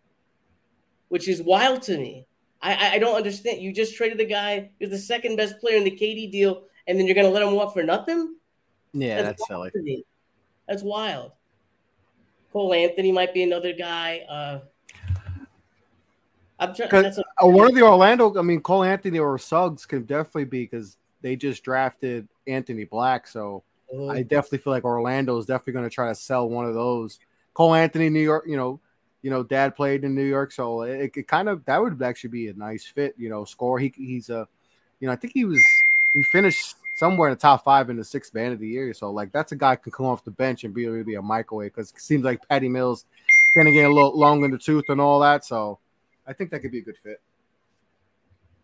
which 1.08 1.28
is 1.28 1.40
wild 1.40 1.82
to 1.82 1.96
me. 1.96 2.26
I, 2.60 2.94
I 2.94 2.98
don't 2.98 3.14
understand. 3.14 3.62
You 3.62 3.72
just 3.72 3.96
traded 3.96 4.18
the 4.18 4.26
guy. 4.26 4.70
You're 4.78 4.90
the 4.90 4.98
second 4.98 5.36
best 5.36 5.60
player 5.60 5.76
in 5.76 5.84
the 5.84 5.90
KD 5.90 6.30
deal, 6.32 6.64
and 6.86 6.98
then 6.98 7.06
you're 7.06 7.14
going 7.14 7.26
to 7.26 7.32
let 7.32 7.42
him 7.42 7.54
walk 7.54 7.72
for 7.72 7.82
nothing? 7.82 8.36
Yeah, 8.92 9.22
that's, 9.22 9.42
that's 9.48 9.72
silly. 9.74 10.04
That's 10.66 10.82
wild. 10.82 11.32
Cole 12.52 12.74
Anthony 12.74 13.12
might 13.12 13.34
be 13.34 13.42
another 13.42 13.72
guy. 13.72 14.20
Uh, 14.28 14.60
I'm 16.58 16.74
trying. 16.74 17.04
A, 17.04 17.22
uh, 17.42 17.46
one 17.46 17.68
of 17.68 17.74
the 17.74 17.82
Orlando, 17.82 18.38
I 18.38 18.42
mean, 18.42 18.60
Cole 18.60 18.84
Anthony 18.84 19.18
or 19.18 19.38
Suggs 19.38 19.84
can 19.84 20.04
definitely 20.04 20.44
be 20.44 20.62
because 20.64 20.96
they 21.22 21.36
just 21.36 21.62
drafted 21.62 22.28
Anthony 22.46 22.84
Black. 22.84 23.26
So 23.26 23.62
mm-hmm. 23.94 24.10
I 24.10 24.22
definitely 24.22 24.58
feel 24.58 24.72
like 24.72 24.84
Orlando 24.84 25.36
is 25.38 25.46
definitely 25.46 25.74
going 25.74 25.88
to 25.88 25.94
try 25.94 26.08
to 26.08 26.14
sell 26.14 26.48
one 26.48 26.64
of 26.64 26.74
those. 26.74 27.18
Cole 27.52 27.74
Anthony, 27.74 28.08
New 28.08 28.20
York, 28.20 28.44
you 28.46 28.56
know, 28.56 28.80
you 29.22 29.30
know, 29.30 29.42
dad 29.42 29.74
played 29.74 30.04
in 30.04 30.14
New 30.14 30.24
York, 30.24 30.52
so 30.52 30.82
it, 30.82 31.10
it 31.16 31.26
kind 31.26 31.48
of 31.48 31.64
that 31.64 31.82
would 31.82 32.00
actually 32.02 32.30
be 32.30 32.48
a 32.48 32.54
nice 32.54 32.86
fit. 32.86 33.14
You 33.18 33.28
know, 33.28 33.44
score. 33.44 33.78
He 33.78 33.92
he's 33.96 34.30
a, 34.30 34.46
you 35.00 35.08
know, 35.08 35.12
I 35.12 35.16
think 35.16 35.32
he 35.34 35.44
was 35.44 35.60
he 36.14 36.22
finished 36.22 36.76
somewhere 36.96 37.28
in 37.28 37.34
the 37.34 37.38
top 37.38 37.62
five 37.62 37.90
in 37.90 37.96
the 37.96 38.04
sixth 38.04 38.32
man 38.32 38.52
of 38.52 38.58
the 38.58 38.66
year. 38.66 38.92
So 38.94 39.10
like 39.10 39.30
that's 39.30 39.52
a 39.52 39.56
guy 39.56 39.76
can 39.76 39.92
come 39.92 40.06
off 40.06 40.24
the 40.24 40.30
bench 40.30 40.64
and 40.64 40.74
be 40.74 40.86
really 40.86 41.14
a 41.14 41.22
microwave 41.22 41.74
because 41.74 41.90
it 41.90 42.00
seems 42.00 42.24
like 42.24 42.40
Patty 42.48 42.68
Mills 42.68 43.04
kind 43.54 43.68
of 43.68 43.74
get 43.74 43.84
a 43.84 43.92
little 43.92 44.18
long 44.18 44.42
in 44.44 44.50
the 44.50 44.58
tooth 44.58 44.86
and 44.88 45.00
all 45.00 45.20
that. 45.20 45.44
So 45.44 45.78
I 46.26 46.32
think 46.32 46.50
that 46.50 46.60
could 46.60 46.72
be 46.72 46.78
a 46.78 46.82
good 46.82 46.96
fit. 46.96 47.20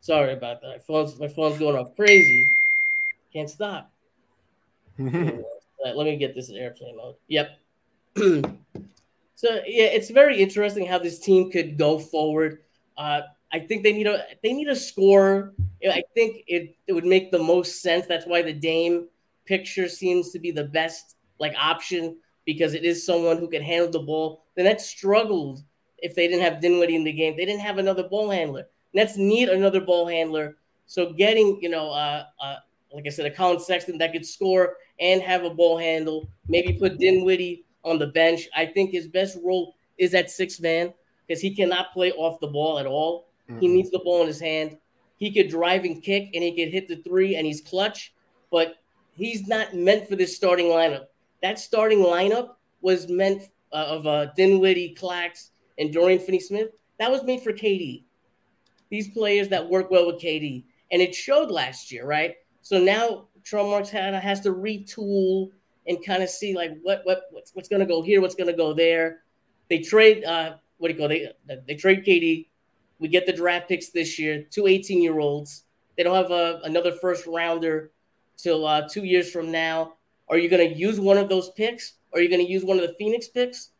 Sorry 0.01 0.33
about 0.33 0.63
that. 0.63 0.69
My 0.69 0.79
phone's 0.79 1.19
my 1.21 1.29
phone's 1.29 1.59
going 1.59 1.77
off 1.77 1.95
crazy. 1.95 2.49
Can't 3.33 3.51
stop. 3.51 3.93
let 4.99 5.45
me 5.97 6.17
get 6.17 6.35
this 6.35 6.49
in 6.49 6.57
airplane 6.57 6.97
mode. 6.97 7.17
Yep. 7.29 7.59
so 9.35 9.49
yeah, 9.67 9.85
it's 9.85 10.11
very 10.11 10.41
interesting 10.41 10.87
how 10.87 10.99
this 10.99 11.19
team 11.19 11.51
could 11.51 11.77
go 11.77 11.99
forward. 11.99 12.63
Uh, 12.97 13.23
I 13.53 13.59
think 13.59 13.83
they 13.83 13.93
need 13.93 14.07
a 14.07 14.25
they 14.43 14.53
need 14.53 14.69
a 14.69 14.77
score. 14.77 15.53
I 15.85 16.03
think 16.15 16.45
it, 16.47 16.77
it 16.87 16.93
would 16.93 17.05
make 17.05 17.31
the 17.31 17.39
most 17.39 17.83
sense. 17.83 18.07
That's 18.07 18.27
why 18.27 18.43
the 18.43 18.53
Dame 18.53 19.09
picture 19.45 19.89
seems 19.89 20.31
to 20.31 20.39
be 20.39 20.51
the 20.51 20.65
best 20.65 21.17
like 21.39 21.55
option 21.59 22.17
because 22.45 22.75
it 22.75 22.85
is 22.85 23.05
someone 23.05 23.39
who 23.39 23.49
can 23.49 23.63
handle 23.63 23.91
the 23.91 24.01
ball. 24.01 24.45
The 24.57 24.63
Nets 24.63 24.87
struggled 24.87 25.63
if 25.99 26.15
they 26.15 26.29
didn't 26.29 26.43
have 26.43 26.61
Dinwiddie 26.61 26.97
in 26.97 27.05
the 27.05 27.13
game. 27.13 27.37
They 27.37 27.45
didn't 27.45 27.61
have 27.61 27.79
another 27.79 28.05
ball 28.05 28.31
handler. 28.31 28.69
Nets 28.95 29.17
need 29.17 29.49
another 29.49 29.81
ball 29.81 30.07
handler. 30.07 30.57
So 30.87 31.13
getting, 31.13 31.59
you 31.63 31.69
know, 31.69 31.91
uh, 31.91 32.25
uh, 32.41 32.57
like 32.93 33.07
I 33.07 33.11
said, 33.11 33.27
a 33.27 33.31
Collin 33.31 33.61
Sexton 33.61 33.99
that 33.99 34.13
could 34.13 34.27
score 34.27 34.77
and 35.01 35.23
have 35.23 35.45
a 35.45 35.51
ball 35.51 35.79
handle, 35.79 36.29
maybe 36.49 36.75
put 36.75 36.99
Dinwiddie 36.99 37.65
on 37.85 37.99
the 37.99 38.09
bench. 38.09 38.49
I 38.55 38.67
think 38.67 38.91
his 38.91 39.09
best 39.09 39.39
role 39.43 39.75
is 39.99 40.15
at 40.15 40.31
six 40.31 40.61
man 40.61 40.93
because 41.27 41.41
he 41.41 41.55
cannot 41.55 41.93
play 41.93 42.13
off 42.13 42.41
the 42.41 42.49
ball 42.49 42.79
at 42.79 42.87
all. 42.87 43.29
Mm-hmm. 43.53 43.61
He 43.61 43.69
needs 43.69 43.91
the 43.91 44.01
ball 44.01 44.23
in 44.23 44.27
his 44.27 44.41
hand. 44.41 44.79
He 45.17 45.33
could 45.33 45.49
drive 45.49 45.85
and 45.85 46.03
kick 46.03 46.31
and 46.35 46.43
he 46.43 46.57
could 46.57 46.73
hit 46.73 46.89
the 46.89 46.97
three 46.97 47.37
and 47.37 47.47
he's 47.47 47.61
clutch, 47.61 48.13
but 48.51 48.77
he's 49.15 49.47
not 49.47 49.75
meant 49.75 50.09
for 50.09 50.17
this 50.17 50.35
starting 50.35 50.67
lineup. 50.67 51.07
That 51.43 51.59
starting 51.59 52.01
lineup 52.01 52.55
was 52.81 53.09
meant 53.09 53.45
uh, 53.73 53.87
of 53.89 54.07
uh, 54.07 54.27
Dinwiddie, 54.37 54.97
Clax, 54.99 55.51
and 55.79 55.93
Dorian 55.93 56.19
Finney-Smith, 56.19 56.69
that 56.99 57.11
was 57.11 57.25
made 57.25 57.41
for 57.43 57.53
KD. 57.53 58.05
These 58.91 59.09
players 59.11 59.49
that 59.49 59.69
work 59.69 59.91
well 59.91 60.07
with 60.07 60.21
KD, 60.21 60.65
and 60.91 61.01
it 61.01 61.15
showed 61.15 61.51
last 61.51 61.91
year, 61.91 62.07
right? 62.07 62.35
So 62.61 62.79
now 62.79 63.29
Marks 63.53 63.91
has 63.91 64.41
to 64.41 64.53
retool 64.53 65.51
and 65.87 66.05
kind 66.05 66.23
of 66.23 66.29
see 66.29 66.55
like 66.55 66.73
what 66.83 67.01
what 67.05 67.23
what's, 67.31 67.55
what's 67.55 67.69
going 67.69 67.81
to 67.81 67.87
go 67.87 68.03
here, 68.03 68.21
what's 68.21 68.35
going 68.35 68.51
to 68.51 68.57
go 68.57 68.73
there. 68.73 69.21
They 69.69 69.79
trade 69.81 70.25
uh, 70.25 70.57
what 70.79 70.89
do 70.89 70.95
you 70.95 71.01
call 71.01 71.09
they 71.09 71.29
they 71.67 71.75
trade 71.75 72.05
KD. 72.05 72.49
We 73.03 73.09
get 73.09 73.27
the 73.27 73.33
draft 73.33 73.69
picks 73.69 73.89
this 73.89 74.17
year, 74.17 74.47
two 74.49 74.69
18 74.69 75.03
year 75.03 75.19
olds. 75.19 75.65
They 75.97 76.05
don't 76.05 76.15
have 76.15 76.31
a, 76.31 76.61
another 76.63 76.93
first 76.93 77.27
rounder 77.27 77.91
till 78.37 78.65
uh, 78.65 78.89
two 78.89 79.03
years 79.03 79.29
from 79.31 79.51
now. 79.51 79.95
Are 80.29 80.39
you 80.39 80.49
going 80.49 80.71
to 80.71 80.79
use 80.79 81.01
one 81.01 81.19
of 81.19 81.29
those 81.29 81.51
picks? 81.51 81.95
Or 82.13 82.21
are 82.21 82.23
you 82.23 82.29
going 82.29 82.47
to 82.47 82.51
use 82.51 82.65
one 82.65 82.79
of 82.79 82.87
the 82.87 82.95
Phoenix 82.95 83.27
picks? 83.27 83.71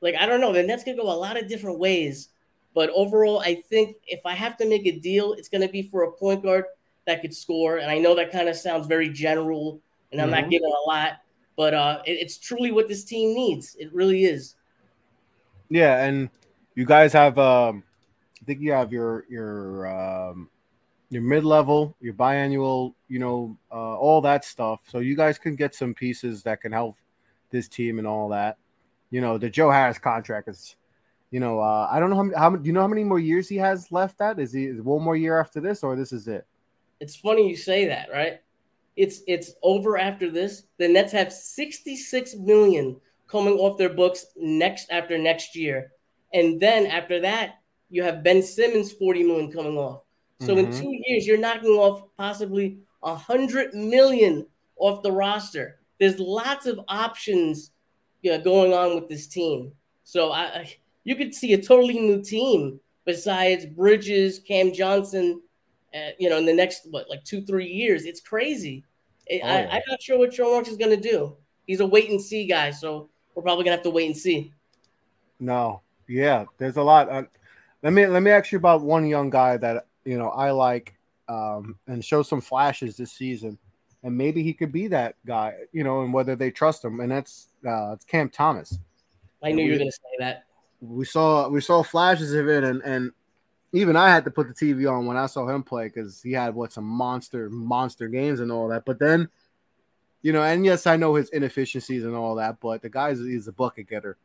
Like 0.00 0.14
I 0.14 0.24
don't 0.24 0.40
know. 0.40 0.52
The 0.52 0.62
Nets 0.62 0.84
could 0.84 0.96
go 0.96 1.10
a 1.10 1.12
lot 1.12 1.36
of 1.36 1.48
different 1.48 1.80
ways, 1.80 2.28
but 2.76 2.90
overall, 2.90 3.40
I 3.40 3.56
think 3.56 3.96
if 4.06 4.20
I 4.24 4.34
have 4.34 4.56
to 4.58 4.68
make 4.68 4.86
a 4.86 4.92
deal, 4.92 5.32
it's 5.32 5.48
going 5.48 5.66
to 5.66 5.68
be 5.68 5.82
for 5.82 6.04
a 6.04 6.12
point 6.12 6.44
guard 6.44 6.64
that 7.06 7.22
could 7.22 7.34
score. 7.34 7.78
And 7.78 7.90
I 7.90 7.98
know 7.98 8.14
that 8.14 8.30
kind 8.30 8.48
of 8.48 8.54
sounds 8.54 8.86
very 8.86 9.08
general, 9.08 9.80
and 10.12 10.20
I'm 10.20 10.30
mm-hmm. 10.30 10.42
not 10.42 10.50
giving 10.50 10.70
a 10.70 10.88
lot, 10.88 11.14
but 11.56 11.74
uh, 11.74 12.02
it, 12.06 12.12
it's 12.12 12.38
truly 12.38 12.70
what 12.70 12.86
this 12.86 13.02
team 13.02 13.34
needs. 13.34 13.76
It 13.80 13.92
really 13.92 14.24
is. 14.24 14.54
Yeah, 15.68 16.04
and 16.04 16.30
you 16.76 16.84
guys 16.84 17.12
have, 17.12 17.38
um, 17.38 17.82
I 18.40 18.44
think 18.46 18.60
you 18.60 18.72
have 18.72 18.92
your 18.92 19.24
your 19.28 19.86
um, 19.86 20.48
your 21.10 21.22
mid 21.22 21.44
level, 21.44 21.96
your 22.00 22.14
biannual, 22.14 22.94
you 23.08 23.18
know, 23.18 23.56
uh, 23.70 23.96
all 23.96 24.20
that 24.22 24.44
stuff. 24.44 24.80
So 24.88 24.98
you 24.98 25.16
guys 25.16 25.38
can 25.38 25.56
get 25.56 25.74
some 25.74 25.94
pieces 25.94 26.42
that 26.44 26.60
can 26.60 26.72
help 26.72 26.96
this 27.50 27.68
team 27.68 27.98
and 27.98 28.06
all 28.06 28.28
that 28.28 28.56
you 29.10 29.20
know, 29.20 29.38
the 29.38 29.50
Joe 29.50 29.70
Harris 29.70 29.98
contract 29.98 30.48
is, 30.48 30.76
you 31.30 31.40
know, 31.40 31.60
uh, 31.60 31.88
I 31.90 32.00
don't 32.00 32.10
know 32.10 32.16
how, 32.16 32.50
how 32.50 32.56
do 32.56 32.66
you 32.66 32.72
know 32.72 32.80
how 32.80 32.88
many 32.88 33.04
more 33.04 33.18
years 33.18 33.48
he 33.48 33.56
has 33.56 33.92
left? 33.92 34.18
That 34.18 34.38
is 34.38 34.52
he 34.52 34.64
is 34.66 34.80
one 34.80 35.02
more 35.02 35.16
year 35.16 35.38
after 35.38 35.60
this, 35.60 35.82
or 35.82 35.96
this 35.96 36.12
is 36.12 36.28
it? 36.28 36.46
It's 37.00 37.16
funny 37.16 37.48
you 37.48 37.56
say 37.56 37.86
that, 37.86 38.10
right? 38.12 38.40
It's 38.96 39.20
it's 39.26 39.54
over 39.62 39.98
after 39.98 40.30
this. 40.30 40.64
The 40.78 40.88
Nets 40.88 41.12
have 41.12 41.32
66 41.32 42.36
million 42.36 43.00
coming 43.28 43.54
off 43.54 43.78
their 43.78 43.90
books 43.90 44.26
next 44.36 44.90
after 44.90 45.18
next 45.18 45.54
year, 45.56 45.92
and 46.32 46.60
then 46.60 46.86
after 46.86 47.20
that, 47.20 47.59
you 47.90 48.02
have 48.02 48.22
Ben 48.22 48.42
Simmons 48.42 48.92
40 48.92 49.24
million 49.24 49.52
coming 49.52 49.76
off. 49.76 50.02
So 50.40 50.54
mm-hmm. 50.54 50.72
in 50.72 50.80
two 50.80 51.00
years, 51.04 51.26
you're 51.26 51.36
knocking 51.36 51.70
off 51.70 52.04
possibly 52.16 52.78
a 53.02 53.14
hundred 53.14 53.74
million 53.74 54.46
off 54.76 55.02
the 55.02 55.12
roster. 55.12 55.80
There's 55.98 56.18
lots 56.18 56.66
of 56.66 56.80
options 56.88 57.72
you 58.22 58.30
know, 58.30 58.40
going 58.40 58.72
on 58.72 58.94
with 58.94 59.08
this 59.08 59.26
team. 59.26 59.72
So 60.04 60.32
I, 60.32 60.42
I, 60.42 60.76
you 61.04 61.16
could 61.16 61.34
see 61.34 61.52
a 61.52 61.62
totally 61.62 61.98
new 61.98 62.22
team 62.22 62.80
besides 63.04 63.66
Bridges, 63.66 64.38
Cam 64.38 64.72
Johnson. 64.72 65.42
Uh, 65.94 66.10
you 66.18 66.30
know, 66.30 66.38
in 66.38 66.46
the 66.46 66.54
next 66.54 66.86
what 66.90 67.10
like 67.10 67.24
two 67.24 67.42
three 67.42 67.66
years, 67.66 68.04
it's 68.04 68.20
crazy. 68.20 68.84
It, 69.26 69.40
oh, 69.42 69.48
I, 69.48 69.76
am 69.76 69.82
not 69.88 70.02
sure 70.02 70.18
what 70.18 70.32
Joe 70.32 70.52
Marks 70.54 70.68
is 70.68 70.76
going 70.76 70.90
to 70.90 71.08
do. 71.10 71.36
He's 71.66 71.80
a 71.80 71.86
wait 71.86 72.10
and 72.10 72.20
see 72.20 72.46
guy, 72.46 72.70
so 72.70 73.08
we're 73.34 73.42
probably 73.42 73.64
going 73.64 73.72
to 73.72 73.78
have 73.78 73.84
to 73.84 73.90
wait 73.90 74.06
and 74.06 74.16
see. 74.16 74.52
No, 75.38 75.82
yeah, 76.08 76.44
there's 76.58 76.76
a 76.76 76.82
lot. 76.82 77.08
Uh, 77.08 77.22
let 77.82 77.92
me 77.92 78.06
let 78.06 78.22
me 78.22 78.30
ask 78.30 78.52
you 78.52 78.58
about 78.58 78.82
one 78.82 79.06
young 79.06 79.30
guy 79.30 79.56
that 79.56 79.86
you 80.04 80.18
know 80.18 80.28
I 80.28 80.50
like 80.50 80.94
um, 81.28 81.76
and 81.86 82.04
show 82.04 82.22
some 82.22 82.40
flashes 82.40 82.96
this 82.96 83.12
season 83.12 83.58
and 84.02 84.16
maybe 84.16 84.42
he 84.42 84.52
could 84.52 84.72
be 84.72 84.88
that 84.88 85.16
guy, 85.26 85.54
you 85.72 85.84
know, 85.84 86.02
and 86.02 86.12
whether 86.12 86.34
they 86.34 86.50
trust 86.50 86.84
him, 86.84 87.00
and 87.00 87.12
that's 87.12 87.48
uh, 87.66 87.92
it's 87.92 88.04
Cam 88.04 88.30
Thomas. 88.30 88.78
I 89.42 89.52
knew 89.52 89.56
we, 89.56 89.64
you 89.64 89.72
were 89.72 89.78
going 89.78 89.90
to 89.90 89.96
say 89.96 90.16
that. 90.18 90.44
We 90.80 91.04
saw 91.04 91.48
we 91.48 91.60
saw 91.60 91.82
flashes 91.82 92.32
of 92.32 92.48
it, 92.48 92.64
and 92.64 92.82
and 92.82 93.12
even 93.72 93.96
I 93.96 94.08
had 94.08 94.24
to 94.24 94.30
put 94.30 94.48
the 94.48 94.54
TV 94.54 94.90
on 94.90 95.06
when 95.06 95.16
I 95.16 95.26
saw 95.26 95.46
him 95.46 95.62
play 95.62 95.88
because 95.88 96.22
he 96.22 96.32
had 96.32 96.54
what 96.54 96.72
some 96.72 96.84
monster 96.84 97.50
monster 97.50 98.08
games 98.08 98.40
and 98.40 98.50
all 98.50 98.68
that. 98.68 98.84
But 98.86 98.98
then, 98.98 99.28
you 100.22 100.32
know, 100.32 100.42
and 100.42 100.64
yes, 100.64 100.86
I 100.86 100.96
know 100.96 101.14
his 101.14 101.28
inefficiencies 101.30 102.04
and 102.04 102.16
all 102.16 102.36
that, 102.36 102.58
but 102.60 102.82
the 102.82 102.88
guy 102.88 103.10
is, 103.10 103.20
is 103.20 103.48
a 103.48 103.52
bucket 103.52 103.88
getter. 103.88 104.16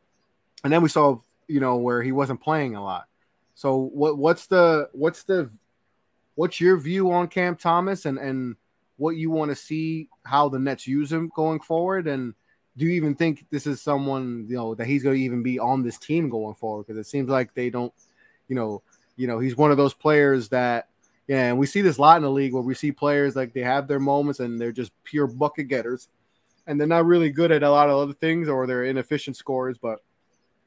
And 0.64 0.72
then 0.72 0.82
we 0.82 0.88
saw, 0.88 1.20
you 1.48 1.60
know, 1.60 1.76
where 1.76 2.02
he 2.02 2.12
wasn't 2.12 2.40
playing 2.40 2.74
a 2.74 2.82
lot. 2.82 3.06
So 3.56 3.76
what 3.76 4.16
what's 4.18 4.46
the 4.46 4.88
what's 4.92 5.24
the 5.24 5.50
what's 6.36 6.60
your 6.60 6.76
view 6.76 7.10
on 7.10 7.26
Cam 7.26 7.56
Thomas 7.56 8.06
and 8.06 8.18
and 8.18 8.54
what 8.96 9.16
you 9.16 9.30
want 9.30 9.50
to 9.50 9.56
see 9.56 10.08
how 10.24 10.48
the 10.48 10.60
Nets 10.60 10.86
use 10.86 11.10
him 11.12 11.32
going 11.34 11.58
forward? 11.58 12.06
And 12.06 12.34
do 12.76 12.84
you 12.84 12.92
even 12.92 13.16
think 13.16 13.46
this 13.50 13.66
is 13.66 13.82
someone 13.82 14.46
you 14.48 14.54
know 14.54 14.76
that 14.76 14.86
he's 14.86 15.02
going 15.02 15.16
to 15.16 15.22
even 15.22 15.42
be 15.42 15.58
on 15.58 15.82
this 15.82 15.98
team 15.98 16.30
going 16.30 16.54
forward? 16.54 16.86
Because 16.86 16.98
it 16.98 17.10
seems 17.10 17.28
like 17.28 17.52
they 17.54 17.70
don't 17.70 17.92
you 18.46 18.54
know 18.54 18.82
you 19.16 19.26
know, 19.26 19.38
he's 19.38 19.56
one 19.56 19.70
of 19.70 19.76
those 19.76 19.94
players 19.94 20.50
that, 20.50 20.88
yeah, 21.26 21.48
and 21.48 21.58
we 21.58 21.66
see 21.66 21.80
this 21.80 21.98
a 21.98 22.00
lot 22.00 22.18
in 22.18 22.22
the 22.22 22.30
league 22.30 22.52
where 22.52 22.62
we 22.62 22.74
see 22.74 22.92
players 22.92 23.34
like 23.34 23.52
they 23.52 23.62
have 23.62 23.88
their 23.88 23.98
moments 23.98 24.38
and 24.38 24.60
they're 24.60 24.72
just 24.72 24.92
pure 25.02 25.26
bucket 25.26 25.68
getters, 25.68 26.08
and 26.66 26.78
they're 26.78 26.86
not 26.86 27.06
really 27.06 27.30
good 27.30 27.50
at 27.50 27.62
a 27.62 27.70
lot 27.70 27.88
of 27.88 27.98
other 27.98 28.12
things 28.12 28.48
or 28.48 28.66
they're 28.66 28.84
inefficient 28.84 29.36
scorers, 29.36 29.78
but 29.78 30.04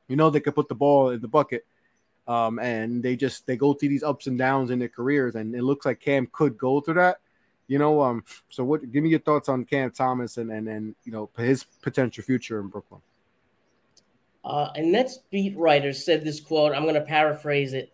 you 0.07 0.15
know 0.15 0.29
they 0.29 0.41
could 0.41 0.55
put 0.55 0.67
the 0.67 0.75
ball 0.75 1.11
in 1.11 1.21
the 1.21 1.27
bucket. 1.27 1.65
Um, 2.29 2.59
and 2.59 3.03
they 3.03 3.15
just 3.15 3.45
they 3.47 3.57
go 3.57 3.73
through 3.73 3.89
these 3.89 4.03
ups 4.03 4.27
and 4.27 4.37
downs 4.37 4.69
in 4.71 4.79
their 4.79 4.87
careers, 4.87 5.35
and 5.35 5.53
it 5.55 5.63
looks 5.63 5.85
like 5.85 5.99
Cam 5.99 6.29
could 6.31 6.57
go 6.57 6.79
through 6.79 6.93
that. 6.95 7.19
You 7.67 7.79
know, 7.79 8.01
um, 8.01 8.23
so 8.49 8.63
what? 8.63 8.89
Give 8.91 9.03
me 9.03 9.09
your 9.09 9.19
thoughts 9.19 9.49
on 9.49 9.65
Cam 9.65 9.91
Thomas 9.91 10.37
and 10.37 10.51
and 10.51 10.69
and 10.69 10.95
you 11.03 11.11
know 11.11 11.29
his 11.37 11.63
potential 11.81 12.23
future 12.23 12.59
in 12.59 12.67
Brooklyn. 12.67 13.01
Uh, 14.45 14.69
a 14.75 14.81
Nets 14.81 15.19
beat 15.31 15.57
writer 15.57 15.91
said 15.91 16.23
this 16.23 16.39
quote. 16.39 16.73
I'm 16.73 16.83
going 16.83 16.93
to 16.95 17.01
paraphrase 17.01 17.73
it 17.73 17.91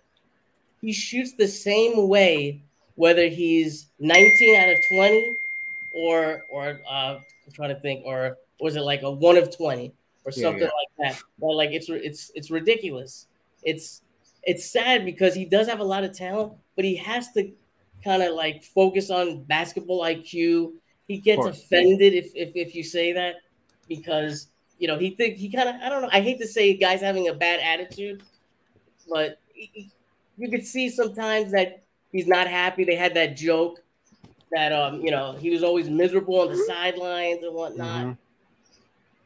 he 0.86 0.94
shoots 0.94 1.34
the 1.34 1.48
same 1.48 2.08
way 2.08 2.62
whether 2.96 3.28
he's 3.28 3.88
19 4.00 4.56
out 4.56 4.70
of 4.70 4.78
20 4.94 5.36
or 5.94 6.44
or 6.52 6.80
uh, 6.90 7.18
I'm 7.18 7.52
trying 7.54 7.74
to 7.74 7.82
think 7.82 8.06
or 8.06 8.38
was 8.60 8.76
it 8.76 8.82
like 8.82 9.02
a 9.02 9.12
one 9.12 9.38
of 9.38 9.56
20 9.56 9.94
or 10.24 10.32
something 10.32 10.62
yeah, 10.62 10.70
yeah. 11.00 11.04
like 11.08 11.16
that. 11.16 11.24
But 11.40 11.56
like 11.56 11.72
it's 11.72 11.90
it's 11.90 12.32
it's 12.36 12.52
ridiculous. 12.52 13.28
It's 13.64 14.02
it's 14.46 14.66
sad 14.72 15.06
because 15.06 15.34
he 15.34 15.46
does 15.46 15.68
have 15.68 15.80
a 15.80 15.84
lot 15.84 16.04
of 16.04 16.16
talent, 16.16 16.54
but 16.76 16.86
he 16.86 16.96
has 16.96 17.32
to 17.34 17.52
kind 18.04 18.22
of 18.22 18.36
like 18.36 18.64
focus 18.64 19.10
on 19.10 19.44
basketball 19.44 20.02
IQ. 20.02 20.74
He 21.08 21.18
gets 21.18 21.46
offended 21.46 22.14
if, 22.14 22.32
if 22.36 22.52
if 22.56 22.76
you 22.76 22.84
say 22.84 23.14
that 23.14 23.36
because 23.88 24.48
you 24.80 24.88
know 24.88 24.98
he 24.98 25.12
think 25.12 25.38
he 25.38 25.50
kind 25.50 25.70
of 25.70 25.76
I 25.76 25.90
don't 25.90 26.02
know. 26.02 26.10
I 26.12 26.22
hate 26.22 26.40
to 26.40 26.48
say 26.48 26.76
guys 26.76 27.02
having 27.02 27.28
a 27.28 27.34
bad 27.34 27.60
attitude, 27.60 28.24
but 29.10 29.40
he, 29.54 29.92
you 30.38 30.50
could 30.50 30.66
see 30.66 30.90
sometimes 30.90 31.52
that 31.52 31.84
he's 32.12 32.28
not 32.28 32.48
happy. 32.48 32.84
They 32.84 32.96
had 32.96 33.14
that 33.16 33.36
joke 33.36 33.82
that 34.52 34.72
um, 34.72 35.02
you 35.02 35.12
know, 35.12 35.34
he 35.34 35.50
was 35.50 35.64
always 35.64 35.90
miserable 35.90 36.40
on 36.40 36.50
the 36.50 36.58
sidelines 36.68 37.44
and 37.44 37.54
whatnot. 37.54 38.06
Mm-hmm. 38.06 38.12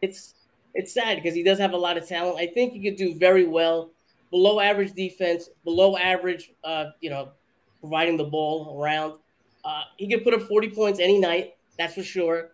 It's 0.01 0.33
it's 0.73 0.93
sad 0.93 1.17
because 1.17 1.33
he 1.33 1.43
does 1.43 1.59
have 1.59 1.73
a 1.73 1.77
lot 1.77 1.97
of 1.97 2.07
talent. 2.07 2.37
I 2.37 2.47
think 2.47 2.73
he 2.73 2.81
could 2.81 2.97
do 2.97 3.15
very 3.15 3.45
well. 3.45 3.91
Below 4.31 4.59
average 4.59 4.93
defense, 4.93 5.49
below 5.63 5.97
average, 5.97 6.51
uh, 6.63 6.91
you 7.01 7.09
know, 7.09 7.31
providing 7.79 8.17
the 8.17 8.25
ball 8.25 8.79
around. 8.79 9.19
Uh, 9.63 9.83
he 9.97 10.07
could 10.09 10.23
put 10.23 10.33
up 10.33 10.43
40 10.43 10.69
points 10.69 10.99
any 10.99 11.19
night, 11.19 11.55
that's 11.77 11.95
for 11.95 12.03
sure. 12.03 12.51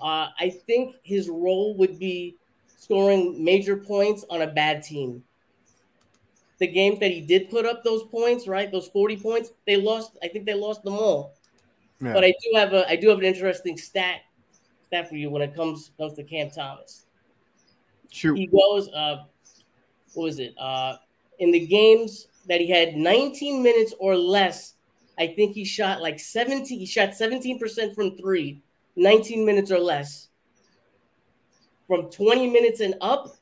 Uh, 0.00 0.28
I 0.38 0.50
think 0.66 0.96
his 1.02 1.28
role 1.28 1.76
would 1.78 1.98
be 1.98 2.38
scoring 2.76 3.42
major 3.42 3.76
points 3.76 4.24
on 4.30 4.42
a 4.42 4.46
bad 4.46 4.82
team 4.82 5.24
the 6.58 6.66
games 6.66 6.98
that 7.00 7.10
he 7.10 7.20
did 7.20 7.50
put 7.50 7.66
up 7.66 7.84
those 7.84 8.04
points, 8.04 8.48
right? 8.48 8.70
Those 8.70 8.88
40 8.88 9.16
points, 9.18 9.52
they 9.66 9.76
lost. 9.76 10.16
I 10.22 10.28
think 10.28 10.46
they 10.46 10.54
lost 10.54 10.82
them 10.84 10.94
all. 10.94 11.34
Yeah. 12.00 12.12
But 12.14 12.24
I 12.24 12.30
do 12.42 12.56
have 12.56 12.72
a 12.72 12.88
I 12.88 12.96
do 12.96 13.08
have 13.10 13.18
an 13.18 13.24
interesting 13.24 13.76
stat 13.78 14.22
stat 14.86 15.08
for 15.08 15.16
you 15.16 15.30
when 15.30 15.42
it 15.42 15.54
comes 15.54 15.92
comes 15.98 16.14
to 16.14 16.24
Cam 16.24 16.50
Thomas. 16.50 17.06
Sure. 18.10 18.34
He 18.34 18.46
goes 18.46 18.88
uh 18.88 19.24
what 20.14 20.24
was 20.24 20.38
it? 20.38 20.54
Uh 20.58 20.96
in 21.38 21.50
the 21.50 21.66
games 21.66 22.28
that 22.48 22.60
he 22.60 22.70
had 22.70 22.96
19 22.96 23.62
minutes 23.62 23.94
or 23.98 24.16
less, 24.16 24.74
I 25.18 25.26
think 25.26 25.54
he 25.54 25.64
shot 25.64 26.02
like 26.02 26.20
17 26.20 26.78
he 26.78 26.86
shot 26.86 27.10
17% 27.10 27.94
from 27.94 28.16
3, 28.16 28.62
19 28.96 29.44
minutes 29.44 29.70
or 29.70 29.78
less. 29.78 30.28
From 31.86 32.10
20 32.10 32.50
minutes 32.50 32.80
and 32.80 32.94
up, 33.00 33.36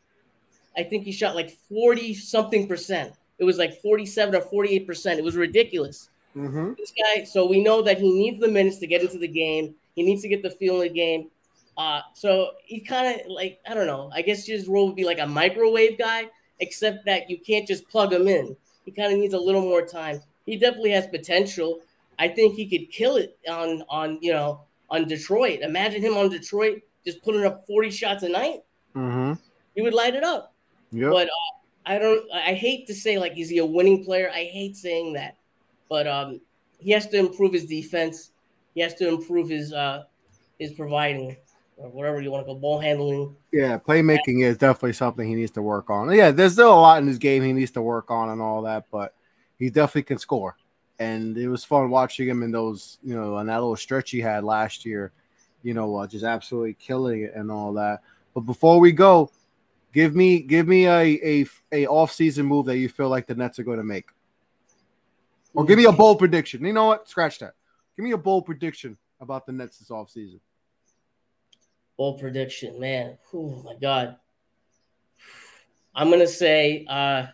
I 0.77 0.83
think 0.83 1.05
he 1.05 1.13
shot 1.13 1.35
like 1.35 1.51
40 1.69 2.15
something 2.15 2.69
percent. 2.69 3.15
It 3.39 3.45
was 3.45 3.59
like 3.59 3.81
47 3.81 4.35
or 4.35 4.41
48 4.41 4.87
percent. 4.87 5.19
It 5.19 5.25
was 5.25 5.37
ridiculous. 5.37 6.11
Mm-hmm. 6.37 6.73
This 6.77 6.93
guy, 6.93 7.25
so 7.25 7.47
we 7.47 7.63
know 7.63 7.81
that 7.83 7.99
he 7.99 8.11
needs 8.13 8.41
the 8.41 8.49
minutes 8.49 8.79
to 8.79 8.87
get 8.87 9.03
into 9.03 9.19
the 9.19 9.29
game. 9.29 9.75
He 9.95 10.03
needs 10.03 10.23
to 10.23 10.29
get 10.29 10.43
the 10.43 10.51
feel 10.51 10.77
of 10.77 10.83
the 10.83 10.89
game. 10.89 11.31
Uh, 11.77 12.01
so 12.15 12.51
he 12.65 12.81
kind 12.81 13.21
of 13.21 13.27
like, 13.27 13.61
I 13.69 13.75
don't 13.75 13.87
know, 13.87 14.11
I 14.13 14.23
guess 14.23 14.47
his 14.47 14.69
role 14.69 14.87
would 14.87 14.97
be 14.97 15.05
like 15.05 15.19
a 15.19 15.27
microwave 15.27 15.99
guy, 15.99 16.31
except 16.61 17.05
that 17.07 17.29
you 17.29 17.39
can't 17.39 17.67
just 17.67 17.89
plug 17.89 18.13
him 18.13 18.29
in. 18.29 18.57
He 18.85 18.91
kind 18.91 19.13
of 19.13 19.19
needs 19.19 19.35
a 19.35 19.39
little 19.39 19.63
more 19.63 19.83
time. 19.83 20.21
He 20.47 20.57
definitely 20.57 20.91
has 20.91 21.07
potential. 21.07 21.81
I 22.19 22.29
think 22.29 22.55
he 22.55 22.67
could 22.67 22.91
kill 22.91 23.17
it 23.17 23.39
on 23.49 23.83
on 23.89 24.19
you 24.21 24.33
know 24.33 24.61
on 24.91 25.09
Detroit. 25.09 25.61
Imagine 25.61 26.03
him 26.03 26.17
on 26.17 26.29
Detroit 26.29 26.83
just 27.05 27.23
putting 27.23 27.45
up 27.45 27.67
40 27.67 27.91
shots 27.91 28.23
a 28.23 28.29
night. 28.29 28.63
Mm-hmm. 28.95 29.35
He 29.75 29.83
would 29.83 29.95
light 29.95 30.15
it 30.15 30.25
up. 30.25 30.55
Yep. 30.93 31.11
But 31.11 31.29
uh, 31.29 31.87
I 31.87 31.99
don't. 31.99 32.31
I 32.33 32.55
hate 32.55 32.87
to 32.87 32.95
say 32.95 33.19
like 33.19 33.37
is 33.37 33.49
he 33.49 33.59
a 33.59 33.67
winning 33.67 34.05
player? 34.05 34.31
I 34.31 34.45
hate 34.45 34.77
saying 34.77 35.15
that, 35.15 35.37
but 35.89 36.07
um, 36.07 36.41
he 36.79 36.91
has 36.93 37.09
to 37.09 37.19
improve 37.19 37.53
his 37.53 37.67
defense. 37.67 38.31
He 38.75 38.81
has 38.81 38.95
to 38.95 39.09
improve 39.09 39.49
his 39.49 39.73
uh 39.73 40.05
his 40.59 40.73
providing 40.73 41.37
or 41.85 41.91
whatever 41.91 42.20
you 42.20 42.30
want 42.30 42.43
to 42.43 42.47
call 42.47 42.57
ball 42.57 42.78
handling. 42.78 43.37
Yeah, 43.53 43.78
playmaking 43.78 44.45
is 44.45 44.57
definitely 44.57 44.95
something 44.95 45.28
he 45.28 45.35
needs 45.35 45.53
to 45.53 45.62
work 45.62 45.91
on. 45.91 46.11
Yeah, 46.12 46.30
there's 46.30 46.55
still 46.55 46.72
a 46.72 46.80
lot 46.80 47.01
in 47.01 47.07
his 47.07 47.18
game 47.18 47.43
he 47.43 47.53
needs 47.53 47.70
to 47.72 47.82
work 47.82 48.11
on 48.11 48.30
and 48.30 48.41
all 48.41 48.62
that, 48.62 48.87
but 48.91 49.14
he 49.59 49.70
definitely 49.70 50.03
can 50.05 50.18
score. 50.18 50.57
And 50.99 51.37
it 51.37 51.49
was 51.49 51.64
fun 51.64 51.91
watching 51.91 52.28
him 52.28 52.43
in 52.43 52.53
those, 52.53 52.99
you 53.03 53.14
know, 53.14 53.37
on 53.37 53.47
that 53.47 53.57
little 53.57 53.76
stretch 53.76 54.11
he 54.11 54.20
had 54.20 54.45
last 54.45 54.85
year, 54.85 55.12
you 55.62 55.74
know, 55.74 55.97
uh, 55.97 56.07
just 56.07 56.24
absolutely 56.24 56.74
killing 56.74 57.22
it 57.22 57.35
and 57.35 57.51
all 57.51 57.72
that. 57.74 58.01
But 58.35 58.43
before 58.43 58.80
we 58.80 58.93
go, 58.93 59.30
Give 59.95 60.16
me 60.16 60.41
give 60.41 60.66
me 60.66 60.87
a 60.89 61.01
a, 61.01 61.47
a 61.70 61.87
off 61.87 62.11
season 62.11 62.47
move 62.47 62.66
that 62.66 62.78
you 62.78 62.89
feel 62.89 63.09
like 63.09 63.28
the 63.28 63.35
Nets 63.37 63.61
are 63.61 63.62
going 63.62 63.78
to 63.78 63.85
make, 63.85 64.09
or 65.55 65.64
give 65.64 65.78
me 65.78 65.85
a 65.85 65.93
bold 65.93 66.18
prediction. 66.18 66.64
You 66.64 66.72
know 66.72 66.87
what? 66.87 67.09
Scratch 67.09 67.39
that. 67.39 67.55
Give 67.97 68.03
me 68.03 68.11
a 68.11 68.18
bold 68.18 68.45
prediction 68.45 68.99
about 69.20 69.47
the 69.47 69.53
Nets 69.53 69.78
this 69.78 69.93
off 69.93 70.11
season. 70.11 70.41
Bold 71.97 72.21
prediction, 72.21 72.81
man. 72.81 73.19
Oh 73.33 73.63
my 73.65 73.75
god. 73.81 74.17
I'm 75.95 76.11
gonna 76.11 76.27
say, 76.27 76.85
uh, 76.89 77.27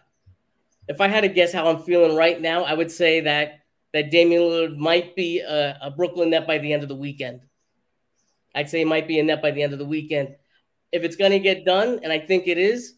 if 0.89 1.01
I 1.01 1.09
had 1.09 1.23
to 1.23 1.29
guess 1.29 1.53
how 1.53 1.69
I'm 1.69 1.83
feeling 1.83 2.17
right 2.17 2.41
now, 2.41 2.65
I 2.65 2.75
would 2.75 2.91
say 2.91 3.21
that 3.21 3.61
that 3.93 4.11
Damian 4.11 4.43
Lillard 4.43 4.77
might 4.77 5.17
be 5.17 5.41
a, 5.41 5.79
a 5.83 5.91
Brooklyn 5.91 6.31
net 6.31 6.47
by 6.47 6.59
the 6.59 6.73
end 6.73 6.83
of 6.83 6.89
the 6.89 6.97
weekend. 6.97 7.41
I'd 8.55 8.71
say 8.71 8.83
it 8.83 8.87
might 8.87 9.09
be 9.09 9.19
a 9.19 9.23
net 9.23 9.43
by 9.43 9.51
the 9.51 9.63
end 9.63 9.73
of 9.73 9.79
the 9.79 9.85
weekend 9.85 10.37
if 10.93 11.05
it's 11.05 11.17
to 11.17 11.39
get 11.39 11.65
done, 11.65 12.01
and 12.03 12.13
I 12.13 12.19
think 12.19 12.47
it 12.47 12.59
is, 12.59 12.95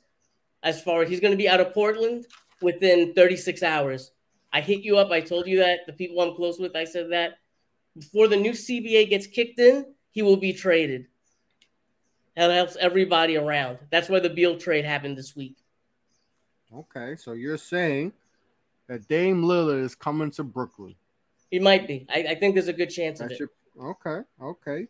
as 0.62 0.82
far 0.82 1.02
as 1.02 1.08
he's 1.08 1.20
to 1.20 1.36
be 1.36 1.48
out 1.48 1.60
of 1.60 1.74
Portland 1.74 2.26
within 2.60 3.12
36 3.14 3.62
hours. 3.62 4.12
I 4.52 4.60
hit 4.60 4.82
you 4.82 4.98
up. 4.98 5.10
I 5.10 5.20
told 5.20 5.46
you 5.46 5.58
that. 5.58 5.80
The 5.86 5.92
people 5.92 6.20
I'm 6.20 6.34
close 6.34 6.58
with, 6.58 6.76
I 6.76 6.84
said 6.84 7.10
that. 7.12 7.38
Before 7.96 8.28
the 8.28 8.36
new 8.36 8.52
CBA 8.52 9.08
gets 9.10 9.26
kicked 9.26 9.58
in, 9.58 9.86
he 10.10 10.22
will 10.22 10.36
be 10.36 10.52
traded. 10.52 11.06
That 12.36 12.50
helps 12.50 12.76
everybody 12.76 13.36
around. 13.36 13.78
That's 13.90 14.08
why 14.08 14.20
the 14.20 14.30
Beal 14.30 14.56
trade 14.56 14.84
happened 14.84 15.18
this 15.18 15.36
week. 15.36 15.56
Okay, 16.74 17.16
so 17.16 17.32
you're 17.32 17.58
saying 17.58 18.12
that 18.88 19.06
Dame 19.06 19.42
Lillard 19.42 19.82
is 19.82 19.94
coming 19.94 20.30
to 20.32 20.44
Brooklyn. 20.44 20.94
He 21.50 21.58
might 21.58 21.86
be. 21.86 22.06
I, 22.08 22.24
I 22.30 22.34
think 22.34 22.54
there's 22.54 22.68
a 22.68 22.72
good 22.72 22.88
chance 22.88 23.20
of 23.20 23.30
it. 23.30 23.40
Okay, 23.78 24.20
okay. 24.40 24.86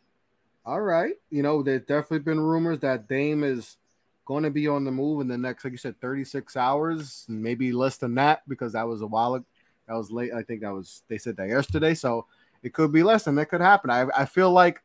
All 0.64 0.80
right. 0.80 1.14
You 1.30 1.42
know, 1.42 1.62
there's 1.62 1.82
definitely 1.82 2.20
been 2.20 2.40
rumors 2.40 2.78
that 2.80 3.08
Dame 3.08 3.42
is 3.42 3.76
going 4.24 4.44
to 4.44 4.50
be 4.50 4.68
on 4.68 4.84
the 4.84 4.92
move 4.92 5.20
in 5.20 5.28
the 5.28 5.36
next, 5.36 5.64
like 5.64 5.72
you 5.72 5.76
said, 5.76 6.00
36 6.00 6.56
hours, 6.56 7.26
maybe 7.28 7.72
less 7.72 7.96
than 7.96 8.14
that, 8.14 8.48
because 8.48 8.74
that 8.74 8.86
was 8.86 9.02
a 9.02 9.06
while. 9.06 9.34
Ago. 9.34 9.44
That 9.88 9.94
was 9.94 10.12
late. 10.12 10.32
I 10.32 10.42
think 10.42 10.60
that 10.60 10.72
was 10.72 11.02
they 11.08 11.18
said 11.18 11.36
that 11.38 11.48
yesterday. 11.48 11.94
So 11.94 12.26
it 12.62 12.72
could 12.72 12.92
be 12.92 13.02
less, 13.02 13.24
than 13.24 13.34
that 13.34 13.46
could 13.46 13.60
happen. 13.60 13.90
I, 13.90 14.06
I 14.16 14.24
feel 14.24 14.52
like 14.52 14.82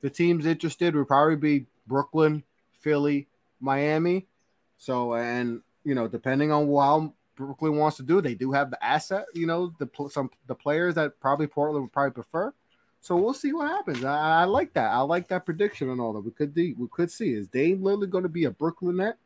the 0.00 0.10
teams 0.10 0.46
interested 0.46 0.96
would 0.96 1.06
probably 1.06 1.36
be 1.36 1.66
Brooklyn, 1.86 2.42
Philly, 2.80 3.28
Miami. 3.60 4.26
So 4.78 5.14
and 5.14 5.62
you 5.84 5.94
know, 5.94 6.08
depending 6.08 6.50
on 6.52 6.66
how 6.66 7.12
Brooklyn 7.36 7.76
wants 7.76 7.96
to 7.98 8.02
do, 8.02 8.20
they 8.20 8.34
do 8.34 8.52
have 8.52 8.70
the 8.70 8.84
asset. 8.84 9.26
You 9.34 9.46
know, 9.46 9.72
the 9.78 9.88
some 10.10 10.30
the 10.46 10.54
players 10.54 10.94
that 10.94 11.20
probably 11.20 11.46
Portland 11.46 11.84
would 11.84 11.92
probably 11.92 12.12
prefer. 12.12 12.52
So 13.00 13.16
we'll 13.16 13.34
see 13.34 13.52
what 13.52 13.68
happens. 13.68 14.02
I, 14.02 14.40
I, 14.40 14.44
like 14.44 14.72
that. 14.72 14.90
I 14.90 15.00
like 15.00 15.28
that 15.28 15.44
prediction 15.44 15.90
and 15.90 16.00
all 16.00 16.14
that. 16.14 16.20
We 16.20 16.30
could 16.30 16.54
de- 16.54 16.72
we 16.72 16.88
could 16.90 17.10
see 17.10 17.34
is 17.34 17.48
Dame 17.48 17.82
Lillard 17.82 18.08
going 18.08 18.22
to 18.22 18.30
be 18.30 18.44
a 18.44 18.50
Brooklyn 18.50 18.96
net? 18.96 19.18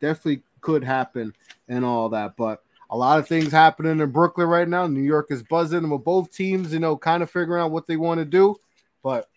Definitely 0.00 0.44
could 0.62 0.82
happen 0.82 1.34
and 1.68 1.84
all 1.84 2.08
that. 2.08 2.36
But 2.38 2.62
a 2.88 2.96
lot 2.96 3.18
of 3.18 3.28
things 3.28 3.52
happening 3.52 4.00
in 4.00 4.10
Brooklyn 4.10 4.46
right 4.46 4.66
now. 4.66 4.86
New 4.86 5.02
York 5.02 5.26
is 5.28 5.42
buzzing 5.42 5.90
with 5.90 6.04
both 6.04 6.32
teams, 6.32 6.72
you 6.72 6.78
know, 6.78 6.96
kind 6.96 7.22
of 7.22 7.30
figuring 7.30 7.62
out 7.62 7.70
what 7.70 7.86
they 7.86 7.98
want 7.98 8.18
to 8.18 8.24
do. 8.24 8.56
But 9.02 9.28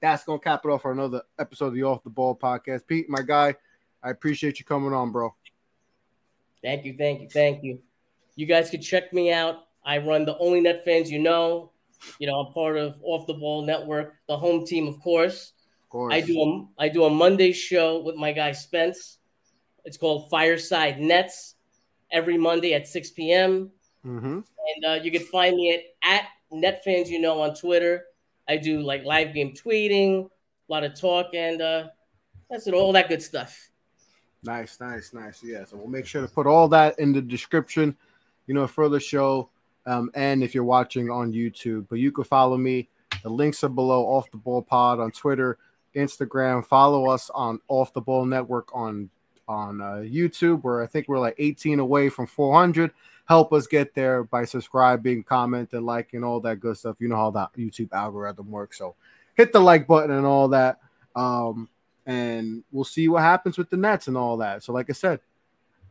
that's 0.00 0.24
gonna 0.24 0.38
cap 0.38 0.62
it 0.64 0.68
off 0.68 0.82
for 0.82 0.92
another 0.92 1.22
episode 1.38 1.66
of 1.66 1.74
the 1.74 1.82
Off 1.82 2.02
the 2.02 2.10
Ball 2.10 2.36
podcast. 2.36 2.86
Pete, 2.86 3.08
my 3.08 3.22
guy, 3.22 3.54
I 4.02 4.10
appreciate 4.10 4.58
you 4.58 4.64
coming 4.64 4.92
on, 4.92 5.12
bro. 5.12 5.34
Thank 6.62 6.84
you, 6.84 6.94
thank 6.96 7.20
you, 7.20 7.28
thank 7.28 7.62
you. 7.62 7.80
You 8.36 8.46
guys 8.46 8.70
can 8.70 8.80
check 8.80 9.12
me 9.12 9.32
out. 9.32 9.66
I 9.84 9.98
run 9.98 10.24
the 10.24 10.36
only 10.38 10.60
net 10.60 10.84
fans 10.84 11.10
you 11.10 11.18
know. 11.18 11.72
You 12.18 12.26
know, 12.26 12.40
I'm 12.40 12.52
part 12.52 12.78
of 12.78 12.96
Off 13.02 13.26
the 13.26 13.34
Ball 13.34 13.62
Network, 13.62 14.14
the 14.26 14.36
home 14.36 14.64
team, 14.64 14.88
of 14.88 15.00
course. 15.00 15.52
Of 15.84 15.88
course. 15.90 16.14
I 16.14 16.20
do 16.20 16.40
a 16.40 16.82
I 16.82 16.88
do 16.88 17.04
a 17.04 17.10
Monday 17.10 17.52
show 17.52 18.02
with 18.02 18.16
my 18.16 18.32
guy 18.32 18.52
Spence. 18.52 19.18
It's 19.84 19.96
called 19.96 20.30
Fireside 20.30 21.00
Nets 21.00 21.56
every 22.10 22.36
Monday 22.36 22.74
at 22.74 22.86
6 22.86 23.10
p.m. 23.10 23.70
Mm-hmm. 24.04 24.40
And 24.40 24.84
uh, 24.86 25.02
you 25.02 25.10
can 25.10 25.22
find 25.22 25.56
me 25.56 25.74
at, 26.02 26.10
at 26.10 26.26
NetFans 26.52 27.08
You 27.08 27.20
Know 27.20 27.40
on 27.40 27.54
Twitter. 27.54 28.04
I 28.48 28.56
do 28.56 28.80
like 28.80 29.04
live 29.04 29.34
game 29.34 29.54
tweeting, 29.54 30.26
a 30.26 30.30
lot 30.72 30.84
of 30.84 30.98
talk, 30.98 31.34
and 31.34 31.60
uh, 31.60 31.88
that's 32.50 32.66
it, 32.66 32.74
all 32.74 32.92
that 32.92 33.08
good 33.08 33.22
stuff. 33.22 33.70
Nice, 34.42 34.80
nice, 34.80 35.12
nice. 35.12 35.42
Yeah, 35.42 35.64
so 35.64 35.76
we'll 35.76 35.88
make 35.88 36.06
sure 36.06 36.22
to 36.22 36.28
put 36.28 36.46
all 36.46 36.68
that 36.68 36.98
in 36.98 37.12
the 37.12 37.20
description, 37.20 37.96
you 38.46 38.54
know, 38.54 38.66
for 38.66 38.88
the 38.88 39.00
show. 39.00 39.50
Um, 39.86 40.10
and 40.14 40.42
if 40.42 40.54
you're 40.54 40.64
watching 40.64 41.10
on 41.10 41.32
YouTube, 41.32 41.86
but 41.88 41.98
you 41.98 42.12
can 42.12 42.24
follow 42.24 42.56
me. 42.56 42.88
The 43.22 43.28
links 43.28 43.62
are 43.64 43.68
below 43.68 44.04
off 44.04 44.30
the 44.30 44.38
ball 44.38 44.62
pod 44.62 44.98
on 44.98 45.10
Twitter, 45.10 45.58
Instagram. 45.94 46.64
Follow 46.64 47.08
us 47.08 47.30
on 47.34 47.60
off 47.68 47.92
the 47.92 48.00
ball 48.00 48.24
network 48.24 48.74
on 48.74 49.10
on 49.46 49.80
uh, 49.80 49.96
YouTube, 49.96 50.62
where 50.62 50.82
I 50.82 50.86
think 50.86 51.08
we're 51.08 51.18
like 51.18 51.34
18 51.38 51.80
away 51.80 52.08
from 52.08 52.26
400. 52.26 52.92
Help 53.30 53.52
us 53.52 53.68
get 53.68 53.94
there 53.94 54.24
by 54.24 54.44
subscribing, 54.44 55.22
commenting, 55.22 55.82
liking, 55.82 56.24
all 56.24 56.40
that 56.40 56.58
good 56.58 56.76
stuff. 56.76 56.96
You 56.98 57.06
know 57.06 57.14
how 57.14 57.30
that 57.30 57.52
YouTube 57.56 57.92
algorithm 57.92 58.50
works. 58.50 58.76
So 58.76 58.96
hit 59.36 59.52
the 59.52 59.60
like 59.60 59.86
button 59.86 60.10
and 60.10 60.26
all 60.26 60.48
that. 60.48 60.80
Um, 61.14 61.68
and 62.06 62.64
we'll 62.72 62.82
see 62.82 63.06
what 63.06 63.22
happens 63.22 63.56
with 63.56 63.70
the 63.70 63.76
Nets 63.76 64.08
and 64.08 64.16
all 64.16 64.38
that. 64.38 64.64
So, 64.64 64.72
like 64.72 64.90
I 64.90 64.94
said, 64.94 65.20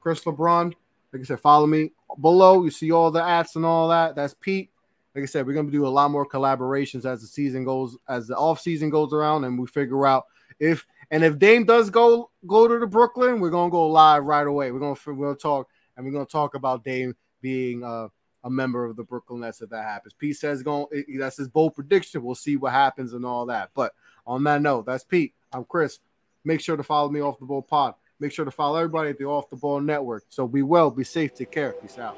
Chris 0.01 0.21
LeBron, 0.25 0.73
like 1.13 1.21
I 1.21 1.23
said, 1.23 1.39
follow 1.39 1.65
me 1.65 1.93
below. 2.19 2.65
You 2.65 2.71
see 2.71 2.91
all 2.91 3.09
the 3.09 3.23
ads 3.23 3.55
and 3.55 3.65
all 3.65 3.87
that. 3.87 4.17
That's 4.17 4.35
Pete. 4.41 4.69
Like 5.15 5.23
I 5.23 5.25
said, 5.25 5.47
we're 5.47 5.53
gonna 5.53 5.71
do 5.71 5.87
a 5.87 5.87
lot 5.87 6.11
more 6.11 6.27
collaborations 6.27 7.05
as 7.05 7.21
the 7.21 7.27
season 7.27 7.63
goes, 7.63 7.95
as 8.09 8.27
the 8.27 8.35
off 8.35 8.59
season 8.59 8.89
goes 8.89 9.13
around, 9.13 9.45
and 9.45 9.57
we 9.57 9.65
figure 9.65 10.05
out 10.05 10.25
if 10.59 10.85
and 11.09 11.23
if 11.23 11.39
Dame 11.39 11.63
does 11.63 11.89
go 11.89 12.31
go 12.47 12.67
to 12.67 12.79
the 12.79 12.85
Brooklyn, 12.85 13.39
we're 13.39 13.49
gonna 13.49 13.71
go 13.71 13.87
live 13.87 14.25
right 14.25 14.45
away. 14.45 14.73
We're 14.73 14.79
gonna 14.79 14.99
we're 15.07 15.27
gonna 15.27 15.35
talk 15.35 15.69
and 15.95 16.05
we're 16.05 16.11
gonna 16.11 16.25
talk 16.25 16.55
about 16.55 16.83
Dame 16.83 17.15
being 17.41 17.83
uh, 17.83 18.07
a 18.43 18.49
member 18.49 18.85
of 18.85 18.95
the 18.95 19.03
Brooklyn 19.03 19.41
Nets 19.41 19.61
if 19.61 19.69
that 19.69 19.83
happens. 19.83 20.13
Pete 20.13 20.37
says 20.37 20.63
going 20.63 20.87
that's 21.19 21.37
his 21.37 21.47
bold 21.47 21.75
prediction. 21.75 22.23
We'll 22.23 22.35
see 22.35 22.57
what 22.57 22.71
happens 22.71 23.13
and 23.13 23.25
all 23.25 23.45
that. 23.47 23.71
But 23.73 23.93
on 24.25 24.43
that 24.45 24.61
note, 24.61 24.85
that's 24.85 25.03
Pete. 25.03 25.33
I'm 25.51 25.65
Chris. 25.65 25.99
Make 26.45 26.61
sure 26.61 26.77
to 26.77 26.83
follow 26.83 27.09
me 27.09 27.21
off 27.21 27.39
the 27.39 27.45
ball 27.45 27.61
pod. 27.61 27.95
Make 28.19 28.31
sure 28.31 28.45
to 28.45 28.51
follow 28.51 28.77
everybody 28.77 29.09
at 29.09 29.17
the 29.17 29.25
Off 29.25 29.49
the 29.49 29.55
Ball 29.55 29.79
Network. 29.79 30.25
So 30.29 30.47
be 30.47 30.61
well, 30.61 30.91
be 30.91 31.03
safe, 31.03 31.33
take 31.33 31.51
care. 31.51 31.71
Peace 31.73 31.97
out. 31.97 32.17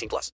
18 0.01 0.09
plus. 0.09 0.29